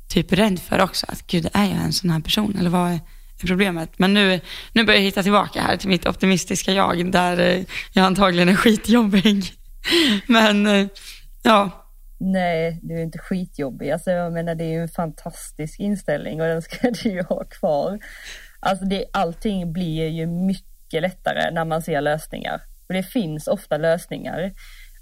typ 0.09 0.33
rädd 0.33 0.59
för 0.59 0.81
också. 0.81 1.07
Att 1.09 1.27
gud, 1.27 1.49
är 1.53 1.65
jag 1.65 1.77
en 1.85 1.93
sån 1.93 2.11
här 2.11 2.21
person? 2.21 2.57
Eller 2.59 2.71
vad 2.71 2.99
problemet? 3.47 3.99
Men 3.99 4.15
nu, 4.15 4.41
nu 4.73 4.85
börjar 4.85 5.01
jag 5.01 5.05
hitta 5.05 5.23
tillbaka 5.23 5.61
här 5.61 5.77
till 5.77 5.89
mitt 5.89 6.07
optimistiska 6.07 6.73
jag, 6.73 7.13
där 7.13 7.41
eh, 7.41 7.65
jag 7.93 8.05
antagligen 8.05 8.49
är 8.49 8.55
skitjobbig. 8.55 9.45
Men 10.27 10.67
eh, 10.67 10.87
ja, 11.43 11.87
Nej, 12.19 12.81
du 12.83 12.95
är 12.95 13.03
inte 13.03 13.19
skitjobbig. 13.19 13.91
Alltså, 13.91 14.11
jag 14.11 14.33
menar, 14.33 14.55
det 14.55 14.65
är 14.65 14.69
ju 14.69 14.83
en 14.83 14.89
fantastisk 14.89 15.81
inställning 15.81 16.41
och 16.41 16.47
den 16.47 16.63
ska 16.63 16.91
du 17.03 17.09
ju 17.09 17.23
ha 17.23 17.45
kvar. 17.45 17.99
Alltså, 18.61 18.85
det, 18.85 19.05
allting 19.13 19.73
blir 19.73 20.09
ju 20.09 20.27
mycket 20.27 21.03
lättare 21.03 21.51
när 21.51 21.65
man 21.65 21.83
ser 21.83 22.01
lösningar. 22.01 22.61
Och 22.89 22.95
det 22.95 23.03
finns 23.03 23.49
ofta 23.49 23.77
lösningar. 23.77 24.53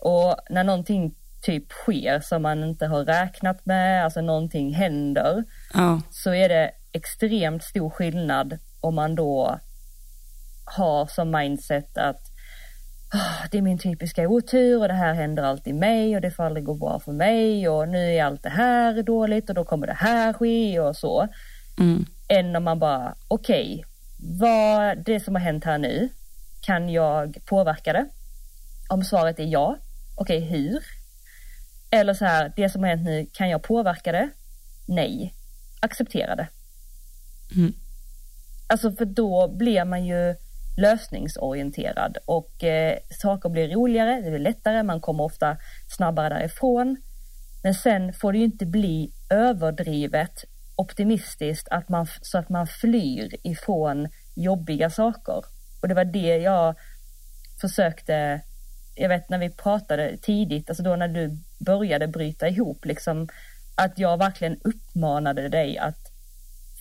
Och 0.01 0.37
när 0.51 0.65
någonting 0.65 1.15
typ 1.45 1.73
sker 1.73 2.21
som 2.21 2.43
man 2.43 2.65
inte 2.65 2.87
har 2.87 3.05
räknat 3.05 3.67
med, 3.67 4.05
alltså 4.05 4.21
någonting 4.21 4.75
händer, 4.75 5.45
ja, 5.75 6.01
så 6.11 6.35
är 6.35 6.49
det 6.49 6.71
extremt 6.93 7.65
stor 7.65 7.91
skillnad 7.91 8.59
om 8.81 8.95
man 8.95 9.15
då 9.15 9.59
har 10.77 11.07
som 11.07 11.31
mindset 11.31 11.99
att 11.99 12.21
"Ah, 13.13 13.47
det 13.51 13.59
är 13.59 13.63
min 13.63 13.79
typiska 13.79 14.29
otur 14.29 14.81
och 14.81 14.89
det 14.89 14.95
här 14.95 15.15
händer 15.15 15.43
alltid 15.43 15.75
mig 15.75 16.15
och 16.17 16.21
det 16.23 16.31
får 16.31 16.45
aldrig 16.45 16.65
gå 16.65 16.75
bra 16.75 17.01
för 17.01 17.13
mig 17.13 17.69
och 17.69 17.89
nu 17.89 18.15
är 18.15 18.25
allt 18.25 18.43
det 18.43 18.49
här 18.49 19.03
dåligt 19.03 19.49
och 19.49 19.55
då 19.55 19.65
kommer 19.65 19.87
det 19.87 19.93
här 19.99 20.33
ske 20.33 20.81
och 20.81 20.97
så. 20.97 21.29
mm, 21.79 22.05
Än 22.29 22.57
om 22.57 22.65
man 22.65 22.79
bara, 22.79 23.15
okej, 23.29 23.85
vad 24.41 25.05
det 25.05 25.21
som 25.21 25.35
har 25.35 25.43
hänt 25.43 25.65
här 25.65 25.79
nu, 25.79 26.09
kan 26.61 26.89
jag 26.89 27.37
påverka 27.47 27.93
det? 27.93 28.07
Om 28.91 29.05
svaret 29.05 29.39
är 29.39 29.45
ja, 29.45 29.77
okej 30.17 30.41
hur? 30.41 30.79
Eller 31.95 32.15
så 32.15 32.25
här, 32.25 32.53
det 32.57 32.69
som 32.69 32.83
har 32.83 32.89
hänt 32.91 33.05
nu, 33.05 33.27
kan 33.33 33.49
jag 33.49 33.63
påverka 33.63 34.13
det? 34.13 34.31
Nej, 34.87 35.35
acceptera 35.81 36.37
det. 36.37 36.49
mm, 37.57 37.73
Alltså 38.67 38.93
för 38.93 39.05
då 39.05 39.49
blir 39.49 39.85
man 39.85 40.07
ju 40.07 40.35
lösningsorienterad 40.77 42.19
och 42.27 42.65
eh, 42.65 42.99
saker 43.11 43.49
blir 43.49 43.69
roligare, 43.69 44.21
det 44.21 44.31
blir 44.31 44.39
lättare, 44.39 44.83
man 44.83 45.01
kommer 45.01 45.25
ofta 45.25 45.57
snabbare 45.97 46.29
därifrån. 46.29 46.97
Men 47.63 47.75
sen 47.75 48.13
får 48.13 48.33
det 48.33 48.39
ju 48.39 48.45
inte 48.45 48.67
bli 48.67 49.13
överdrivet 49.31 50.45
optimistiskt 50.77 51.69
att 51.69 51.89
man, 51.89 52.07
så 52.23 52.39
att 52.39 52.49
man 52.49 52.67
flyr 52.67 53.37
ifrån 53.43 54.09
jobbiga 54.37 54.91
saker. 54.91 55.43
Och 55.83 55.89
det 55.89 55.95
var 55.95 56.05
det 56.05 56.37
jag 56.37 56.75
försökte, 57.61 58.41
jag 58.95 59.09
vet 59.09 59.29
när 59.29 59.39
vi 59.39 59.51
pratade 59.51 60.17
tidigt, 60.17 60.71
alltså 60.71 60.83
då 60.83 60.97
när 60.97 61.09
du 61.09 61.39
började 61.65 62.09
bryta 62.09 62.49
ihop, 62.49 62.85
liksom 62.85 63.29
att 63.75 63.99
jag 63.99 64.19
verkligen 64.19 64.61
uppmanade 64.65 65.49
dig 65.49 65.79
att 65.79 66.13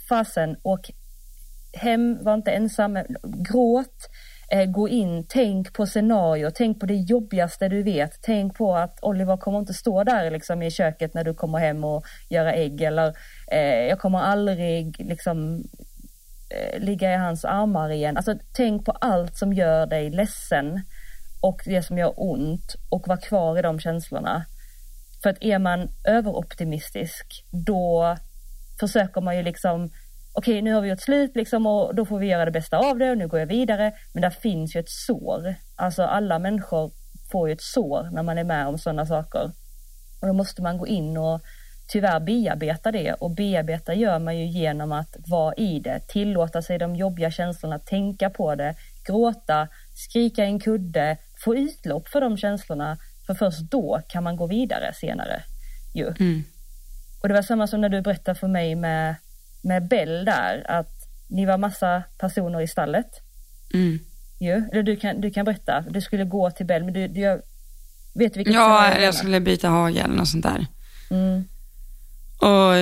fasen 0.09 0.57
åk 0.63 0.91
hem, 1.73 2.23
var 2.23 2.33
inte 2.33 2.51
ensam, 2.51 2.99
gråt, 3.23 4.09
Eh, 4.53 4.65
gå 4.65 4.89
in, 4.89 5.25
tänk 5.29 5.73
på 5.73 5.85
scenario, 5.85 6.51
tänk 6.55 6.79
på 6.79 6.85
det 6.85 6.95
jobbigaste 6.95 7.69
du 7.69 7.83
vet. 7.83 8.11
Tänk 8.21 8.57
på 8.57 8.75
att 8.75 8.99
Oliver 9.01 9.37
kommer 9.37 9.59
inte 9.59 9.73
stå 9.73 10.03
där 10.03 10.31
liksom, 10.31 10.61
i 10.61 10.71
köket 10.71 11.13
när 11.13 11.23
du 11.23 11.33
kommer 11.33 11.59
hem 11.59 11.83
och 11.83 12.03
göra 12.29 12.53
ägg 12.53 12.81
eller 12.81 13.13
eh, 13.51 13.87
jag 13.89 13.99
kommer 13.99 14.19
aldrig 14.19 14.95
liksom 14.99 15.63
eh, 16.49 16.79
ligga 16.79 17.13
i 17.13 17.17
hans 17.17 17.45
armar 17.45 17.89
igen. 17.89 18.17
Alltså 18.17 18.35
tänk 18.53 18.85
på 18.85 18.91
allt 18.91 19.37
som 19.37 19.53
gör 19.53 19.85
dig 19.85 20.09
ledsen 20.09 20.81
och 21.41 21.61
det 21.65 21.83
som 21.83 21.97
gör 21.97 22.13
ont 22.15 22.75
och 22.89 23.07
var 23.07 23.17
kvar 23.17 23.59
i 23.59 23.61
de 23.61 23.79
känslorna. 23.79 24.45
För 25.23 25.29
att 25.29 25.43
är 25.43 25.59
man 25.59 25.89
överoptimistisk 26.03 27.45
då 27.51 28.17
försöker 28.79 29.21
man 29.21 29.37
ju 29.37 29.43
liksom 29.43 29.89
okej 30.33 30.61
nu 30.61 30.73
har 30.73 30.81
vi 30.81 30.89
gjort 30.89 31.01
slut 31.01 31.35
liksom 31.35 31.65
och 31.65 31.95
då 31.95 32.05
får 32.05 32.19
vi 32.19 32.27
göra 32.27 32.45
det 32.45 32.51
bästa 32.51 32.77
av 32.77 32.97
det 32.97 33.11
och 33.11 33.17
nu 33.17 33.27
går 33.27 33.39
jag 33.39 33.47
vidare. 33.47 33.93
Men 34.13 34.21
där 34.21 34.29
finns 34.29 34.75
ju 34.75 34.79
ett 34.79 34.89
sår. 34.89 35.55
Alltså 35.75 36.03
alla 36.03 36.39
människor 36.39 36.91
får 37.31 37.47
ju 37.47 37.53
ett 37.53 37.61
sår 37.61 38.09
när 38.11 38.23
man 38.23 38.37
är 38.37 38.43
med 38.43 38.67
om 38.67 38.77
sådana 38.77 39.05
saker. 39.05 39.51
Och 40.21 40.27
då 40.27 40.33
måste 40.33 40.61
man 40.61 40.77
gå 40.77 40.87
in 40.87 41.17
och 41.17 41.41
tyvärr 41.87 42.19
bearbeta 42.19 42.91
det 42.91 43.13
och 43.13 43.31
bearbeta 43.31 43.93
gör 43.93 44.19
man 44.19 44.37
ju 44.37 44.45
genom 44.45 44.91
att 44.91 45.15
vara 45.27 45.53
i 45.53 45.79
det, 45.79 45.99
tillåta 46.07 46.61
sig 46.61 46.77
de 46.77 46.95
jobbiga 46.95 47.31
känslorna, 47.31 47.79
tänka 47.79 48.29
på 48.29 48.55
det, 48.55 48.75
gråta, 49.07 49.67
skrika 49.95 50.43
i 50.43 50.47
en 50.47 50.59
kudde, 50.59 51.17
få 51.43 51.55
utlopp 51.55 52.07
för 52.07 52.21
de 52.21 52.37
känslorna. 52.37 52.97
För 53.25 53.33
först 53.33 53.59
då 53.59 54.01
kan 54.07 54.23
man 54.23 54.35
gå 54.35 54.47
vidare 54.47 54.93
senare. 54.93 55.43
Ju. 55.93 56.07
Mm. 56.19 56.43
Och 57.21 57.27
det 57.27 57.33
var 57.33 57.41
samma 57.41 57.67
som 57.67 57.81
när 57.81 57.89
du 57.89 58.01
berättade 58.01 58.39
för 58.39 58.47
mig 58.47 58.75
med, 58.75 59.15
med 59.61 59.87
Bell 59.87 60.25
där, 60.25 60.65
att 60.69 61.07
ni 61.27 61.45
var 61.45 61.57
massa 61.57 62.03
personer 62.17 62.61
i 62.61 62.67
stallet. 62.67 63.21
Mm. 63.73 63.99
Ju. 64.39 64.69
Eller 64.71 64.83
du 64.83 64.95
kan, 64.95 65.21
du 65.21 65.31
kan 65.31 65.45
berätta, 65.45 65.83
du 65.89 66.01
skulle 66.01 66.25
gå 66.25 66.51
till 66.51 66.65
Bell, 66.65 66.83
men 66.83 66.93
du, 66.93 67.07
du 67.07 67.19
jag 67.19 67.41
vet 68.13 68.37
vilket 68.37 68.53
Ja, 68.53 68.81
scenario 68.83 69.05
jag 69.05 69.15
skulle 69.15 69.39
byta 69.39 69.69
hage 69.69 69.99
eller 69.99 70.15
något 70.15 70.27
sånt 70.27 70.43
där. 70.43 70.67
Mm. 71.09 71.43
Och 72.37 72.75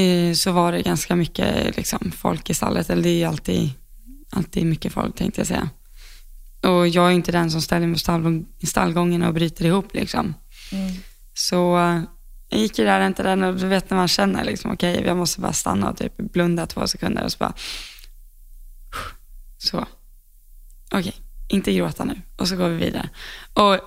eh, 0.00 0.34
så 0.34 0.52
var 0.52 0.72
det 0.72 0.82
ganska 0.82 1.16
mycket 1.16 1.76
liksom, 1.76 2.12
folk 2.16 2.50
i 2.50 2.54
stallet, 2.54 2.90
eller 2.90 3.02
det 3.02 3.08
är 3.08 3.18
ju 3.18 3.24
alltid, 3.24 3.70
alltid 4.30 4.66
mycket 4.66 4.92
folk 4.92 5.16
tänkte 5.16 5.40
jag 5.40 5.46
säga. 5.46 5.68
Och 6.64 6.88
jag 6.88 7.06
är 7.06 7.10
inte 7.10 7.32
den 7.32 7.50
som 7.50 7.62
ställer 7.62 7.86
mig 7.86 7.98
stall, 7.98 8.44
i 8.58 8.66
stallgången 8.66 9.22
och 9.22 9.34
bryter 9.34 9.64
ihop 9.64 9.94
liksom. 9.94 10.34
Mm. 10.72 10.92
Så 11.34 11.78
eh, 11.78 12.00
jag 12.48 12.60
gick 12.60 12.78
ju 12.78 12.84
där, 12.84 13.06
inte 13.06 13.22
den 13.22 13.42
och 13.42 13.54
du 13.54 13.66
vet 13.66 13.90
när 13.90 13.96
man 13.96 14.08
känner 14.08 14.44
liksom, 14.44 14.70
okej, 14.70 15.02
jag 15.06 15.16
måste 15.16 15.40
bara 15.40 15.52
stanna 15.52 15.90
och 15.90 15.96
typ 15.96 16.16
blunda 16.16 16.66
två 16.66 16.86
sekunder 16.86 17.24
och 17.24 17.32
så 17.32 17.38
bara, 17.38 17.52
så, 19.58 19.86
okej, 20.92 21.14
inte 21.48 21.72
gråta 21.72 22.04
nu 22.04 22.20
och 22.36 22.48
så 22.48 22.56
går 22.56 22.68
vi 22.68 22.76
vidare. 22.76 23.08
Och 23.54 23.80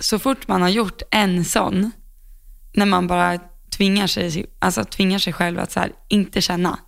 så 0.00 0.18
fort 0.18 0.48
man 0.48 0.62
har 0.62 0.68
gjort 0.68 1.02
en 1.10 1.44
sån, 1.44 1.90
när 2.72 2.86
man 2.86 3.06
bara 3.06 3.38
tvingar 3.76 4.06
sig, 4.06 4.46
alltså 4.58 4.84
tvingar 4.84 5.18
sig 5.18 5.32
själv 5.32 5.58
att 5.58 5.72
så 5.72 5.80
här, 5.80 5.92
inte 6.08 6.40
känna. 6.40 6.78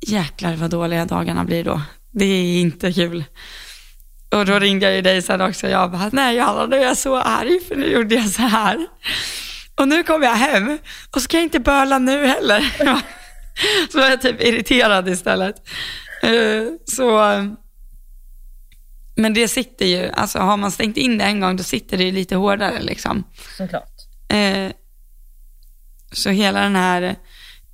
Jäklar 0.00 0.56
vad 0.56 0.70
dåliga 0.70 1.06
dagarna 1.06 1.44
blir 1.44 1.64
då. 1.64 1.82
Det 2.12 2.24
är 2.24 2.60
inte 2.60 2.92
kul. 2.92 3.24
Och 4.34 4.46
då 4.46 4.58
ringde 4.58 4.86
jag 4.86 4.94
ju 4.94 5.02
dig 5.02 5.22
sen 5.22 5.40
också 5.40 5.66
och 5.66 5.72
jag 5.72 5.90
bara, 5.90 6.10
nej 6.12 6.36
Johanna 6.36 6.66
nu 6.66 6.76
är 6.76 6.82
jag 6.84 6.98
så 6.98 7.16
arg 7.16 7.60
för 7.68 7.76
nu 7.76 7.86
gjorde 7.92 8.14
jag 8.14 8.28
så 8.28 8.42
här. 8.42 8.86
Och 9.74 9.88
nu 9.88 10.02
kommer 10.02 10.26
jag 10.26 10.34
hem 10.34 10.78
och 11.10 11.22
så 11.22 11.28
kan 11.28 11.40
jag 11.40 11.46
inte 11.46 11.60
böla 11.60 11.98
nu 11.98 12.26
heller. 12.26 12.60
Så 13.92 13.98
var 13.98 14.06
jag 14.08 14.20
typ 14.22 14.42
irriterad 14.42 15.08
istället. 15.08 15.54
Eh, 16.22 16.64
Så, 16.84 17.20
men 19.16 19.34
det 19.34 19.48
sitter 19.48 19.86
ju, 19.86 20.10
alltså 20.10 20.38
har 20.38 20.56
man 20.56 20.70
stängt 20.72 20.96
in 20.96 21.18
det 21.18 21.24
en 21.24 21.40
gång 21.40 21.56
då 21.56 21.62
sitter 21.62 21.98
det 21.98 22.04
ju 22.04 22.12
lite 22.12 22.36
hårdare 22.36 22.82
liksom. 22.82 23.24
Såklart. 23.56 23.92
Eh, 24.28 24.70
Så 26.12 26.30
hela 26.30 26.60
den 26.60 26.76
här 26.76 27.16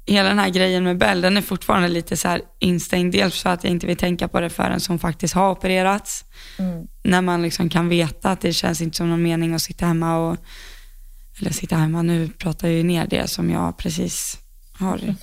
hela 0.06 0.28
den 0.28 0.38
här 0.38 0.48
grejen 0.48 0.84
med 0.84 0.98
Bell, 0.98 1.20
den 1.20 1.36
är 1.36 1.42
fortfarande 1.42 1.88
lite 1.88 2.16
så 2.16 2.28
här 2.28 2.40
instängd. 2.58 3.12
Dels 3.12 3.42
för 3.42 3.50
att 3.50 3.64
jag 3.64 3.70
inte 3.70 3.86
vill 3.86 3.96
tänka 3.96 4.28
på 4.28 4.40
det 4.40 4.50
förrän 4.50 4.80
som 4.80 4.98
faktiskt 4.98 5.34
har 5.34 5.50
opererats. 5.50 6.24
Mm. 6.58 6.86
När 7.02 7.22
man 7.22 7.42
liksom 7.42 7.68
kan 7.68 7.88
veta 7.88 8.30
att 8.30 8.40
det 8.40 8.52
känns 8.52 8.80
inte 8.80 8.96
som 8.96 9.10
någon 9.10 9.22
mening 9.22 9.54
att 9.54 9.62
sitta 9.62 9.86
hemma 9.86 10.18
och, 10.18 10.36
eller 11.40 11.50
sitta 11.50 11.76
hemma, 11.76 12.02
nu 12.02 12.28
pratar 12.28 12.68
jag 12.68 12.76
ju 12.76 12.82
ner 12.82 13.06
det 13.06 13.30
som 13.30 13.50
jag 13.50 13.78
precis 13.78 14.38
har, 14.78 15.00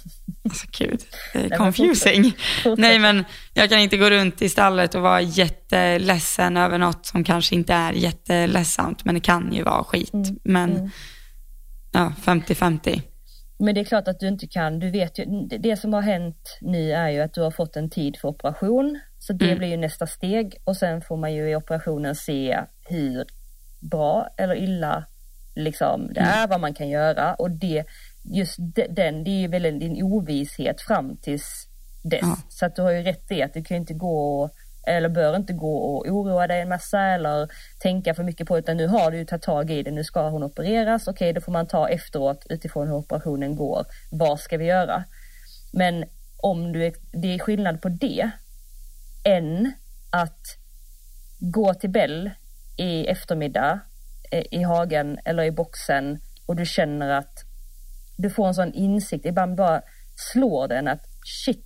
alltså 0.44 0.68
gud, 0.72 1.02
det 1.34 1.40
är 1.40 1.50
men 1.50 1.58
confusing. 1.58 2.38
Nej 2.78 3.00
men 3.00 3.24
jag 3.54 3.70
kan 3.70 3.80
inte 3.80 3.98
gå 3.98 4.10
runt 4.10 4.42
i 4.42 4.50
stallet 4.50 4.96
och 4.96 5.02
vara 5.02 5.22
jätteledsen 5.22 6.58
över 6.58 6.78
något 6.78 7.06
som 7.06 7.24
kanske 7.24 7.56
inte 7.56 7.74
är 7.74 7.94
jätteledsamt, 7.94 9.06
men 9.06 9.16
det 9.16 9.22
kan 9.22 9.54
ju 9.54 9.64
vara 9.64 9.84
skit. 9.84 10.14
Mm, 10.14 10.40
Men 10.44 10.72
mm. 10.76 10.90
ja, 11.92 12.14
50-50. 12.24 13.02
Men 13.66 13.76
det 13.76 13.82
är 13.82 13.86
klart 13.86 14.08
att 14.08 14.20
du 14.20 14.28
inte 14.28 14.48
kan, 14.48 14.80
du 14.80 14.90
vet 14.92 15.20
ju, 15.20 15.26
det- 15.60 15.78
som 15.78 15.94
har 15.94 16.02
hänt 16.02 16.58
nu 16.62 16.92
är 16.92 17.10
ju 17.10 17.22
att 17.22 17.34
du 17.34 17.42
har 17.42 17.52
fått 17.52 17.76
en 17.76 17.90
tid 17.90 18.18
för 18.18 18.28
operation. 18.28 19.00
Så 19.20 19.34
det 19.34 19.46
Mm. 19.46 19.58
blir 19.58 19.68
ju 19.68 19.78
nästa 19.78 20.08
steg 20.08 20.56
och 20.64 20.78
sen 20.78 21.02
får 21.02 21.18
man 21.18 21.34
ju 21.34 21.50
i 21.50 21.56
operationen 21.56 22.16
se 22.16 22.60
hur 22.90 23.26
bra 23.92 24.28
eller 24.38 24.56
illa 24.56 25.06
liksom 25.56 26.14
det 26.14 26.20
är, 26.20 26.48
vad 26.48 26.62
man 26.62 26.74
kan 26.74 26.90
göra 26.90 27.34
och 27.36 27.52
det, 27.52 27.84
just 28.24 28.56
de- 28.76 28.88
den, 28.90 29.24
det 29.24 29.30
är 29.32 29.40
ju 29.42 29.48
väl 29.48 29.66
en, 29.66 29.82
en 29.82 30.04
ovisshet 30.04 30.82
fram 30.82 31.18
tills 31.18 31.68
dess. 32.04 32.20
Ja. 32.22 32.38
Så 32.50 32.66
att 32.66 32.76
du 32.76 32.82
har 32.82 32.92
ju 32.92 33.02
rätt 33.04 33.32
i 33.32 33.42
att 33.44 33.54
du 33.54 33.64
kan 33.64 33.76
ju 33.78 33.80
inte 33.82 33.94
gå 33.94 34.42
och, 34.44 34.52
eller 34.84 35.10
bör 35.10 35.36
inte 35.36 35.54
gå 35.54 35.78
och 35.78 36.08
oroa 36.08 36.48
dig 36.48 36.62
en 36.62 36.70
massa 36.70 37.02
eller 37.02 37.50
tänka 37.80 38.14
för 38.14 38.24
mycket 38.24 38.48
på 38.48 38.58
utan 38.58 38.78
nu 38.78 38.88
har 38.88 39.12
du 39.12 39.18
ju 39.18 39.26
tagit 39.26 39.44
tag 39.44 39.72
i 39.72 39.84
det, 39.84 39.92
nu 39.92 40.04
ska 40.04 40.30
hon 40.30 40.44
opereras, 40.44 41.08
okej 41.08 41.34
då 41.34 41.42
får 41.42 41.52
man 41.52 41.68
ta 41.68 41.90
efteråt 41.90 42.46
utifrån 42.50 42.88
hur 42.88 42.96
operationen 42.96 43.56
går, 43.56 43.86
vad 44.12 44.40
ska 44.40 44.58
vi 44.58 44.66
göra? 44.66 45.04
Men 45.74 46.06
om 46.38 46.72
du 46.72 46.86
är, 46.86 46.94
det 47.12 47.34
är 47.34 47.40
skillnad 47.40 47.82
på 47.82 47.90
det 47.90 48.30
än 49.24 49.72
att 50.10 50.58
gå 51.40 51.74
till 51.74 51.90
Bell 51.90 52.32
i 52.78 53.06
eftermiddag 53.06 53.80
eh, 54.32 54.44
i 54.52 54.64
hagen 54.64 55.20
eller 55.26 55.44
i 55.44 55.52
boxen 55.52 56.20
och 56.46 56.56
du 56.56 56.66
känner 56.66 57.10
att 57.10 57.44
du 58.18 58.30
får 58.30 58.48
en 58.48 58.54
sån 58.54 58.74
insikt, 58.74 59.26
ibland 59.26 59.56
bara 59.56 59.82
slår 60.16 60.68
den 60.68 60.88
att 60.88 61.02
shit, 61.46 61.66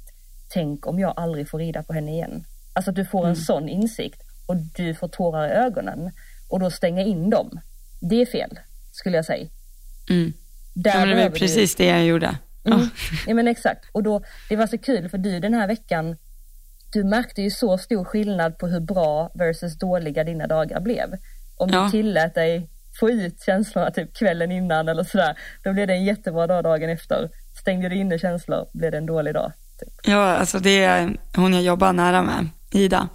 tänk 0.50 0.88
om 0.88 1.00
jag 1.00 1.14
aldrig 1.16 1.50
får 1.50 1.60
rida 1.60 1.84
på 1.84 1.94
henne 1.94 2.12
igen. 2.12 2.46
Alltså 2.78 2.90
att 2.92 2.96
du 2.96 3.06
får 3.06 3.28
en 3.28 3.36
sån 3.36 3.70
insikt 3.70 4.22
och 4.48 4.56
du 4.78 4.94
får 4.96 5.08
tårar 5.08 5.48
i 5.48 5.52
ögonen 5.52 6.12
och 6.50 6.60
då 6.60 6.72
stänga 6.72 7.02
in 7.02 7.30
dem. 7.30 7.60
Det 8.02 8.22
är 8.22 8.26
fel, 8.26 8.60
skulle 8.92 9.16
jag 9.18 9.26
säga. 9.26 9.48
Mm. 10.10 10.34
Där 10.74 10.92
Ja, 10.92 11.00
men 11.00 11.08
det 11.08 11.14
var 11.14 11.16
behöver 11.16 11.34
du- 11.36 11.40
precis 11.40 11.76
det 11.76 11.86
jag 11.86 12.06
gjorde. 12.06 12.26
Mm. 12.66 12.80
Ja. 12.80 12.88
Ja 13.28 13.34
men 13.34 13.48
exakt. 13.48 13.86
Och 13.92 14.04
då, 14.04 14.22
det 14.50 14.56
var 14.56 14.68
så 14.68 14.78
kul 14.78 15.10
för 15.10 15.18
du 15.18 15.40
den 15.40 15.54
här 15.54 15.68
veckan, 15.68 16.16
du 16.94 17.04
märkte 17.04 17.42
ju 17.42 17.52
så 17.52 17.78
stor 17.78 18.04
skillnad 18.04 18.58
på 18.58 18.68
hur 18.68 18.80
bra 18.80 19.32
versus 19.34 19.78
dåliga 19.80 20.24
dina 20.24 20.48
dagar 20.48 20.80
blev. 20.82 21.14
Om 21.58 21.70
Ja. 21.70 21.84
du 21.84 21.92
tillät 21.92 22.36
dig 22.36 22.70
få 23.00 23.10
ut 23.10 23.42
känslorna 23.46 23.92
typ 23.92 24.14
kvällen 24.18 24.52
innan 24.52 24.88
eller 24.90 25.04
sådär, 25.04 25.38
då 25.64 25.74
blev 25.74 25.88
det 25.88 25.94
en 25.94 26.04
jättebra 26.06 26.48
dag 26.48 26.64
dagen 26.64 26.90
efter. 26.90 27.30
Stängde 27.62 27.90
du 27.90 27.96
inne 27.96 28.20
känslor, 28.20 28.68
blev 28.74 28.92
det 28.92 28.98
en 28.98 29.06
dålig 29.06 29.34
dag. 29.34 29.52
Typ. 29.80 29.90
Ja, 30.04 30.36
alltså 30.38 30.60
det 30.60 30.84
är 30.84 31.18
hon 31.36 31.54
jag 31.54 31.64
jobbar 31.64 31.94
nära 31.94 32.22
med, 32.22 32.50
Ida. 32.78 33.10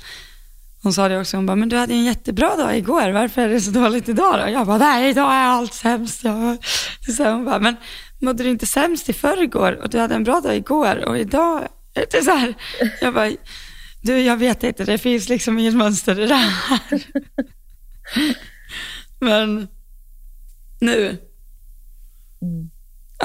Hon 0.82 0.92
sa 0.92 1.08
det 1.08 1.20
också, 1.20 1.36
hon 1.36 1.46
bara, 1.46 1.56
men 1.56 1.68
du 1.68 1.76
hade 1.76 1.92
ju 1.92 1.98
en 1.98 2.04
jättebra 2.04 2.56
dag 2.56 2.76
igår, 2.78 3.10
varför 3.10 3.42
är 3.42 3.48
det 3.48 3.60
så 3.60 3.70
dåligt 3.70 4.08
idag 4.08 4.38
då? 4.46 4.52
Jag 4.52 4.66
bara, 4.66 4.78
nej 4.78 5.10
idag 5.10 5.32
är 5.32 5.44
allt 5.46 5.74
sämst. 5.74 6.24
Jag... 6.24 6.58
Så 7.16 7.30
hon 7.30 7.44
bara, 7.44 7.58
men 7.58 7.76
mådde 8.20 8.44
du 8.44 8.50
inte 8.50 8.66
sämst 8.66 9.08
i 9.08 9.12
förrgår 9.12 9.72
och 9.82 9.88
du 9.90 9.98
hade 9.98 10.14
en 10.14 10.24
bra 10.24 10.40
dag 10.40 10.56
igår 10.56 11.04
och 11.08 11.18
idag, 11.18 11.68
det 11.94 12.14
är 12.14 12.22
så 12.22 12.30
här. 12.30 12.54
Jag 13.00 13.14
bara, 13.14 13.30
du 14.02 14.20
jag 14.22 14.36
vet 14.36 14.62
inte, 14.62 14.84
det 14.84 14.98
finns 14.98 15.28
liksom 15.28 15.58
inget 15.58 15.74
mönster 15.74 16.20
i 16.20 16.26
det 16.26 16.34
här. 16.34 16.80
Men 19.20 19.68
nu, 20.80 21.18
Mm. 22.42 22.70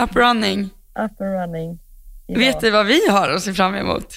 up 0.03 0.15
running. 0.15 0.63
Up 0.99 1.21
and 1.21 1.31
running. 1.39 1.79
idag. 2.27 2.39
Vet 2.39 2.61
du 2.61 2.71
vad 2.71 2.85
vi 2.85 3.07
har 3.09 3.29
att 3.29 3.41
se 3.43 3.53
fram 3.53 3.75
emot? 3.75 4.15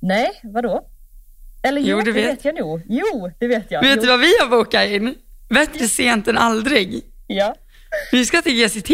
Nej, 0.00 0.28
vadå? 0.42 0.86
Eller 1.62 1.80
jo, 1.80 1.98
Jo, 1.98 2.04
det 2.04 2.12
vet. 2.12 2.24
vet. 2.32 2.44
jag 2.44 2.54
nog. 2.58 2.82
Jo, 2.88 3.30
det 3.38 3.46
vet 3.48 3.70
jag. 3.70 3.80
Vet 3.82 3.96
jo. 3.96 4.02
du 4.02 4.08
vad 4.08 4.20
vi 4.20 4.32
har 4.40 4.48
bokat 4.48 4.88
in? 4.88 5.14
Bättre 5.48 5.88
sent 5.88 6.28
än 6.28 6.38
aldrig. 6.38 7.02
Ja. 7.26 7.54
Vi 8.12 8.26
ska 8.26 8.42
till 8.42 8.54
GCT 8.54 8.90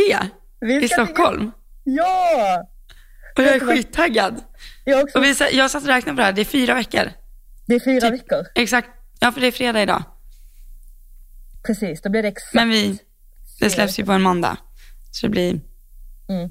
Vi 0.61 0.75
i 0.85 0.89
ska 0.89 0.97
till- 0.97 1.07
Stockholm. 1.07 1.51
Ja! 1.85 2.65
Och 3.37 3.43
jag 3.43 3.55
är 3.57 3.61
skittaggad. 3.61 4.43
Jag 4.85 5.03
också. 5.05 5.19
Och 5.19 5.25
vi, 5.25 5.35
jag 5.53 5.71
satt 5.71 5.83
och 5.83 5.89
räknade 5.89 6.17
på 6.17 6.21
det 6.21 6.25
här, 6.25 6.33
det 6.33 6.41
är 6.41 6.45
fyra 6.45 6.75
veckor. 6.75 7.13
Det 7.67 7.75
är 7.75 7.81
fyra 7.81 8.01
Typ- 8.01 8.13
veckor. 8.13 8.47
Exakt, 8.55 8.89
ja 9.21 9.33
för 9.33 9.41
det 9.41 9.47
är 9.47 9.51
fredag 9.53 9.83
idag. 9.83 10.03
Precis, 11.67 12.03
då 12.03 12.11
blir 12.11 12.23
det 12.23 12.29
exakt. 12.29 12.55
Men 12.55 12.69
vi, 12.71 12.99
det 13.61 13.71
släpps 13.71 13.99
ju 13.99 14.05
på 14.05 14.13
en 14.13 14.23
måndag. 14.23 14.57
Så 15.13 15.27
det 15.27 15.31
blir, 15.31 15.61
Mm. 16.29 16.51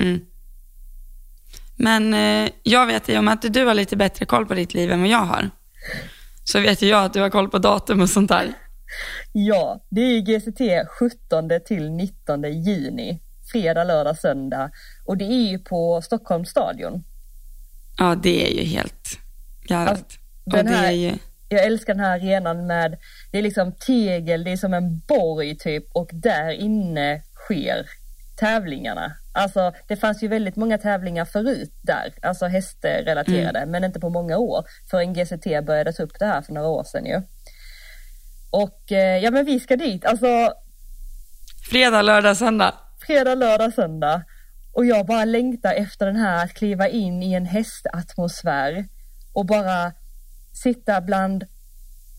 mm. 0.00 0.20
Men 1.76 2.14
eh, 2.14 2.50
jag 2.62 2.86
vet 2.86 3.08
ju 3.08 3.18
om 3.18 3.28
att 3.28 3.42
du 3.42 3.64
har 3.64 3.74
lite 3.74 3.96
bättre 3.96 4.26
koll 4.26 4.46
på 4.46 4.54
ditt 4.54 4.74
liv 4.74 4.92
än 4.92 5.00
vad 5.00 5.08
jag 5.10 5.18
har. 5.18 5.50
Så 6.44 6.60
vet 6.60 6.82
ju 6.82 6.86
jag 6.88 7.04
att 7.04 7.12
du 7.12 7.20
har 7.20 7.30
koll 7.30 7.48
på 7.48 7.58
datum 7.58 8.00
och 8.00 8.10
sånt 8.10 8.28
där. 8.28 8.52
Ja, 9.32 9.84
det 9.90 10.00
är 10.00 10.20
GCT 10.20 10.88
17 11.00 11.50
till 11.66 11.90
19 11.90 12.42
juni. 12.64 13.20
Fredag, 13.52 13.84
lördag, 13.84 14.18
söndag. 14.18 14.70
Och 15.04 15.16
det 15.16 15.24
är 15.24 15.50
ju 15.50 15.58
på 15.58 16.02
Stockholms 16.02 16.48
stadion. 16.50 17.04
Ja, 17.98 18.14
det 18.22 18.46
är 18.46 18.50
ju 18.62 18.64
helt 18.68 19.18
galet. 19.66 19.90
Alltså, 19.90 20.18
den 20.44 20.66
här- 20.66 20.86
är 20.88 20.90
ju, 20.92 21.12
Jag 21.48 21.64
älskar 21.64 21.94
den 21.94 22.04
här 22.04 22.18
arenan 22.18 22.66
med, 22.66 22.98
det 23.32 23.38
är 23.38 23.42
liksom 23.42 23.72
tegel, 23.72 24.44
det 24.44 24.50
är 24.50 24.56
som 24.56 24.74
en 24.74 24.98
borg 24.98 25.56
typ 25.58 25.84
och 25.92 26.10
där 26.12 26.50
inne 26.50 27.22
sker 27.34 27.86
tävlingarna. 28.36 29.12
Alltså 29.34 29.72
det 29.86 29.96
fanns 29.96 30.22
ju 30.22 30.28
väldigt 30.28 30.56
många 30.56 30.78
tävlingar 30.78 31.24
förut 31.24 31.72
där, 31.82 32.14
alltså 32.22 32.46
hästrelaterade, 32.46 33.66
men 33.66 33.84
inte 33.84 34.00
på 34.00 34.10
många 34.10 34.38
år 34.38 34.64
förrän 34.90 35.14
GCT 35.14 35.66
började 35.66 35.92
ta 35.92 36.02
upp 36.02 36.18
det 36.18 36.26
här 36.26 36.42
för 36.42 36.52
några 36.52 36.68
år 36.68 36.84
sedan 36.84 37.06
ju. 37.06 37.22
Och 38.50 38.92
eh, 38.92 39.18
ja 39.18 39.30
men 39.30 39.44
vi 39.44 39.60
ska 39.60 39.76
dit, 39.76 40.04
alltså 40.04 40.52
fredag, 41.70 42.02
lördag, 42.02 42.36
söndag. 42.36 42.74
fredag, 43.06 43.34
lördag, 43.34 43.74
söndag. 43.74 44.22
Och 44.72 44.86
jag 44.86 45.06
bara 45.06 45.24
längtar 45.24 45.74
efter 45.74 46.06
den 46.06 46.16
här 46.16 46.44
att 46.44 46.54
kliva 46.54 46.88
in 46.88 47.22
i 47.22 47.32
en 47.32 47.46
hästatmosfär 47.46 48.84
och 49.32 49.46
bara 49.46 49.92
sitta 50.62 51.00
bland 51.00 51.44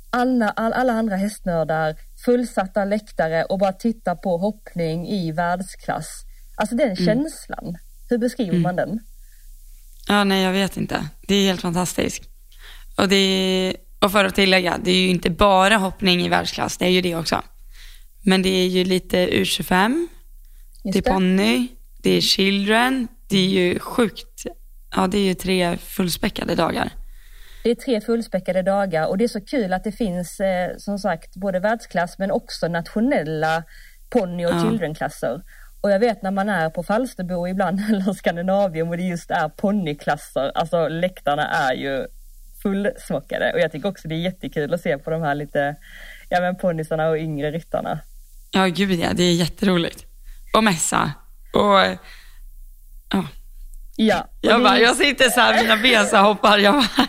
alla, 0.10 0.50
all, 0.50 0.74
alla 0.74 0.94
andra 0.94 1.16
hästnördar, 1.16 1.96
fullsatta 2.26 2.86
läktare 2.86 3.44
och 3.44 3.60
bara 3.60 3.74
titta 3.74 4.16
på 4.16 4.38
hoppning 4.38 5.08
i 5.08 5.32
världsklass. 5.32 6.26
Alltså 6.56 6.76
den 6.76 6.96
känslan, 6.96 7.78
hur 8.10 8.18
beskriver 8.18 8.58
man 8.60 8.76
den? 8.76 9.00
Ja, 10.08 10.24
nej, 10.24 10.44
jag 10.44 10.52
vet 10.52 10.78
inte. 10.78 11.08
Det 11.28 11.36
är 11.36 11.46
helt 11.48 11.62
fantastiskt. 11.62 12.24
Och, 12.98 13.08
det 13.10 13.16
är, 13.16 13.76
och 14.00 14.12
för 14.12 14.26
att 14.26 14.36
tillägga, 14.36 14.78
det 14.84 14.92
är 14.92 14.96
ju 15.02 15.10
inte 15.10 15.30
bara 15.30 15.78
hoppning 15.78 16.22
i 16.22 16.30
världsklass, 16.30 16.78
det 16.78 16.86
är 16.86 16.90
ju 16.90 17.02
det 17.02 17.16
också. 17.16 17.42
Men 18.22 18.42
det 18.42 18.50
är 18.50 18.68
ju 18.68 18.84
lite 18.84 19.28
U25, 19.28 20.08
det 20.84 20.90
är 20.90 20.94
Just 20.94 21.06
det. 21.06 21.12
ponny, 21.12 21.68
det 22.04 22.10
är 22.10 22.22
children, 22.22 23.08
det 23.30 23.38
är 23.38 23.50
ju 23.50 23.80
sjukt. 23.80 24.44
Ja, 24.96 25.08
det 25.08 25.18
är 25.18 25.24
ju 25.24 25.34
tre 25.34 25.78
fullspäckade 25.78 26.56
dagar. 26.56 26.90
Det 27.64 27.70
är 27.72 27.76
tre 27.76 28.02
fullspäckade 28.02 28.62
dagar 28.62 29.08
och 29.08 29.18
det 29.18 29.24
är 29.24 29.28
så 29.28 29.42
kul 29.42 29.74
att 29.74 29.84
det 29.84 29.92
finns 29.92 30.40
eh, 30.40 30.70
som 30.78 31.00
sagt 31.00 31.36
både 31.36 31.60
världsklass 31.60 32.18
men 32.18 32.32
också 32.32 32.68
nationella 32.68 33.64
ponny 34.10 34.46
och 34.46 34.52
Ja. 34.52 34.62
childrenklasser. 34.62 35.42
Och 35.86 35.92
jag 35.92 36.00
vet 36.00 36.22
när 36.22 36.32
man 36.32 36.50
är 36.50 36.70
på 36.70 36.84
Falsterbo 36.84 37.48
ibland 37.48 37.80
eller 37.90 38.14
Skandinavium 38.14 38.90
och 38.90 38.98
det 38.98 39.04
just 39.04 39.32
är 39.32 39.50
ponnyklasser, 39.50 40.52
alltså 40.56 40.88
läktarna 40.88 41.48
är 41.48 41.74
ju 41.74 42.08
fullsmockade 42.64 43.54
och 43.54 43.60
jag 43.60 43.72
tycker 43.72 43.90
också 43.90 44.08
det 44.08 44.16
är 44.16 44.20
jättekul 44.20 44.74
att 44.74 44.82
se 44.82 44.98
på 44.98 45.10
de 45.10 45.22
här 45.22 45.36
lite, 45.36 45.76
ja 46.30 46.42
men 46.42 46.56
ponnysarna 46.56 47.10
och 47.10 47.18
yngre 47.18 47.52
ryttarna. 47.52 48.00
Ja, 48.52 48.66
gud 48.66 48.92
ja, 48.92 49.14
det 49.14 49.24
är 49.24 49.34
jätteroligt. 49.34 50.06
Och 50.54 50.64
mässa. 50.64 51.12
Och 51.54 51.80
ja, 53.10 53.28
Ja, 53.96 54.28
jag 54.42 54.64
bara, 54.64 54.80
jag 54.80 54.96
sitter 54.96 55.30
så 55.30 55.40
här, 55.40 55.62
mina 55.62 55.78
ben 55.78 56.06
så 56.06 56.18
hoppar. 56.18 56.58
Jag 56.58 56.74
bara, 56.74 57.08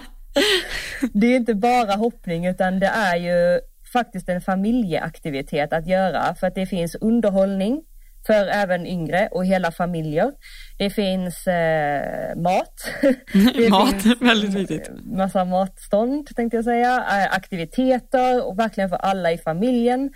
det 1.12 1.26
är 1.26 1.36
inte 1.36 1.54
bara 1.54 1.94
hoppning 1.94 2.46
utan 2.46 2.80
det 2.80 2.86
är 2.86 3.16
ju 3.16 3.60
faktiskt 3.92 4.28
en 4.28 4.40
familjeaktivitet 4.40 5.72
att 5.72 5.86
göra 5.86 6.34
för 6.34 6.46
att 6.46 6.54
det 6.54 6.66
finns 6.66 6.94
underhållning 6.94 7.82
för 8.26 8.46
även 8.46 8.86
yngre 8.86 9.28
och 9.30 9.46
hela 9.46 9.72
familjer. 9.72 10.32
Det 10.78 10.90
finns 10.90 11.46
eh, 11.46 12.36
mat. 12.36 12.90
Det 13.32 13.70
Mat, 13.70 14.02
finns 14.02 14.20
väldigt 14.20 14.54
viktigt. 14.54 14.90
Massa 15.04 15.44
matstånd 15.44 16.28
tänkte 16.36 16.56
jag 16.56 16.64
säga. 16.64 16.96
Eh, 16.96 17.34
Aktiviteter 17.36 18.46
och 18.46 18.58
verkligen 18.58 18.90
för 18.90 18.96
alla 18.96 19.32
i 19.32 19.38
familjen. 19.38 20.10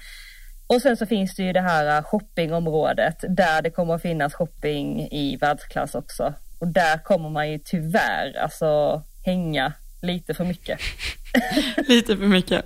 Och 0.67 0.83
sen 0.83 0.97
så 0.97 1.07
finns 1.07 1.37
det 1.37 1.43
ju 1.43 1.53
det 1.53 1.61
här 1.61 1.97
eh, 1.97 2.05
shoppingområdet 2.05 3.25
där 3.29 3.63
det 3.63 3.71
kommer 3.71 3.95
att 3.95 4.03
finnas 4.03 4.35
shopping 4.35 5.01
i 5.01 5.37
världsklass 5.41 5.95
också. 5.95 6.35
Och 6.61 6.69
där 6.69 6.99
kommer 6.99 7.29
man 7.29 7.51
ju 7.51 7.59
tyvärr 7.59 8.39
alltså 8.43 9.03
hänga 9.25 9.73
lite 10.03 10.35
för 10.35 10.45
mycket. 10.45 10.79
lite 11.89 12.17
för 12.17 12.27
mycket. 12.27 12.65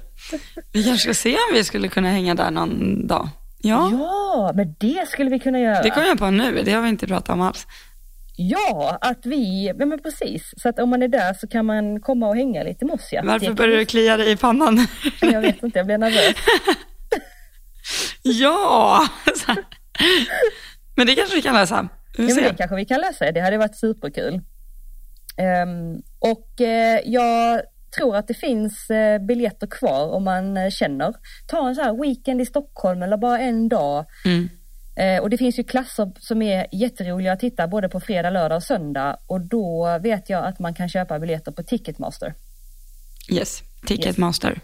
Vi 0.73 0.85
kanske 0.85 1.03
ska 1.03 1.15
se 1.15 1.31
om 1.31 1.55
vi 1.55 1.65
skulle 1.65 1.89
kunna 1.89 2.09
hänga 2.09 2.35
där 2.35 2.51
någon 2.51 3.07
dag. 3.07 3.29
Ja, 3.65 3.91
Ja, 3.93 4.53
men 4.55 4.75
det 4.79 5.09
skulle 5.09 5.31
vi 5.31 5.39
kunna 5.39 5.61
göra. 5.61 5.83
det 5.83 5.91
kom 5.91 6.03
jag 6.03 6.19
på 6.19 6.31
nu. 6.31 6.63
Det 6.65 6.73
har 6.73 6.83
vi 6.83 6.89
inte 6.89 7.07
pratat 7.07 7.29
om 7.29 7.41
alls. 7.41 7.67
Ja, 8.37 8.99
att 9.01 9.27
vi, 9.27 9.67
ja 9.79 9.87
men 9.87 9.99
precis. 10.03 10.55
Så 10.57 10.69
att 10.69 10.79
om 10.79 10.91
man 10.91 11.03
är 11.03 11.09
där 11.09 11.35
så 11.35 11.47
kan 11.49 11.67
man 11.67 12.01
komma 12.01 12.29
och 12.29 12.37
hänga 12.37 12.63
lite 12.63 12.85
med 12.85 12.95
oss. 12.95 13.09
Ja. 13.13 13.23
Varför 13.25 13.47
Det 13.47 13.53
börjar 13.55 13.79
du 13.79 13.85
klia 13.87 14.17
dig 14.17 14.31
i 14.31 14.37
pannan? 14.37 14.87
Jag 15.21 15.41
vet 15.41 15.63
inte, 15.63 15.79
jag 15.79 15.87
blir 15.87 15.99
nervös. 15.99 16.35
ja! 18.23 19.09
Men 20.97 21.07
det 21.07 21.15
kanske 21.15 21.37
vi 21.37 21.43
kan 21.43 21.55
läsa. 21.55 21.89
Vi 22.19 22.29
Ja, 22.29 22.35
men 22.35 22.45
det 22.45 22.55
kanske 22.59 22.77
vi 22.77 22.85
kan 22.85 23.01
läsa, 23.01 23.33
det 23.33 23.41
hade 23.41 23.59
varit 23.59 23.77
superkul. 23.77 24.41
Ehm, 25.37 26.03
och 26.19 26.61
eh, 26.61 27.01
jag 27.05 27.61
tror 27.99 28.17
att 28.17 28.29
det 28.29 28.35
finns 28.35 28.91
eh, 28.91 29.19
biljetter 29.19 29.67
kvar 29.67 30.09
om 30.13 30.25
man 30.25 30.57
eh, 30.57 30.71
känner. 30.71 31.15
Ta 31.47 31.69
en 31.69 31.75
så 31.75 31.83
här 31.83 32.03
weekend 32.03 32.41
i 32.41 32.47
Stockholm 32.47 33.03
eller 33.03 33.17
bara 33.17 33.39
en 33.39 33.69
dag. 33.69 34.05
Mm. 34.25 34.49
Eh, 34.97 35.23
och 35.23 35.31
det 35.31 35.39
finns 35.39 35.59
ju 35.59 35.65
klasser 35.65 36.13
som 36.21 36.43
är 36.43 36.67
jätteroliga 36.73 37.33
att 37.33 37.41
titta 37.41 37.67
både 37.69 37.89
på 37.89 38.01
fredag, 38.01 38.31
lördag 38.31 38.57
och 38.57 38.63
söndag. 38.63 39.17
Och 39.27 39.41
då 39.41 39.99
vet 40.03 40.31
jag 40.31 40.45
att 40.45 40.59
man 40.59 40.75
kan 40.75 40.89
köpa 40.89 41.19
biljetter 41.19 41.53
på 41.53 41.63
Ticketmaster. 41.63 42.35
Yes, 43.31 43.63
Ticketmaster. 43.87 44.61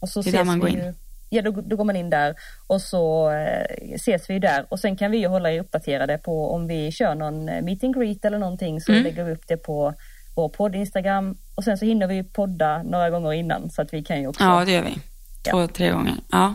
Och 0.00 0.08
så 0.08 0.22
Det 0.22 0.30
är 0.30 0.32
där 0.32 0.44
man 0.44 0.58
går 0.60 0.66
vi 0.66 0.72
in. 0.72 0.78
Ju, 0.78 0.94
ja, 1.30 1.42
då, 1.42 1.50
då 1.50 1.76
går 1.76 1.84
man 1.84 1.96
in 1.96 2.10
där 2.10 2.34
och 2.66 2.82
så 2.82 3.30
eh, 3.30 3.94
ses 3.94 4.30
vi 4.30 4.38
där. 4.38 4.66
Och 4.68 4.80
sen 4.80 4.96
kan 4.96 5.10
vi 5.10 5.18
ju 5.18 5.26
hålla 5.26 5.52
er 5.52 5.60
uppdaterade 5.60 6.18
på 6.18 6.50
om 6.50 6.66
vi 6.66 6.92
kör 6.92 7.14
någon 7.14 7.44
meet 7.44 7.84
and 7.84 7.94
greet 7.96 8.24
eller 8.24 8.38
någonting 8.38 8.80
så 8.80 8.92
Mm. 8.92 9.04
lägger 9.04 9.24
vi 9.24 9.32
upp 9.32 9.48
det 9.48 9.56
på 9.56 9.94
vår 10.36 10.48
podd 10.48 10.74
Instagram. 10.74 11.36
Och 11.54 11.64
sen 11.64 11.78
så 11.78 11.84
hinner 11.84 12.06
vi 12.06 12.24
podda 12.24 12.82
några 12.82 13.10
gånger 13.10 13.32
innan 13.32 13.70
så 13.70 13.82
att 13.82 13.94
vi 13.94 14.04
kan 14.04 14.20
ju 14.20 14.26
också. 14.26 14.44
Ja, 14.44 14.64
det 14.64 14.72
gör 14.72 14.82
vi. 14.82 14.98
Ja. 15.44 15.52
Två, 15.52 15.66
tre 15.66 15.90
gånger. 15.90 16.14
Ja. 16.30 16.54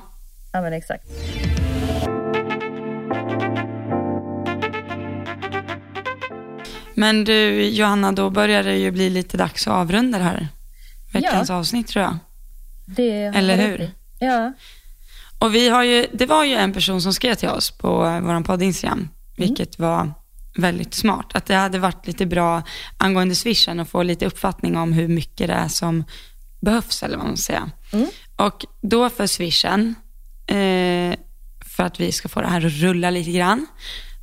ja 0.53 0.61
men 0.61 0.73
exakt. 0.73 1.07
Men 6.93 7.23
du, 7.23 7.63
Johanna, 7.63 8.11
då 8.11 8.29
börjar 8.29 8.63
det 8.63 8.77
ju 8.77 8.91
bli 8.91 9.09
lite 9.09 9.37
dags 9.37 9.67
att 9.67 9.73
avrunda 9.73 10.17
det 10.17 10.23
här 10.23 10.47
veckans 11.13 11.49
avsnitt 11.49 11.87
tror 11.87 12.03
jag. 12.03 12.17
Det 12.85 13.23
Eller 13.23 13.57
hur? 13.57 13.91
Ja. 14.19 14.53
Och 15.39 15.55
vi 15.55 15.69
har 15.69 15.83
ju, 15.83 16.07
det 16.13 16.25
var 16.25 16.43
ju 16.43 16.55
en 16.55 16.73
person 16.73 17.01
som 17.01 17.13
skrev 17.13 17.35
till 17.35 17.49
oss 17.49 17.71
på 17.71 17.89
vår 18.23 18.43
podd 18.43 18.61
Instagram, 18.61 19.09
vilket 19.37 19.79
var 19.79 20.11
väldigt 20.55 20.93
smart. 20.93 21.31
Att 21.33 21.45
det 21.45 21.55
hade 21.55 21.79
varit 21.79 22.07
lite 22.07 22.25
bra 22.25 22.63
angående 22.97 23.35
swishen 23.35 23.79
och 23.79 23.89
få 23.89 24.03
lite 24.03 24.25
uppfattning 24.25 24.77
om 24.77 24.93
hur 24.93 25.07
mycket 25.07 25.47
det 25.47 25.53
är 25.53 25.67
som 25.67 26.03
behövs, 26.59 27.03
eller 27.03 27.17
vad 27.17 27.25
man 27.25 27.37
säga. 27.37 27.71
Mm. 27.91 28.07
Och 28.35 28.65
då 28.81 29.09
för 29.09 29.27
swishen, 29.27 29.95
eh, 30.47 31.15
för 31.65 31.83
att 31.83 31.99
vi 31.99 32.11
ska 32.11 32.29
få 32.29 32.41
det 32.41 32.47
här 32.47 32.65
att 32.65 32.73
rulla 32.73 33.09
lite 33.09 33.31
grann, 33.31 33.67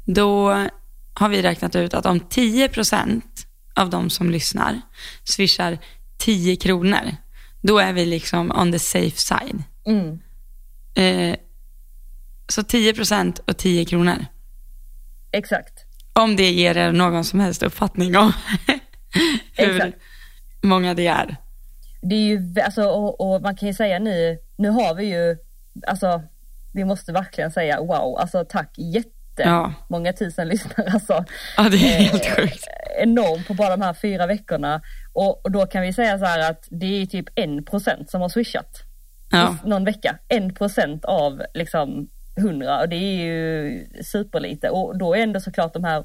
då 0.04 0.66
har 1.14 1.28
vi 1.28 1.42
räknat 1.42 1.76
ut 1.76 1.94
att 1.94 2.06
om 2.06 2.20
10% 2.20 3.22
av 3.74 3.90
de 3.90 4.10
som 4.10 4.30
lyssnar 4.30 4.80
swishar 5.24 5.78
10 6.18 6.56
kronor, 6.56 7.16
då 7.60 7.78
är 7.78 7.92
vi 7.92 8.06
liksom 8.06 8.50
on 8.50 8.72
the 8.72 8.78
safe 8.78 9.16
side. 9.16 9.62
Mm. 9.86 10.18
Eh, 10.94 11.36
så 12.48 12.62
10% 12.62 13.40
och 13.46 13.56
10 13.56 13.84
kronor. 13.84 14.26
Exakt. 15.32 15.83
Om 16.20 16.36
det 16.36 16.50
ger 16.50 16.76
er 16.76 16.92
någon 16.92 17.24
som 17.24 17.40
helst 17.40 17.62
uppfattning 17.62 18.16
om 18.16 18.32
hur 19.56 19.74
Exakt. 19.76 19.96
många 20.62 20.94
det 20.94 21.06
är. 21.06 21.36
Det 22.02 22.14
är 22.14 22.20
ju, 22.26 22.60
alltså, 22.64 22.84
och, 22.84 23.20
och 23.20 23.42
man 23.42 23.56
kan 23.56 23.68
ju 23.68 23.74
säga 23.74 23.98
nu, 23.98 24.38
nu 24.58 24.68
har 24.68 24.94
vi 24.94 25.04
ju, 25.04 25.36
alltså 25.86 26.22
vi 26.74 26.84
måste 26.84 27.12
verkligen 27.12 27.50
säga 27.50 27.80
wow, 27.80 28.18
alltså 28.18 28.44
tack 28.44 28.70
jätte 28.78 29.10
Ja. 29.36 29.72
många 29.88 30.12
tusen 30.12 30.48
lyssnare 30.52 30.90
alltså. 30.92 31.24
Ja, 31.56 31.68
det 31.68 31.76
är 31.76 32.00
Eh, 32.00 32.10
helt 32.10 32.26
sjukt. 32.36 32.64
Enormt 32.98 33.46
på 33.46 33.54
bara 33.54 33.76
de 33.76 33.82
här 33.84 33.94
fyra 33.94 34.26
veckorna. 34.26 34.80
Och, 35.12 35.44
och 35.44 35.50
då 35.50 35.66
kan 35.66 35.82
vi 35.82 35.92
säga 35.92 36.18
så 36.18 36.24
här 36.24 36.50
att 36.50 36.68
det 36.70 37.02
är 37.02 37.06
typ 37.06 37.26
en 37.34 37.64
procent 37.64 38.10
som 38.10 38.20
har 38.20 38.28
swishat. 38.28 38.82
Ja, 39.30 39.56
Någon 39.64 39.84
vecka. 39.84 40.18
En 40.28 40.54
procent 40.54 41.04
av 41.04 41.42
liksom 41.54 42.08
hundra 42.36 42.80
och 42.80 42.88
det 42.88 42.96
är 42.96 43.24
ju 43.24 43.86
superlite. 44.04 44.70
Och 44.70 44.98
då 44.98 45.14
är 45.14 45.20
ändå 45.22 45.40
såklart 45.40 45.72
de 45.74 45.84
här 45.84 46.04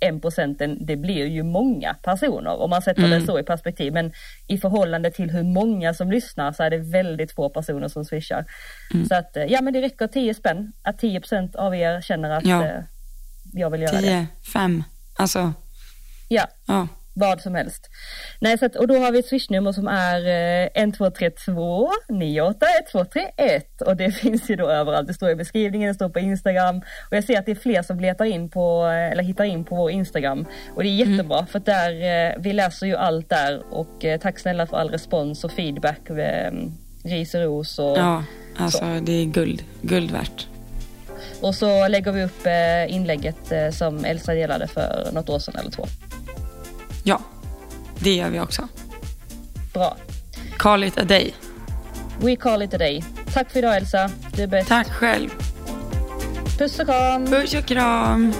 en 0.00 0.20
procenten, 0.20 0.86
det 0.86 0.96
blir 0.96 1.26
ju 1.26 1.42
många 1.42 1.94
personer 1.94 2.60
om 2.60 2.70
man 2.70 2.82
sätter 2.82 3.04
Mm. 3.04 3.20
det 3.20 3.26
så 3.26 3.38
i 3.38 3.42
perspektiv. 3.42 3.92
Men 3.92 4.12
i 4.46 4.58
förhållande 4.58 5.10
till 5.10 5.30
hur 5.30 5.42
många 5.42 5.94
som 5.94 6.10
lyssnar 6.10 6.52
så 6.52 6.62
är 6.62 6.70
det 6.70 6.78
väldigt 6.78 7.32
få 7.34 7.48
personer 7.48 7.88
som 7.88 8.04
swishar. 8.04 8.44
Mm. 8.94 9.06
Så 9.06 9.14
att 9.14 9.36
eh, 9.36 9.44
ja 9.44 9.62
men 9.62 9.72
det 9.72 9.80
räcker 9.80 10.06
10 10.06 10.34
spänn. 10.34 10.72
Att 10.82 10.98
10 10.98 11.20
procent 11.20 11.56
av 11.56 11.74
er 11.74 12.00
känner 12.00 12.30
att 12.30 12.46
Ja. 12.46 12.64
eh, 12.64 12.80
jag 13.52 13.70
vill 13.70 13.80
göra 13.82 13.92
det. 14.00 14.00
10, 14.00 14.26
5, 14.52 14.84
alltså 15.16 15.52
Ja, 16.28 16.46
Ja. 16.66 16.88
Vad 17.18 17.40
som 17.40 17.54
helst. 17.54 17.88
Nej, 18.40 18.58
så 18.58 18.66
att, 18.66 18.76
och 18.76 18.88
då 18.88 18.98
har 18.98 19.12
vi 19.12 19.18
ett 19.18 19.26
swishnummer 19.26 19.72
som 19.72 19.88
är 19.88 20.20
eh, 20.26 20.66
1232 20.66 21.90
98 22.08 22.66
1231 22.66 23.82
och 23.82 23.96
det 23.96 24.10
finns 24.22 24.50
ju 24.50 24.56
då 24.56 24.68
överallt. 24.68 25.08
Det 25.08 25.14
står 25.14 25.30
i 25.30 25.34
beskrivningen, 25.34 25.88
det 25.88 25.94
står 25.94 26.08
på 26.08 26.18
Instagram 26.18 26.78
och 27.10 27.16
jag 27.16 27.24
ser 27.24 27.38
att 27.38 27.46
det 27.46 27.52
är 27.52 27.56
fler 27.56 27.82
som 27.82 28.00
letar 28.00 28.24
in 28.24 28.50
på 28.50 28.86
eh, 28.86 29.12
eller 29.12 29.22
hittar 29.22 29.44
in 29.44 29.64
på 29.64 29.76
vår 29.76 29.90
Instagram 29.90 30.46
och 30.74 30.82
det 30.82 30.88
är 30.88 31.06
jättebra 31.06 31.46
för 31.46 31.58
att 31.58 31.66
där 31.66 31.90
eh, 31.90 32.34
vi 32.38 32.52
läser 32.52 32.86
ju 32.86 32.96
allt 32.96 33.28
där 33.28 33.62
och 33.70 34.04
eh, 34.04 34.20
tack 34.20 34.38
snälla 34.38 34.66
för 34.66 34.76
all 34.76 34.90
respons 34.90 35.44
och 35.44 35.52
feedback, 35.52 36.10
eh, 36.10 36.52
ris 37.04 37.34
och 37.34 37.40
ros 37.40 37.78
och, 37.78 37.98
ja, 37.98 38.24
alltså 38.56 38.84
det 39.02 39.12
är 39.12 39.24
guld, 39.24 39.62
guld 39.82 40.10
värt. 40.10 40.46
och 41.40 41.54
så 41.54 41.88
lägger 41.88 42.12
vi 42.12 42.24
upp 42.24 42.46
eh, 42.46 42.94
inlägget 42.94 43.52
eh, 43.52 43.70
som 43.70 44.04
Elsa 44.04 44.34
delade 44.34 44.66
för 44.66 45.08
något 45.12 45.28
år 45.28 45.38
sedan 45.38 45.54
eller 45.60 45.70
två. 45.70 45.86
Ja, 47.08 47.20
det 47.98 48.14
gör 48.14 48.30
vi 48.30 48.40
också. 48.40 48.68
Bra. 49.72 49.96
Call 50.56 50.84
it 50.84 50.98
a 50.98 51.04
day. 51.04 51.34
We 52.20 52.36
call 52.36 52.62
it 52.62 52.74
a 52.74 52.78
day. 52.78 53.04
Tack 53.32 53.50
för 53.50 53.58
idag 53.58 53.76
Elsa. 53.76 54.10
Du 54.32 54.42
är 54.42 54.46
bäst. 54.46 54.68
Tack 54.68 54.92
själv. 54.92 55.30
Puss 56.58 56.78
och 56.78 56.86
kram. 56.86 57.26
Puss 57.26 57.54
och 57.54 57.64
kram. 57.64 58.32